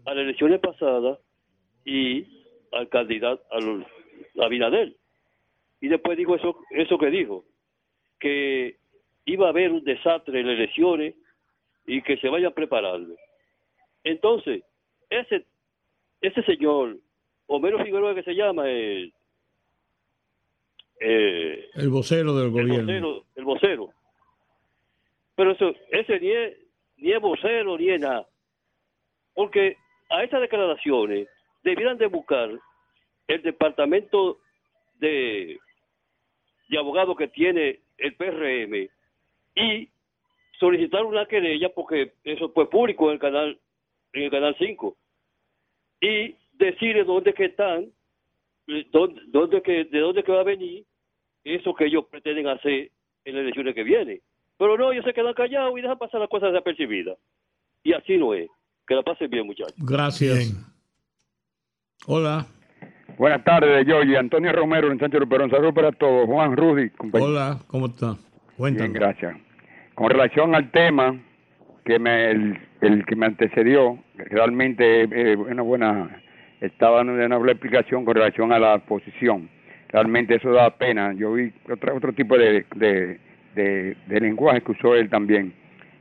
[0.07, 1.19] a las elecciones pasadas
[1.85, 2.27] y
[2.73, 3.87] al candidato, al
[4.41, 4.95] a Abinader.
[5.81, 7.45] Y después dijo eso, eso que dijo,
[8.19, 8.79] que
[9.27, 11.15] iba a haber un desastre en las elecciones
[11.87, 13.15] y que se vayan preparando.
[14.03, 14.63] Entonces,
[15.11, 15.45] ese,
[16.21, 16.99] ese señor,
[17.47, 19.13] Homero Figueroa que se llama, el,
[21.01, 22.87] eh, El vocero del el gobierno.
[22.87, 23.91] vocero, el vocero.
[25.37, 26.59] Pero eso, ese ni es,
[26.97, 28.27] ni es vocero ni es nada.
[29.35, 29.77] Porque
[30.11, 31.28] a estas declaraciones
[31.62, 32.51] debieran de buscar
[33.27, 34.39] el departamento
[34.98, 35.59] de,
[36.69, 38.89] de abogados que tiene el PRM
[39.56, 39.89] y
[40.59, 43.59] solicitar una querella porque eso fue público en el canal
[44.12, 44.97] en el canal 5
[46.01, 47.90] y decirle dónde que están
[48.69, 50.85] eh, de dónde que va a venir
[51.44, 52.90] eso que ellos pretenden hacer
[53.24, 54.20] en las elecciones que vienen.
[54.56, 57.19] Pero no, ellos se quedan callados y dejan pasar las cosas desapercibidas.
[57.82, 58.48] Y así no es.
[58.86, 59.74] Que la pasen bien, muchachos.
[59.78, 60.55] Gracias.
[62.06, 62.47] Hola.
[63.16, 64.16] Buenas tardes, Yoyi.
[64.16, 65.51] Antonio Romero, en Sánchez Perón.
[65.51, 66.27] Saludos para todos.
[66.27, 67.31] Juan Rudy, compañero.
[67.31, 68.16] Hola, ¿cómo está?
[68.59, 69.36] Bien, gracias.
[69.94, 71.19] Con relación al tema
[71.85, 76.23] que me, el, el que me antecedió, realmente eh, una buena,
[76.61, 79.48] estaba dando una buena explicación con relación a la posición.
[79.89, 81.12] Realmente eso da pena.
[81.15, 83.20] Yo vi otra, otro tipo de, de,
[83.55, 85.55] de, de lenguaje que usó él también,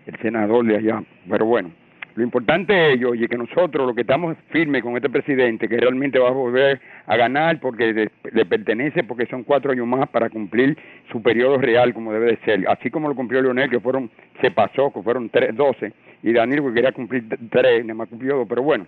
[0.06, 1.04] el senador de allá.
[1.30, 1.72] Pero bueno,
[2.16, 6.20] lo importante es, Yoyi, que nosotros, lo que estamos firmes con este presidente, que realmente
[6.20, 10.78] va a volver a ganar porque le, pertenece, porque son cuatro años más para cumplir
[11.12, 12.70] su periodo real como debe de ser.
[12.70, 14.12] Así como lo cumplió Leonel, que fueron,
[14.42, 15.92] se pasó, que fueron tres, 12,
[16.22, 18.86] y Daniel, que quería cumplir tres, nada más cumplió dos, pero bueno.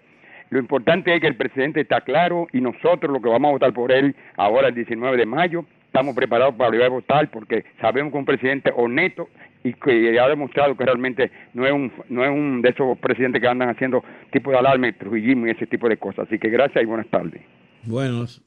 [0.52, 3.74] Lo importante es que el presidente está claro y nosotros lo que vamos a votar
[3.74, 8.12] por él ahora el 19 de mayo, estamos preparados para ir a votar porque sabemos
[8.12, 9.28] que un presidente honesto
[9.66, 13.42] y que ha demostrado que realmente no es un no es un de esos presidentes
[13.42, 16.28] que andan haciendo tipo de alarme, trujillismo y ese tipo de cosas.
[16.28, 17.42] Así que gracias y buenas tardes.
[17.84, 18.42] Buenos.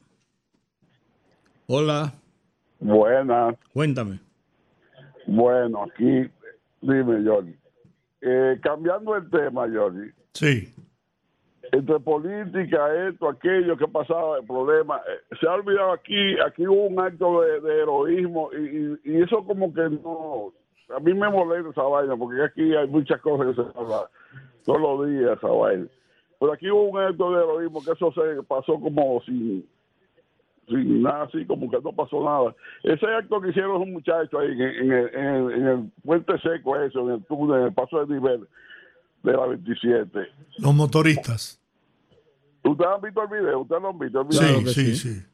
[1.67, 2.13] Hola.
[2.79, 3.55] Buenas.
[3.73, 4.19] Cuéntame.
[5.27, 6.29] Bueno, aquí,
[6.81, 7.53] dime, Johnny.
[8.21, 10.09] Eh, cambiando el tema, Johnny.
[10.33, 10.73] Sí.
[11.71, 16.87] Entre política, esto, aquello que pasaba, el problema, eh, se ha olvidado aquí, aquí hubo
[16.87, 20.51] un acto de, de heroísmo y, y- y eso como que no,
[20.95, 24.01] a mí me molesta esa vaina porque aquí hay muchas cosas que se hablan
[24.65, 25.85] todos los días esa vaina.
[26.39, 29.67] Pero aquí hubo un acto de heroísmo que eso se pasó como sin,
[30.67, 32.55] sin nada así, como que no pasó nada.
[32.83, 36.33] Ese acto que hicieron los muchachos ahí en, en el, en el- en el puente
[36.39, 38.47] seco, eso, en el túnel, en el paso de nivel
[39.23, 40.19] de la 27.
[40.59, 41.59] Los motoristas.
[42.63, 43.59] ¿Ustedes han visto el video?
[43.61, 44.67] ¿Ustedes lo han visto el Sí, video?
[44.73, 45.25] sí, sí.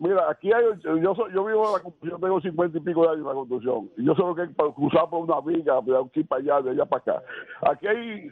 [0.00, 0.62] Mira, aquí hay,
[1.02, 3.32] yo soy, yo vivo en la construcción, tengo cincuenta y pico de años en la
[3.34, 6.62] construcción, y yo sé lo que para cruzar por una viga, de aquí para allá,
[6.62, 7.22] de allá para acá.
[7.68, 8.30] Aquí hay,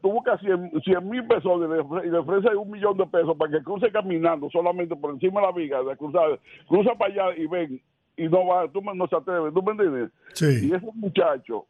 [0.00, 3.36] tuvo casi 100 mil personas y le ofre- y le ofrece un millón de pesos
[3.36, 7.36] para que cruce caminando solamente por encima de la viga, de cruzar, cruza para allá
[7.36, 7.82] y ven,
[8.16, 10.10] y no va, tú no se atreve, ¿tú me entiendes?
[10.32, 10.68] Sí.
[10.68, 11.64] Y esos muchachos,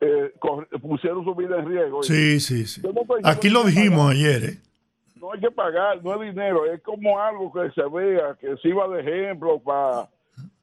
[0.00, 0.32] eh,
[0.80, 2.00] pusieron su vida en riesgo.
[2.04, 2.80] Sí, sí, sí.
[2.80, 4.58] Yo no Aquí lo dijimos ayer, ¿eh?
[5.20, 8.88] No hay que pagar, no es dinero, es como algo que se vea, que sirva
[8.88, 10.08] de ejemplo para...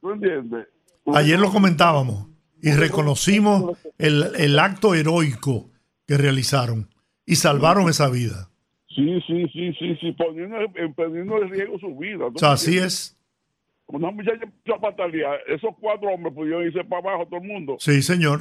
[0.00, 0.66] ¿Tú entiendes?
[1.14, 2.26] Ayer lo comentábamos
[2.62, 5.70] y reconocimos el, el acto heroico
[6.06, 6.88] que realizaron
[7.24, 8.48] y salvaron esa vida.
[8.88, 12.24] Sí, sí, sí, sí, sí, poniendo, en- poniendo en riesgo su vida.
[12.26, 13.16] O sea, así es.
[13.88, 17.76] Una muchacha empezó a patalear, esos cuatro hombres pudieron irse para abajo todo el mundo.
[17.78, 18.40] Sí, señor.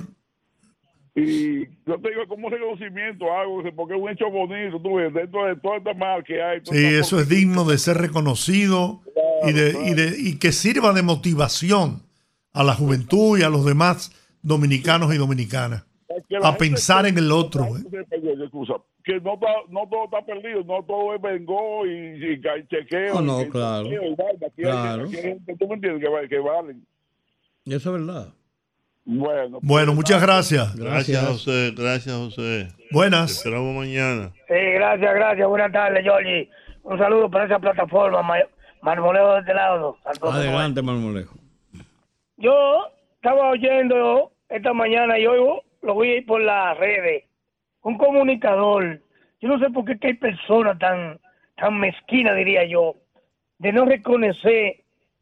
[1.18, 5.46] Y yo te digo, como reconocimiento, algo, porque es un hecho bonito, tú ves, dentro
[5.46, 6.62] de todo este mal que hay.
[6.62, 9.02] toda Sí, esta eso es digno de ser reconocido
[9.48, 12.02] y, de, y, de, y que sirva de motivación
[12.52, 14.12] a la juventud y a los demás
[14.42, 15.86] dominicanos y dominicanas
[16.44, 17.64] a gente pensar en el otro.
[17.78, 17.84] ¿eh?
[19.04, 23.14] Que no, está, no todo está perdido, no todo es vengo y, chequeo.
[23.16, 23.84] No, no, y claro.
[23.86, 24.48] chequeo y vaina.
[24.48, 25.04] Aquí hay- Claro.
[25.06, 26.86] aquí hay gente, tú me entiendes, que, va- que valen.
[27.66, 28.34] Y eso es verdad.
[29.06, 30.76] Bueno, Bueno, muchas gracias.
[30.76, 31.72] Gracias, José.
[31.78, 32.68] Gracias, José.
[32.92, 33.28] Buenas.
[33.28, 34.32] Te esperamos mañana.
[34.48, 35.48] Sí, gracias, gracias.
[35.48, 36.50] Buenas tardes, Georgie.
[36.84, 38.40] Un saludo para esa plataforma, Ma-
[38.82, 39.98] Marmoleo de este lado.
[40.32, 41.36] Adelante, Marmolejo.
[42.38, 47.24] Yo estaba oyendo esta mañana y hoy lo vi por las redes.
[47.84, 49.00] Un comunicador.
[49.42, 51.20] Yo no sé por qué que hay personas tan,
[51.58, 52.96] tan mezquinas, diría yo,
[53.60, 54.78] de no reconocer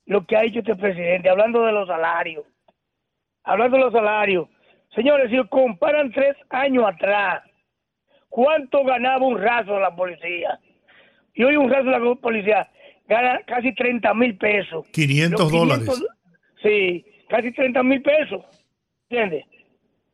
[0.05, 2.45] lo que ha hecho este presidente, hablando de los salarios.
[3.44, 4.48] Hablando de los salarios.
[4.95, 7.44] Señores, si comparan tres años atrás,
[8.30, 10.60] ¿cuánto ganaba un raso la policía?
[11.34, 12.70] Y hoy un raso de la policía
[13.07, 14.86] gana casi 30 mil pesos.
[14.91, 16.03] 500 Los dólares.
[16.61, 18.45] Sí, casi 30 mil pesos.
[19.10, 19.45] ¿Entiendes?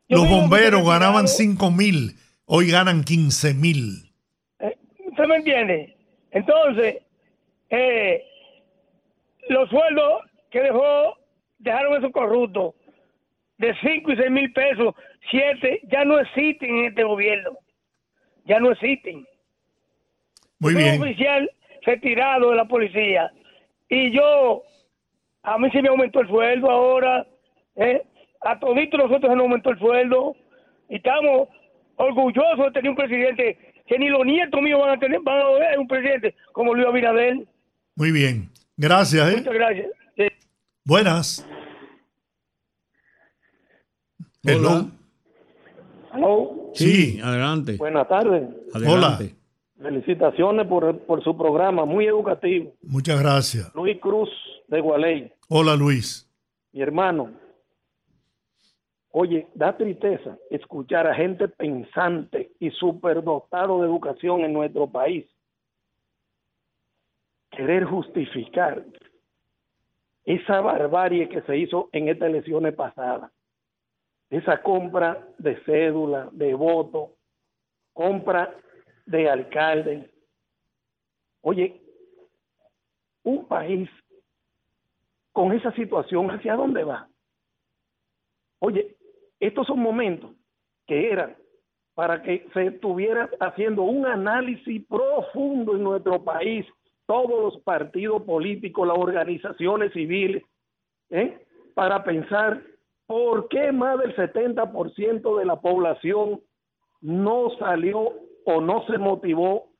[0.07, 2.15] Yo Los bomberos ganaban retirado, 5 mil,
[2.45, 4.11] hoy ganan 15 mil.
[4.59, 5.97] ¿Usted me entiende?
[6.31, 7.03] Entonces,
[7.69, 8.23] eh,
[9.49, 11.17] los sueldos que dejó,
[11.59, 12.73] dejaron esos corruptos
[13.59, 14.95] de 5 y 6 mil pesos,
[15.29, 17.51] 7, ya no existen en este gobierno.
[18.45, 19.27] Ya no existen.
[20.59, 21.01] Muy Soy bien.
[21.01, 21.51] oficial
[21.83, 23.31] retirado de la policía.
[23.89, 24.63] Y yo,
[25.43, 27.27] a mí sí me aumentó el sueldo ahora.
[27.75, 28.01] ¿eh?
[28.41, 30.35] A toditos nosotros se nos aumentó el sueldo.
[30.89, 31.49] Y estamos
[31.97, 35.49] orgullosos de tener un presidente que ni los nietos míos van a tener, van a
[35.49, 37.39] ver un presidente como Luis Abinader.
[37.95, 38.49] Muy bien.
[38.77, 39.37] Gracias, ¿eh?
[39.37, 39.87] Muchas gracias.
[40.15, 40.27] Sí.
[40.85, 41.45] Buenas.
[44.43, 44.89] Hello.
[46.11, 46.71] Aló.
[46.73, 47.77] Sí, adelante.
[47.77, 48.49] Buenas tardes.
[48.73, 49.35] Adelante.
[49.81, 52.73] Felicitaciones por, por su programa, muy educativo.
[52.81, 53.73] Muchas gracias.
[53.75, 54.29] Luis Cruz
[54.67, 56.29] de Gualey, Hola, Luis.
[56.73, 57.31] mi hermano.
[59.11, 65.25] Oye, da tristeza escuchar a gente pensante y superdotado de educación en nuestro país
[67.49, 68.85] querer justificar
[70.25, 73.31] esa barbarie que se hizo en estas elecciones pasadas.
[74.29, 77.15] Esa compra de cédula, de voto,
[77.93, 78.55] compra
[79.05, 80.09] de alcalde.
[81.41, 81.81] Oye,
[83.23, 83.89] un país
[85.31, 87.07] con esa situación, ¿hacia dónde va?
[88.59, 88.97] Oye,
[89.39, 90.35] estos son momentos
[90.85, 91.35] que eran
[91.93, 96.65] para que se estuviera haciendo un análisis profundo en nuestro país,
[97.05, 100.43] todos los partidos políticos, las organizaciones civiles,
[101.09, 101.45] ¿eh?
[101.73, 102.61] para pensar
[103.09, 106.41] por qué más del 70% de la población
[107.01, 108.13] no salió
[108.45, 109.71] o no se motivó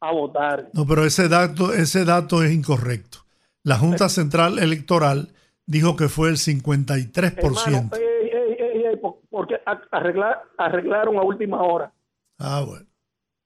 [0.00, 0.70] a votar.
[0.74, 3.18] No, pero ese dato, ese dato es incorrecto.
[3.62, 5.28] La Junta Central Electoral
[5.66, 7.38] dijo que fue el 53%.
[7.38, 9.60] Hermano, ey, ey, ey, ey, por- porque
[9.92, 11.92] arreglar, arreglaron a última hora.
[12.40, 12.86] Ah, bueno.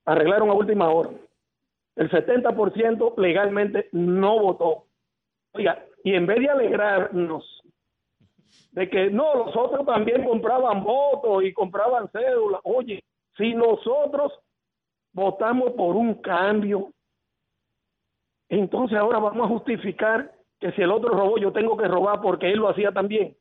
[0.06, 1.10] Arreglaron a última hora.
[1.96, 4.86] El 70% legalmente no votó.
[5.52, 7.44] Oiga, y en vez de alegrarnos
[8.72, 12.60] de que no, los otros también compraban votos y compraban cédulas.
[12.64, 13.02] Oye,
[13.36, 14.32] si nosotros
[15.12, 16.92] votamos por un cambio,
[18.48, 22.50] entonces ahora vamos a justificar que si el otro robó, yo tengo que robar porque
[22.50, 23.36] él lo hacía también.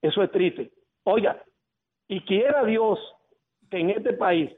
[0.00, 0.72] Eso es triste.
[1.04, 1.42] Oiga,
[2.08, 2.98] y quiera Dios
[3.70, 4.50] que en este país,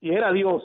[0.00, 0.62] quiera Dios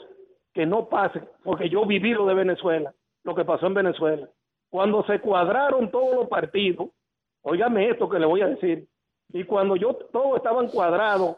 [0.52, 4.28] que no pase, porque yo viví lo de Venezuela, lo que pasó en Venezuela.
[4.70, 6.90] Cuando se cuadraron todos los partidos,
[7.44, 8.86] óigame esto que le voy a decir,
[9.32, 11.36] y cuando yo todos estaban cuadrados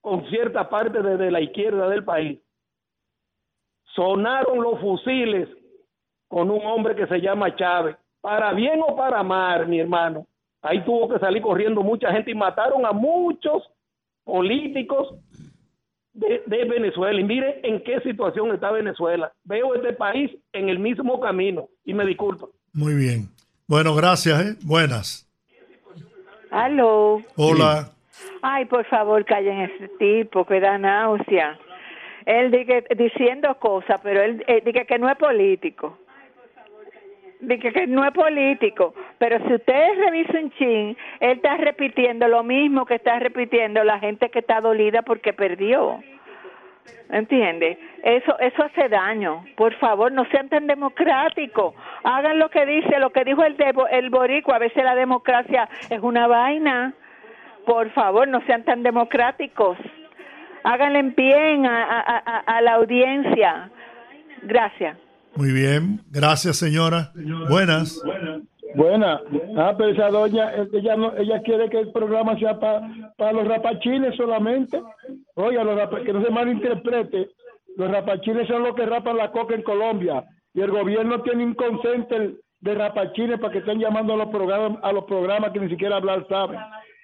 [0.00, 2.38] con cierta parte de, la izquierda del país,
[3.94, 5.48] sonaron los fusiles
[6.28, 7.96] con un hombre que se llama Chávez.
[8.20, 10.26] Para bien o para mal, mi hermano.
[10.62, 13.62] Ahí tuvo que salir corriendo mucha gente y mataron a muchos
[14.24, 15.14] políticos
[16.12, 17.18] de, de Venezuela.
[17.18, 19.32] Y mire en qué situación está Venezuela.
[19.44, 21.68] Veo este país en el mismo camino.
[21.84, 22.50] Y me disculpo.
[22.72, 23.28] Muy bien.
[23.66, 24.56] Bueno, gracias, ¿eh?
[24.62, 25.29] Buenas.
[26.50, 27.22] Aló.
[27.36, 27.90] Hola.
[28.42, 31.58] Ay, por favor, callen ese tipo que da náusea.
[32.26, 35.98] Él dice, diciendo cosas, pero él eh, dice que no es político.
[37.40, 42.42] Dice que no es político, pero si ustedes revisan un chin, él está repitiendo lo
[42.42, 46.02] mismo que está repitiendo la gente que está dolida porque perdió.
[47.08, 47.78] ¿Entiende?
[48.02, 49.44] Eso eso hace daño.
[49.56, 51.74] Por favor, no sean tan democráticos.
[52.02, 55.68] Hagan lo que dice, lo que dijo el de, el boricua, a veces la democracia
[55.90, 56.94] es una vaina.
[57.66, 59.76] Por favor, no sean tan democráticos.
[60.64, 63.70] Háganle bien a, a, a, a la audiencia.
[64.42, 64.96] Gracias.
[65.36, 67.12] Muy bien, gracias señora.
[67.48, 68.02] Buenas.
[68.74, 69.20] Buena.
[69.56, 74.14] Ah, pero esa doña, ella, no, ella quiere que el programa sea para los rapachines
[74.16, 74.80] solamente.
[75.34, 77.28] Oiga, los rapa- que no se malinterprete.
[77.76, 80.24] Los rapachines son los que rapan la coca en Colombia.
[80.54, 84.78] Y el gobierno tiene un consente de rapachines para que estén llamando a los programas,
[84.82, 86.58] a los programas que ni siquiera hablar saben.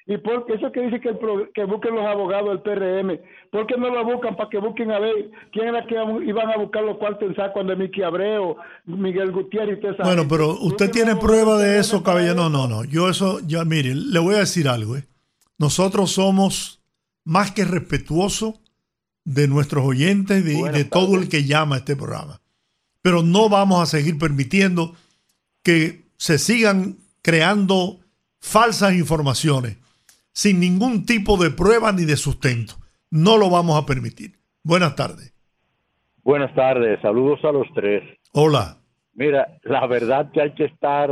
[0.09, 3.19] Y por eso que dice que, el pro- que busquen los abogados del PRM,
[3.51, 6.57] ¿por qué no lo buscan para que busquen a ver quién era que iban a
[6.59, 10.51] buscar los cuartos en saco de Miki Abreu, Miguel Gutiérrez y toda esa Bueno, pero
[10.61, 12.35] usted tiene prueba de eso, caballero.
[12.35, 12.85] No, no, no.
[12.85, 14.97] Yo eso, ya, mire, le voy a decir algo.
[14.97, 15.05] ¿eh?
[15.59, 16.85] Nosotros somos
[17.25, 18.61] más que respetuosos
[19.27, 22.41] de nuestros oyentes de- y de todo el que llama a este programa.
[23.03, 24.95] Pero no vamos a seguir permitiendo
[25.63, 27.99] que se sigan creando
[28.41, 29.77] falsas informaciones
[30.33, 32.75] sin ningún tipo de prueba ni de sustento.
[33.11, 34.33] No lo vamos a permitir.
[34.63, 35.35] Buenas tardes.
[36.23, 38.03] Buenas tardes, saludos a los tres.
[38.33, 38.79] Hola.
[39.15, 41.11] Mira, la verdad que hay que estar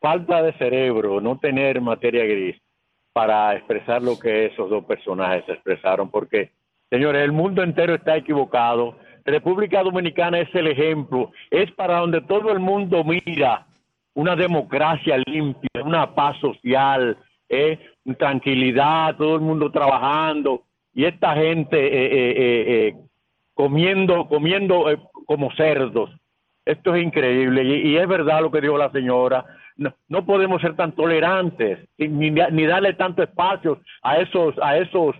[0.00, 2.56] falta de cerebro, no tener materia gris
[3.12, 6.50] para expresar lo que esos dos personajes expresaron, porque,
[6.92, 8.96] señores, el mundo entero está equivocado.
[9.24, 13.66] República Dominicana es el ejemplo, es para donde todo el mundo mira
[14.14, 17.16] una democracia limpia, una paz social,
[17.48, 17.78] eh,
[18.18, 22.94] tranquilidad, todo el mundo trabajando y esta gente eh, eh, eh, eh,
[23.54, 26.10] comiendo, comiendo eh, como cerdos.
[26.66, 29.46] Esto es increíble y, es verdad lo que dijo la señora.
[30.08, 32.30] No, podemos ser tan tolerantes ni,
[32.66, 35.16] darle tanto espacio a esos a esos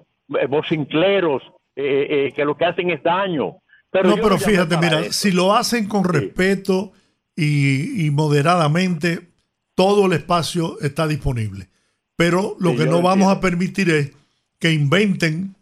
[0.48, 1.42] vocincleros
[1.76, 3.56] eh, eh, que lo que hacen es daño.
[3.90, 5.12] Pero no, pero fíjate, mira, eso.
[5.12, 6.92] si lo hacen con respeto
[7.36, 9.28] y, y moderadamente,
[9.74, 11.68] todo el espacio está disponible.
[12.16, 14.12] Pero lo Sí, que no vamos a permitir es
[14.58, 15.54] que inventen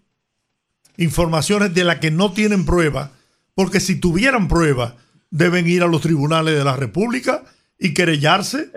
[0.96, 3.12] informaciones de las que no tienen prueba,
[3.54, 4.96] porque si tuvieran prueba,
[5.30, 7.42] deben ir a los tribunales de la República
[7.78, 8.70] y querellarse.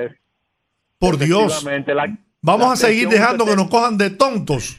[0.98, 1.64] Por Dios.
[1.64, 4.78] La- Vamos la a seguir dejando que nos cojan de tontos.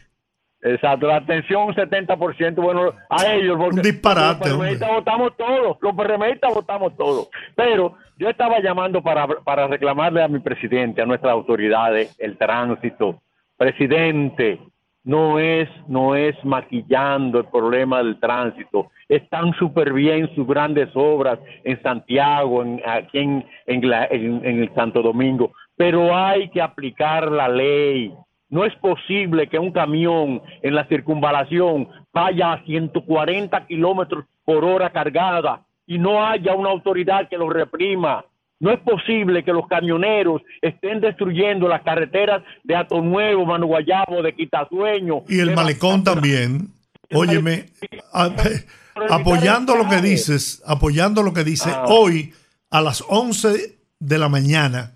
[0.67, 3.57] Exacto, la atención un 70%, bueno, a ellos.
[3.59, 7.29] Porque Un disparate, Los PRMistas votamos todos, los PRMistas votamos todos.
[7.55, 13.21] Pero yo estaba llamando para, para reclamarle a mi presidente, a nuestras autoridades, el tránsito.
[13.59, 14.59] Presidente,
[15.05, 18.91] no es, no es maquillando el problema del tránsito.
[19.09, 24.63] Están súper bien sus grandes obras en Santiago, en, aquí en, en, la- en- en
[24.63, 28.15] el Santo Domingo, pero hay que aplicar la ley.
[28.55, 34.91] No es posible que un camión en la circunvalación vaya a 140 kilómetros por hora
[34.91, 38.25] cargada y no haya una autoridad que lo reprima.
[38.61, 44.23] No es posible que los camioneros estén destruyendo las carreteras de Ato Nuevo, Manu Guayabo,
[44.23, 45.25] de Quitasueño.
[45.29, 46.69] Y el de malecón también.
[47.13, 47.67] Óyeme,
[48.13, 48.31] a-
[49.11, 51.85] apoyando lo que dices, apoyando lo que dice, Ah.
[51.89, 52.33] hoy
[52.71, 54.93] a las 11 de la mañana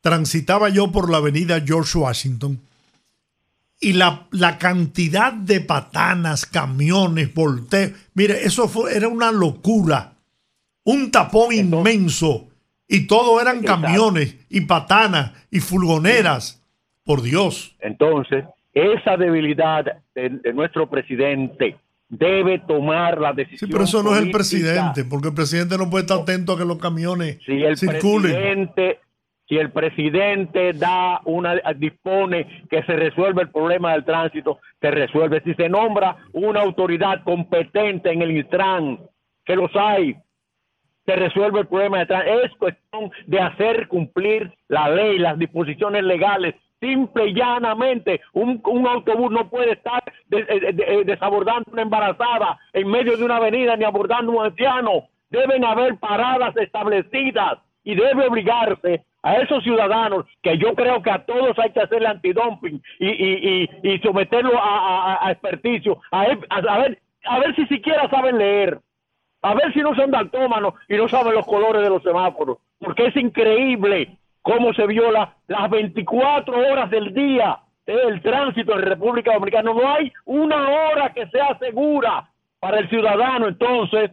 [0.00, 2.60] transitaba yo por la avenida George Washington
[3.80, 10.14] y la, la cantidad de patanas, camiones, volteos, mire, eso fue, era una locura,
[10.84, 12.48] un tapón inmenso.
[12.86, 16.62] Y todo eran camiones y patanas y furgoneras,
[17.02, 17.74] por Dios.
[17.80, 18.44] Entonces,
[18.74, 19.84] esa debilidad
[20.14, 21.76] de, de nuestro presidente
[22.08, 23.58] debe tomar la decisión.
[23.58, 26.58] Sí, pero eso no es el presidente, porque el presidente no puede estar atento a
[26.58, 28.32] que los camiones si el circulen.
[28.32, 29.00] presidente
[29.46, 35.42] si el presidente da una dispone que se resuelve el problema del tránsito se resuelve.
[35.44, 38.98] Si se nombra una autoridad competente en el Intran
[39.44, 40.16] que los hay
[41.06, 42.40] se resuelve el problema del tránsito.
[42.40, 46.54] Es cuestión de hacer cumplir la ley las disposiciones legales.
[46.80, 52.88] Simple y llanamente un, autobús no puede estar de- de- de- desabordando una embarazada en
[52.88, 55.08] medio de una avenida ni abordando un anciano.
[55.30, 61.24] Deben haber paradas establecidas y debe obligarse a esos ciudadanos que yo creo que a
[61.24, 66.26] todos hay que hacerle antidumping y, y, y, y someterlo a, a, a experticio, a,
[66.26, 68.78] ver, a ver si siquiera saben leer,
[69.42, 73.06] a ver si no son daltómanos y no saben los colores de los semáforos, porque
[73.06, 79.72] es increíble cómo se viola las 24 horas del día del tránsito en República Dominicana.
[79.72, 82.28] No hay una hora que sea segura
[82.60, 83.48] para el ciudadano.
[83.48, 84.10] Entonces,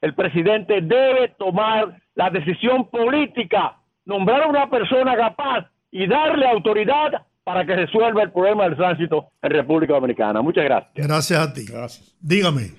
[0.00, 7.22] el presidente debe tomar la decisión política, nombrar a una persona capaz y darle autoridad
[7.44, 10.40] para que resuelva el problema del tránsito en República Dominicana.
[10.42, 10.92] Muchas gracias.
[11.06, 11.64] Gracias a ti.
[11.70, 12.16] Gracias.
[12.20, 12.70] Dígame,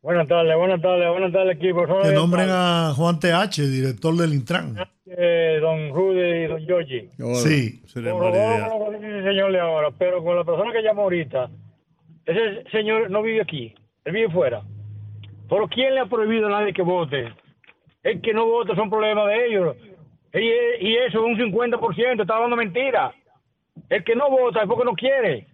[0.00, 1.84] Buenas tardes, buenas tardes, buenas tardes, equipo.
[2.02, 4.76] Que de- nombren a Juan TH, director del Intran.
[5.06, 7.10] eh, don Rudy y don Giorgi.
[7.34, 7.82] Sí.
[7.92, 8.10] Que dice
[9.18, 11.50] el señor de ahora, pero con la persona que llamó ahorita,
[12.24, 13.74] ese señor no vive aquí,
[14.04, 14.62] él vive fuera.
[15.48, 17.32] ¿Pero quién le ha prohibido a nadie que vote?
[18.10, 19.76] El que no vote son problemas de ellos.
[20.34, 23.12] Y, y eso es un 50%, está hablando mentira.
[23.88, 25.46] El que no vota es porque no quiere.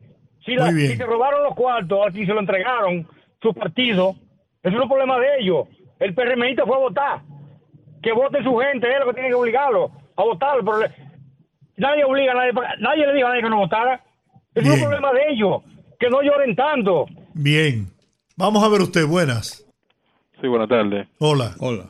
[0.45, 3.07] Si, la- si se robaron los cuartos, aquí se lo entregaron,
[3.41, 4.15] su partido,
[4.63, 5.69] eso es un problema de ellos.
[5.99, 7.21] El PRMista fue a votar.
[8.03, 10.57] Que vote su gente, es lo que tiene que obligarlo a votar.
[10.65, 10.93] Pero le-
[11.77, 14.03] nadie obliga a nadie, nadie le dijo a nadie que no votara.
[14.55, 15.63] Es un problema de ellos,
[15.99, 17.07] que no lloren tanto.
[17.33, 17.87] Bien.
[18.37, 19.65] Vamos a ver usted, buenas.
[20.41, 21.07] Sí, buenas tardes.
[21.19, 21.55] Hola.
[21.61, 21.85] Hola.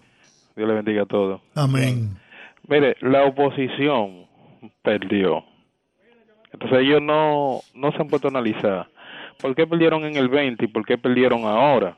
[0.56, 1.40] Dios le bendiga a todos.
[1.54, 2.16] Amén.
[2.68, 4.26] Mire, la oposición
[4.82, 5.44] perdió.
[6.52, 8.86] Entonces ellos no, no se han puesto a analizar
[9.40, 11.96] por qué perdieron en el 20 y por qué perdieron ahora.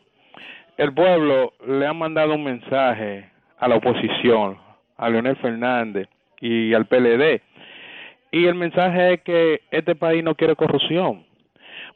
[0.78, 4.58] El pueblo le ha mandado un mensaje a la oposición,
[4.96, 6.08] a Leonel Fernández
[6.40, 7.42] y al PLD.
[8.32, 11.25] Y el mensaje es que este país no quiere corrupción.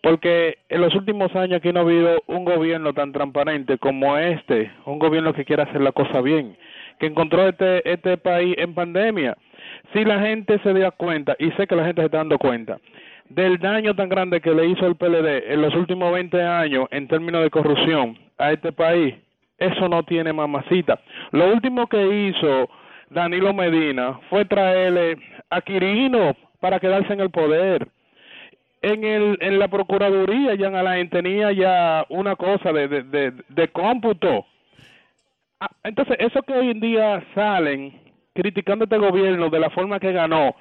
[0.03, 4.71] Porque en los últimos años aquí no ha habido un gobierno tan transparente como este,
[4.87, 6.57] un gobierno que quiere hacer la cosa bien,
[6.99, 9.37] que encontró este, este país en pandemia.
[9.93, 12.79] Si la gente se da cuenta, y sé que la gente se está dando cuenta,
[13.29, 17.07] del daño tan grande que le hizo el PLD en los últimos 20 años en
[17.07, 19.15] términos de corrupción a este país,
[19.59, 20.99] eso no tiene mamacita.
[21.31, 22.69] Lo último que hizo
[23.11, 25.19] Danilo Medina fue traerle
[25.51, 27.87] a Quirino para quedarse en el poder
[28.83, 33.69] en el en la procuraduría Jean Alain tenía ya una cosa de de, de, de
[33.69, 34.47] cómputo
[35.63, 37.93] Ah, entonces eso que hoy en día salen
[38.35, 40.55] criticando a este gobierno de la forma que ganó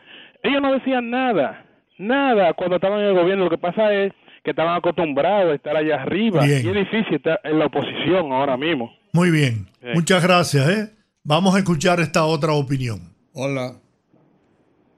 [0.43, 1.65] ellos no decían nada
[1.97, 4.11] nada cuando estaban en el gobierno lo que pasa es
[4.43, 6.65] que estaban acostumbrados a estar allá arriba Bien.
[6.65, 9.67] y es difícil estar en la oposición ahora mismo Muy bien.
[9.81, 9.87] Sí.
[9.93, 10.89] Muchas gracias, ¿eh?
[11.23, 12.99] Vamos a escuchar esta otra opinión.
[13.33, 13.73] Hola.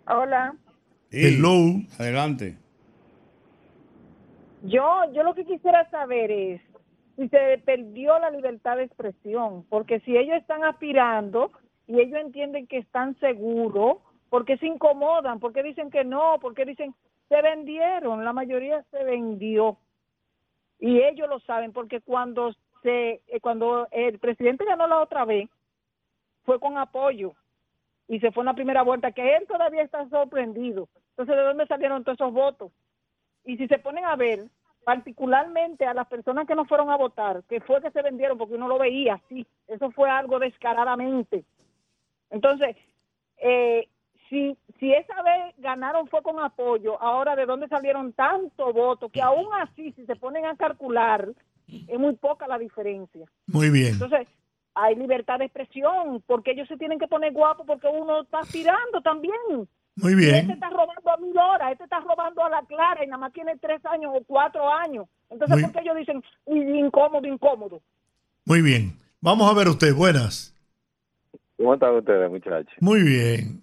[0.06, 0.54] Hola.
[1.12, 1.82] Hello.
[1.98, 2.58] Adelante.
[4.64, 6.62] Yo, yo lo que quisiera saber es
[7.16, 11.52] si se perdió la libertad de expresión, porque si ellos están aspirando
[11.88, 13.98] y ellos entienden que están seguros,
[14.30, 15.40] ¿por qué se incomodan?
[15.40, 16.38] ¿Por qué dicen que no?
[16.40, 16.94] ¿Por qué dicen
[17.28, 18.24] se vendieron?
[18.24, 19.78] La mayoría se vendió
[20.80, 25.50] y ellos lo saben, porque cuando se, eh, cuando el presidente ganó la otra vez
[26.44, 27.34] fue con apoyo
[28.08, 30.90] y se fue en la primera vuelta, que él todavía está sorprendido.
[31.12, 32.72] Entonces, ¿de dónde salieron todos esos votos?
[33.46, 34.46] Y si se ponen a ver,
[34.84, 38.56] particularmente a las personas que no fueron a votar, que fue que se vendieron porque
[38.56, 41.44] uno lo veía así, eso fue algo descaradamente.
[42.30, 42.76] Entonces,
[43.38, 43.88] eh,
[44.30, 49.22] si, si esa vez ganaron fue con apoyo, ahora de dónde salieron tantos votos, que
[49.22, 51.30] aún así, si se ponen a calcular,
[51.68, 53.26] es muy poca la diferencia.
[53.48, 53.94] Muy bien.
[53.94, 54.28] Entonces,
[54.74, 59.02] hay libertad de expresión, porque ellos se tienen que poner guapos porque uno está aspirando
[59.02, 59.68] también.
[60.02, 60.36] Muy Y bien.
[60.36, 63.34] Este está robando a mil horas, este está robando a la clara y nada más
[63.34, 65.06] tiene tres años o cuatro años.
[65.30, 67.82] Entonces, Muy- ¿por qué ellos dicen "Uy, incómodo, incómodo?
[68.46, 68.94] Muy bien.
[69.22, 70.54] Vamos a ver usted, buenas.
[71.58, 72.74] ¿Cómo están ustedes, muchachos?
[72.80, 73.62] Muy bien.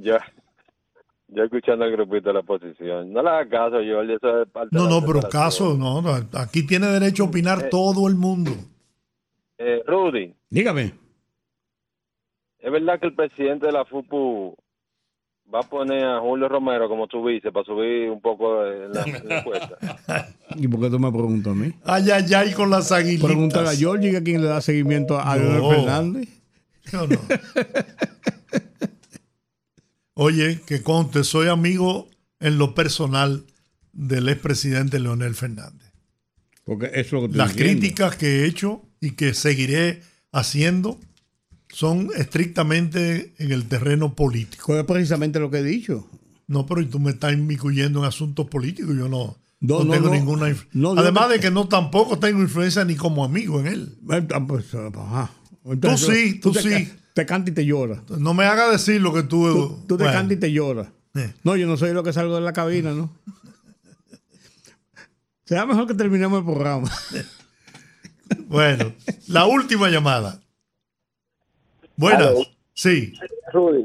[0.00, 0.16] Yo,
[1.28, 3.12] yo escuchando al grupito de la oposición.
[3.12, 6.10] No le haga caso, Jordi, eso es parte No, de no, pero caso, no, no,
[6.38, 7.68] aquí tiene derecho a opinar Eh.
[7.70, 8.50] todo el mundo.
[9.58, 10.94] Eh, Rudy, Dígame.
[12.64, 14.56] ¿Es verdad que el presidente de la FUPU
[15.54, 19.02] va a poner a Julio Romero como su vice para subir un poco en la,
[19.02, 19.76] en la encuesta?
[20.56, 21.72] ¿Y por qué tú me preguntas a mí?
[21.84, 23.26] Ay, ay, ay, con las aguilitas.
[23.26, 25.42] Pregúntale a Georgie que a quien le da seguimiento a No.
[25.42, 26.28] Leonel Fernández.
[26.92, 27.18] Yo no.
[30.14, 32.08] Oye, que conste, soy amigo
[32.40, 33.44] en lo personal
[33.92, 35.92] del expresidente Leonel Fernández.
[36.64, 37.80] Porque eso es lo que Las diciendo.
[37.80, 40.98] críticas que he hecho y que seguiré haciendo
[41.74, 44.66] son estrictamente en el terreno político.
[44.66, 46.08] Fue precisamente lo que he dicho.
[46.46, 48.94] No, pero tú me estás inmiscuyendo en asuntos políticos.
[48.96, 50.14] Yo no, No, no no, tengo no.
[50.14, 53.66] ninguna inf- No, yo Además de que no tampoco tengo influencia ni como amigo en
[53.66, 53.98] él.
[54.12, 55.30] Eh, pues, ah, ajá.
[55.80, 56.92] Tú sí, tú te, sí.
[57.14, 58.02] Te canta y te llora.
[58.18, 59.42] No me hagas decir lo que tú.
[59.52, 60.18] Tú, tú te bueno.
[60.18, 60.88] cantas y te lloras.
[61.14, 61.32] Eh.
[61.42, 63.10] No, yo no soy lo que salgo de la cabina, ¿no?
[65.44, 66.90] Será mejor que terminemos el programa.
[68.48, 68.92] Bueno,
[69.28, 70.40] la última llamada.
[71.96, 72.34] Buenas.
[72.72, 73.12] Sí.
[73.52, 73.84] Rudy,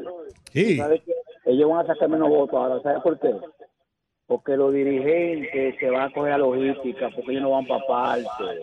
[0.54, 0.78] Sí.
[0.78, 1.14] ¿sabes qué?
[1.46, 2.82] ellos van a sacar menos votos ahora.
[2.82, 3.30] ¿Sabes por qué?
[4.28, 8.60] Porque los dirigentes se van a coger a logística, porque ellos no van para parte.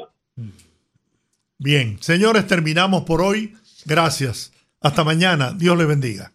[1.59, 3.55] Bien, señores, terminamos por hoy.
[3.85, 4.53] Gracias.
[4.81, 5.53] Hasta mañana.
[5.57, 6.33] Dios les bendiga.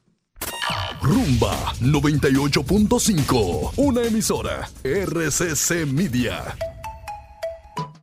[1.01, 6.43] Rumba 98.5, una emisora RCC Media.